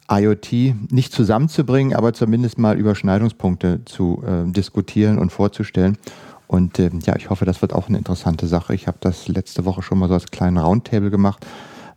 IoT 0.09 0.91
nicht 0.91 1.11
zusammenzubringen, 1.11 1.93
aber 1.93 2.13
zumindest 2.13 2.57
mal 2.57 2.77
Überschneidungspunkte 2.77 3.83
zu 3.83 4.23
äh, 4.25 4.49
diskutieren 4.49 5.19
und 5.19 5.31
vorzustellen. 5.31 5.97
Und 6.47 6.79
äh, 6.79 6.89
ja, 7.03 7.17
ich 7.17 7.29
hoffe, 7.29 7.43
das 7.43 7.61
wird 7.61 7.73
auch 7.73 7.89
eine 7.89 7.97
interessante 7.97 8.47
Sache. 8.47 8.73
Ich 8.73 8.87
habe 8.87 8.97
das 9.01 9.27
letzte 9.27 9.65
Woche 9.65 9.81
schon 9.81 9.99
mal 9.99 10.07
so 10.07 10.13
als 10.13 10.31
kleinen 10.31 10.57
Roundtable 10.57 11.11
gemacht 11.11 11.45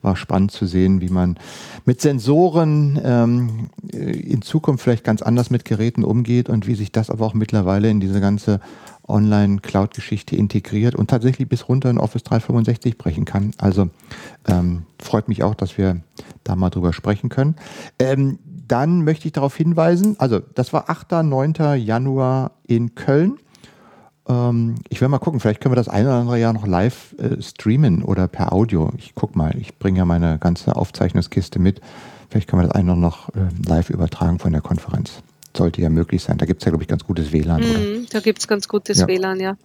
war 0.03 0.17
spannend 0.17 0.51
zu 0.51 0.67
sehen, 0.67 1.01
wie 1.01 1.09
man 1.09 1.39
mit 1.85 2.01
Sensoren 2.01 3.01
ähm, 3.03 3.71
in 3.93 4.43
Zukunft 4.43 4.85
vielleicht 4.85 5.05
ganz 5.05 5.23
anders 5.23 5.51
mit 5.51 5.65
Geräten 5.65 6.05
umgeht 6.05 6.49
und 6.49 6.67
wie 6.67 6.75
sich 6.75 6.93
das 6.93 7.11
aber 7.11 7.25
auch 7.25 7.35
mittlerweile 7.35 7.89
in 7.89 8.01
diese 8.01 8.21
ganze 8.21 8.61
Online-Cloud-Geschichte 9.09 10.37
integriert 10.37 10.95
und 10.95 11.11
tatsächlich 11.11 11.49
bis 11.49 11.69
runter 11.69 11.91
in 11.91 11.99
Office 11.99 12.23
365 12.25 12.99
brechen 12.99 13.25
kann. 13.25 13.53
Also 13.59 13.91
ähm, 14.47 14.83
freut 14.99 15.29
mich 15.29 15.43
auch, 15.43 15.55
dass 15.55 15.79
wir 15.79 16.01
da 16.45 16.57
mal 16.57 16.71
drüber 16.71 16.93
sprechen 16.93 17.29
können. 17.29 17.57
Ähm, 17.99 18.39
dann 18.69 19.05
möchte 19.05 19.27
ich 19.27 19.33
darauf 19.33 19.57
hinweisen, 19.57 20.17
also 20.19 20.39
das 20.39 20.73
war 20.73 20.89
8. 20.89 21.23
9. 21.25 21.55
Januar 21.77 22.53
in 22.67 22.95
Köln. 22.95 23.39
Ähm, 24.29 24.77
ich 24.89 25.01
will 25.01 25.09
mal 25.09 25.19
gucken, 25.19 25.41
vielleicht 25.41 25.61
können 25.61 25.73
wir 25.73 25.77
das 25.77 25.89
ein 25.89 26.07
oder 26.07 26.15
andere 26.15 26.39
Jahr 26.39 26.53
noch 26.53 26.67
live 26.67 27.15
äh, 27.19 27.41
streamen 27.43 28.03
oder 28.03 28.29
per 28.29 28.53
Audio. 28.53 28.93
Ich 28.97 29.15
guck 29.15 29.37
mal, 29.37 29.55
ich 29.59 29.79
bringe 29.79 29.99
ja 29.99 30.05
meine 30.05 30.39
ganze 30.39 30.77
Aufzeichnungskiste 30.77 31.59
mit. 31.59 31.81
Vielleicht 32.29 32.49
können 32.49 32.63
wir 32.63 32.69
das 32.69 32.77
eine 32.77 32.97
noch 32.97 33.29
äh, 33.31 33.49
live 33.67 33.91
übertragen 33.91 34.39
von 34.39 34.53
der 34.53 34.63
Konferenz. 34.63 35.23
Sollte 35.57 35.83
ja 35.83 35.91
möglich 35.91 36.23
sein. 36.23 36.39
Da 36.39 36.47
gibt 36.47 36.63
es 36.63 36.65
ja, 36.65 36.71
glaube 36.71 36.85
ich, 36.85 36.89
ganz 36.89 37.05
gutes 37.05 37.33
WLAN. 37.33 37.61
Mhm, 37.61 38.07
da 38.11 38.21
gibt 38.21 38.39
es 38.39 38.49
ganz 38.49 38.69
gutes 38.69 39.01
ja. 39.01 39.07
WLAN, 39.07 39.41
ja. 39.41 39.57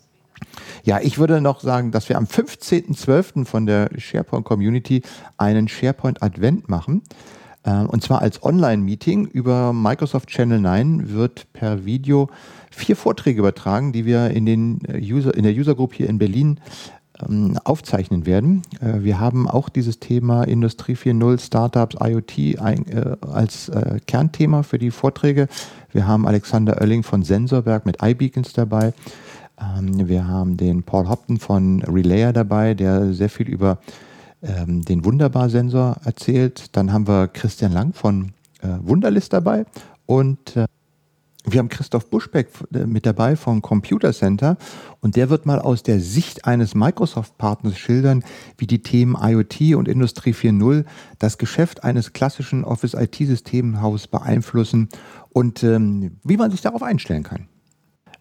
Ja, 0.84 1.00
ich 1.02 1.18
würde 1.18 1.42
noch 1.42 1.62
sagen, 1.62 1.92
dass 1.92 2.10
wir 2.10 2.18
am 2.18 2.26
15.12. 2.26 3.46
von 3.46 3.66
der 3.66 3.90
SharePoint 3.98 4.46
Community 4.46 5.02
einen 5.38 5.68
SharePoint 5.68 6.22
Advent 6.22 6.70
machen. 6.70 7.02
Äh, 7.68 7.84
und 7.86 8.02
zwar 8.02 8.22
als 8.22 8.42
Online-Meeting 8.42 9.26
über 9.28 9.74
Microsoft 9.74 10.30
Channel 10.30 10.60
9 10.60 11.14
wird 11.14 11.52
per 11.54 11.86
Video 11.86 12.30
vier 12.72 12.96
Vorträge 12.96 13.40
übertragen, 13.40 13.92
die 13.92 14.06
wir 14.06 14.32
in, 14.32 14.46
den 14.46 14.80
äh, 14.88 15.00
User, 15.00 15.36
in 15.36 15.44
der 15.44 15.54
User 15.54 15.76
Group 15.76 15.94
hier 15.94 16.10
in 16.10 16.18
Berlin 16.18 16.60
ähm, 17.28 17.58
aufzeichnen 17.64 18.26
werden. 18.26 18.62
Äh, 18.80 19.04
wir 19.04 19.20
haben 19.20 19.50
auch 19.50 19.70
dieses 19.70 20.00
Thema 20.00 20.44
Industrie 20.44 20.94
4.0, 20.94 21.40
Startups, 21.42 21.98
IoT 22.02 22.38
äh, 22.38 23.18
als 23.22 23.72
Kernthema 24.06 24.64
für 24.64 24.80
die 24.80 24.92
Vorträge. 24.92 25.48
Wir 25.92 26.08
haben 26.08 26.28
Alexander 26.28 26.80
Oelling 26.82 27.04
von 27.04 27.24
Sensorberg 27.24 27.86
mit 27.86 27.98
iBeacons 28.02 28.54
dabei. 28.54 28.94
Ähm, 29.60 30.08
wir 30.08 30.28
haben 30.28 30.56
den 30.58 30.84
Paul 30.84 31.10
Hopton 31.10 31.40
von 31.40 31.82
Relayer 31.82 32.32
dabei, 32.32 32.76
der 32.76 33.14
sehr 33.14 33.30
viel 33.30 33.50
über 33.50 33.80
ähm, 34.42 34.84
den 34.84 35.06
Wunderbar-Sensor 35.06 35.98
erzählt. 36.04 36.76
Dann 36.76 36.92
haben 36.94 37.08
wir 37.08 37.28
Christian 37.28 37.72
Lang 37.72 37.94
von 37.94 38.34
äh, 38.62 38.68
Wunderlist 38.82 39.34
dabei 39.34 39.66
und 40.06 40.56
äh, 40.56 40.66
wir 41.50 41.60
haben 41.60 41.70
Christoph 41.70 42.10
Buschbeck 42.10 42.50
äh, 42.74 42.86
mit 42.86 43.06
dabei 43.06 43.36
vom 43.36 43.62
Computer 43.62 44.12
Center 44.12 44.58
und 45.00 45.16
der 45.16 45.30
wird 45.30 45.46
mal 45.46 45.60
aus 45.60 45.82
der 45.82 46.00
Sicht 46.02 46.46
eines 46.46 46.76
Microsoft-Partners 46.76 47.78
schildern, 47.78 48.24
wie 48.58 48.68
die 48.68 48.82
Themen 48.82 49.16
IoT 49.20 49.76
und 49.76 49.88
Industrie 49.88 50.34
4.0 50.34 50.86
das 51.20 51.38
Geschäft 51.38 51.84
eines 51.84 52.12
klassischen 52.12 52.66
Office-IT-Systemhauses 52.66 54.08
beeinflussen 54.08 54.90
und 55.30 55.64
ähm, 55.64 56.18
wie 56.24 56.38
man 56.38 56.52
sich 56.52 56.62
darauf 56.62 56.84
einstellen 56.84 57.24
kann. 57.24 57.48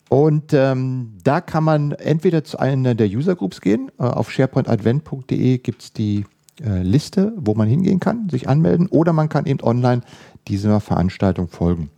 Und 0.09 0.53
ähm, 0.53 1.19
da 1.25 1.41
kann 1.41 1.65
man 1.65 1.93
entweder 1.93 2.45
zu 2.45 2.59
einer 2.59 2.95
der 2.95 3.09
User 3.09 3.35
Groups 3.35 3.61
gehen. 3.61 3.91
Äh, 3.99 4.05
auf 4.05 4.31
sharepointadvent.de 4.31 5.59
gibt 5.59 5.83
es 5.83 5.93
die 5.93 6.25
äh, 6.61 6.83
Liste, 6.83 7.33
wo 7.37 7.55
man 7.55 7.69
hingehen 7.69 8.01
kann, 8.01 8.29
sich 8.29 8.49
anmelden, 8.49 8.87
oder 8.87 9.13
man 9.13 9.29
kann 9.29 9.47
eben 9.47 9.61
online 9.63 10.03
dieser 10.49 10.81
Veranstaltung 10.81 11.49
folgen. 11.49 11.91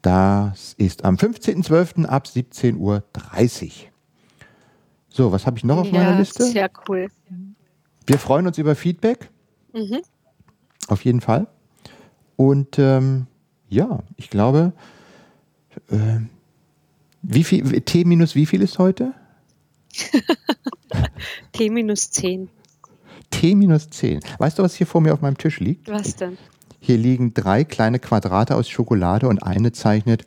Das 0.00 0.74
ist 0.78 1.04
am 1.04 1.16
15.12. 1.16 2.06
ab 2.06 2.26
17.30 2.26 2.76
Uhr. 2.78 3.02
So, 5.08 5.30
was 5.30 5.46
habe 5.46 5.58
ich 5.58 5.64
noch 5.64 5.78
auf 5.78 5.86
ja, 5.86 5.92
meiner 5.92 6.18
Liste? 6.18 6.44
Sehr 6.44 6.70
cool. 6.88 7.08
Wir 8.06 8.18
freuen 8.18 8.46
uns 8.46 8.58
über 8.58 8.74
Feedback. 8.74 9.30
Mhm. 9.74 10.00
Auf 10.88 11.04
jeden 11.04 11.20
Fall. 11.20 11.46
Und 12.36 12.78
ähm, 12.78 13.26
ja, 13.68 14.00
ich 14.16 14.30
glaube, 14.30 14.72
äh, 15.90 16.20
wie 17.22 17.44
viel, 17.44 17.80
T 17.80 18.04
minus 18.04 18.34
wie 18.34 18.46
viel 18.46 18.62
ist 18.62 18.78
heute? 18.78 19.14
T 21.52 21.70
minus 21.70 22.10
10. 22.10 22.48
T 23.30 23.54
minus 23.54 23.90
10. 23.90 24.20
Weißt 24.38 24.58
du, 24.58 24.62
was 24.62 24.74
hier 24.74 24.86
vor 24.86 25.00
mir 25.00 25.14
auf 25.14 25.20
meinem 25.20 25.38
Tisch 25.38 25.60
liegt? 25.60 25.88
Was 25.88 26.16
denn? 26.16 26.36
Hier 26.80 26.98
liegen 26.98 27.32
drei 27.32 27.64
kleine 27.64 28.00
Quadrate 28.00 28.56
aus 28.56 28.68
Schokolade 28.68 29.28
und 29.28 29.42
eine 29.42 29.72
zeichnet 29.72 30.26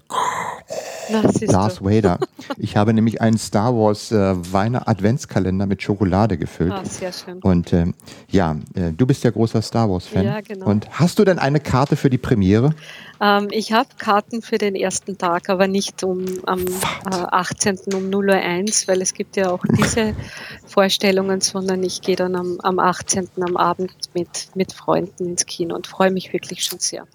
Darth 1.47 1.84
Vader. 1.84 2.20
Ich 2.58 2.78
habe 2.78 2.93
nämlich 2.93 3.22
einen 3.22 3.38
Star 3.38 3.76
Wars 3.76 4.12
äh, 4.12 4.36
Weihnachten 4.53 4.88
Adventskalender 4.88 5.66
mit 5.66 5.82
Schokolade 5.82 6.38
gefüllt. 6.38 6.72
Ah, 6.72 6.86
sehr 6.86 7.12
schön. 7.12 7.39
Und 7.39 7.74
äh, 7.74 7.88
ja, 8.30 8.56
äh, 8.76 8.91
du 8.91 9.06
bist 9.06 9.24
ja 9.24 9.32
großer 9.32 9.62
Star 9.62 9.89
Wars 9.89 10.06
Fan. 10.06 10.26
Ja, 10.26 10.41
genau. 10.41 10.68
Und 10.68 10.88
hast 10.91 11.20
du 11.20 11.26
denn 11.26 11.39
eine 11.39 11.60
Karte 11.60 11.95
für 11.95 12.10
die 12.10 12.18
Premiere? 12.18 12.76
Ähm, 13.20 13.47
ich 13.51 13.72
habe 13.72 13.89
Karten 13.97 14.41
für 14.41 14.58
den 14.58 14.76
ersten 14.76 15.18
Tag, 15.18 15.49
aber 15.49 15.68
nicht 15.68 16.03
um 16.03 16.26
am 16.45 16.62
äh, 16.62 17.10
18. 17.10 17.80
um 17.93 18.10
0 18.10 18.30
Uhr 18.30 18.36
1, 18.36 18.88
weil 18.88 19.01
es 19.01 19.14
gibt 19.14 19.38
ja 19.38 19.49
auch 19.51 19.64
diese 19.78 20.16
Vorstellungen, 20.66 21.41
sondern 21.41 21.84
ich 21.84 22.01
gehe 22.01 22.16
dann 22.16 22.36
am, 22.36 22.60
am 22.62 22.80
18. 22.80 23.30
am 23.41 23.58
Abend 23.58 23.93
mit, 24.14 24.49
mit 24.56 24.74
Freunden 24.74 25.30
ins 25.30 25.45
Kino 25.45 25.76
und 25.76 25.88
freue 25.88 26.12
mich 26.12 26.34
wirklich 26.34 26.64
schon 26.64 26.80
sehr. 26.80 27.08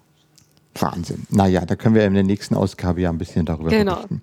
Wahnsinn. 0.79 1.25
Naja, 1.29 1.65
da 1.65 1.75
können 1.75 1.95
wir 1.95 2.05
in 2.05 2.13
der 2.13 2.23
nächsten 2.23 2.55
Ausgabe 2.55 3.01
ja 3.01 3.09
ein 3.09 3.17
bisschen 3.17 3.45
darüber 3.45 3.69
genau. 3.69 3.95
berichten. 3.95 4.21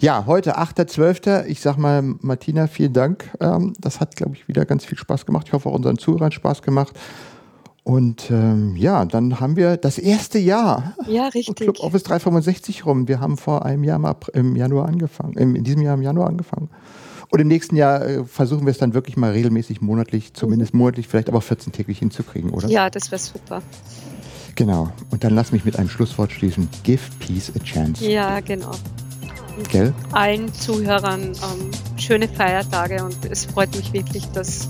Ja, 0.00 0.26
heute 0.26 0.58
8.12. 0.58 1.46
Ich 1.46 1.60
sag 1.60 1.78
mal, 1.78 2.02
Martina, 2.02 2.66
vielen 2.66 2.92
Dank. 2.92 3.30
Ähm, 3.40 3.72
das 3.78 4.00
hat, 4.00 4.16
glaube 4.16 4.34
ich, 4.34 4.48
wieder 4.48 4.64
ganz 4.64 4.84
viel 4.84 4.98
Spaß 4.98 5.24
gemacht. 5.26 5.46
Ich 5.46 5.52
hoffe, 5.52 5.68
auch 5.68 5.74
unseren 5.74 5.98
Zuhörern 5.98 6.32
Spaß 6.32 6.62
gemacht. 6.62 6.98
Und 7.84 8.30
ähm, 8.30 8.76
ja, 8.76 9.04
dann 9.04 9.40
haben 9.40 9.56
wir 9.56 9.76
das 9.76 9.98
erste 9.98 10.38
Jahr. 10.38 10.94
Ja, 11.06 11.28
richtig. 11.28 11.56
Club 11.56 11.80
Office 11.80 12.02
365 12.04 12.86
rum. 12.86 13.08
Wir 13.08 13.20
haben 13.20 13.36
vor 13.36 13.64
einem 13.66 13.84
Jahr 13.84 13.98
mal 13.98 14.16
im 14.32 14.56
Januar 14.56 14.88
angefangen, 14.88 15.34
in 15.34 15.64
diesem 15.64 15.82
Jahr 15.82 15.94
im 15.94 16.02
Januar 16.02 16.28
angefangen. 16.28 16.70
Und 17.30 17.40
im 17.40 17.48
nächsten 17.48 17.76
Jahr 17.76 18.02
äh, 18.06 18.24
versuchen 18.24 18.64
wir 18.64 18.70
es 18.70 18.78
dann 18.78 18.94
wirklich 18.94 19.16
mal 19.16 19.32
regelmäßig 19.32 19.80
monatlich, 19.80 20.34
zumindest 20.34 20.72
monatlich, 20.72 21.08
vielleicht 21.08 21.28
aber 21.28 21.40
14-tägig 21.40 21.98
hinzukriegen, 21.98 22.50
oder? 22.50 22.68
Ja, 22.68 22.88
das 22.90 23.10
wäre 23.10 23.20
super. 23.20 23.62
Genau. 24.54 24.92
Und 25.10 25.24
dann 25.24 25.34
lass 25.34 25.52
mich 25.52 25.64
mit 25.64 25.78
einem 25.78 25.88
Schlusswort 25.88 26.32
schließen. 26.32 26.68
Give 26.82 27.00
peace 27.18 27.52
a 27.54 27.62
chance. 27.62 28.08
Ja, 28.08 28.40
genau. 28.40 28.72
Gell? 29.70 29.92
Allen 30.12 30.52
Zuhörern 30.52 31.22
ähm, 31.22 31.70
schöne 31.96 32.28
Feiertage 32.28 33.04
und 33.04 33.24
es 33.30 33.44
freut 33.44 33.74
mich 33.76 33.92
wirklich, 33.92 34.26
dass 34.32 34.68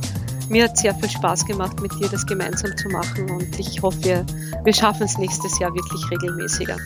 mir 0.51 0.65
hat 0.65 0.77
sehr 0.77 0.95
viel 0.95 1.09
Spaß 1.09 1.47
gemacht, 1.47 1.81
mit 1.81 1.93
dir 1.99 2.09
das 2.09 2.27
gemeinsam 2.27 2.77
zu 2.77 2.89
machen 2.89 3.31
und 3.31 3.59
ich 3.59 3.81
hoffe, 3.81 4.03
wir, 4.03 4.27
wir 4.63 4.75
schaffen 4.75 5.05
es 5.05 5.17
nächstes 5.17 5.59
Jahr 5.59 5.75
wirklich 5.75 6.11
regelmäßiger. 6.11 6.77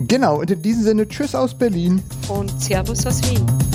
Genau, 0.00 0.40
und 0.40 0.50
in 0.50 0.62
diesem 0.62 0.82
Sinne 0.82 1.08
Tschüss 1.08 1.34
aus 1.34 1.56
Berlin. 1.56 2.02
Und 2.28 2.50
Servus 2.60 3.06
aus 3.06 3.22
Wien. 3.30 3.73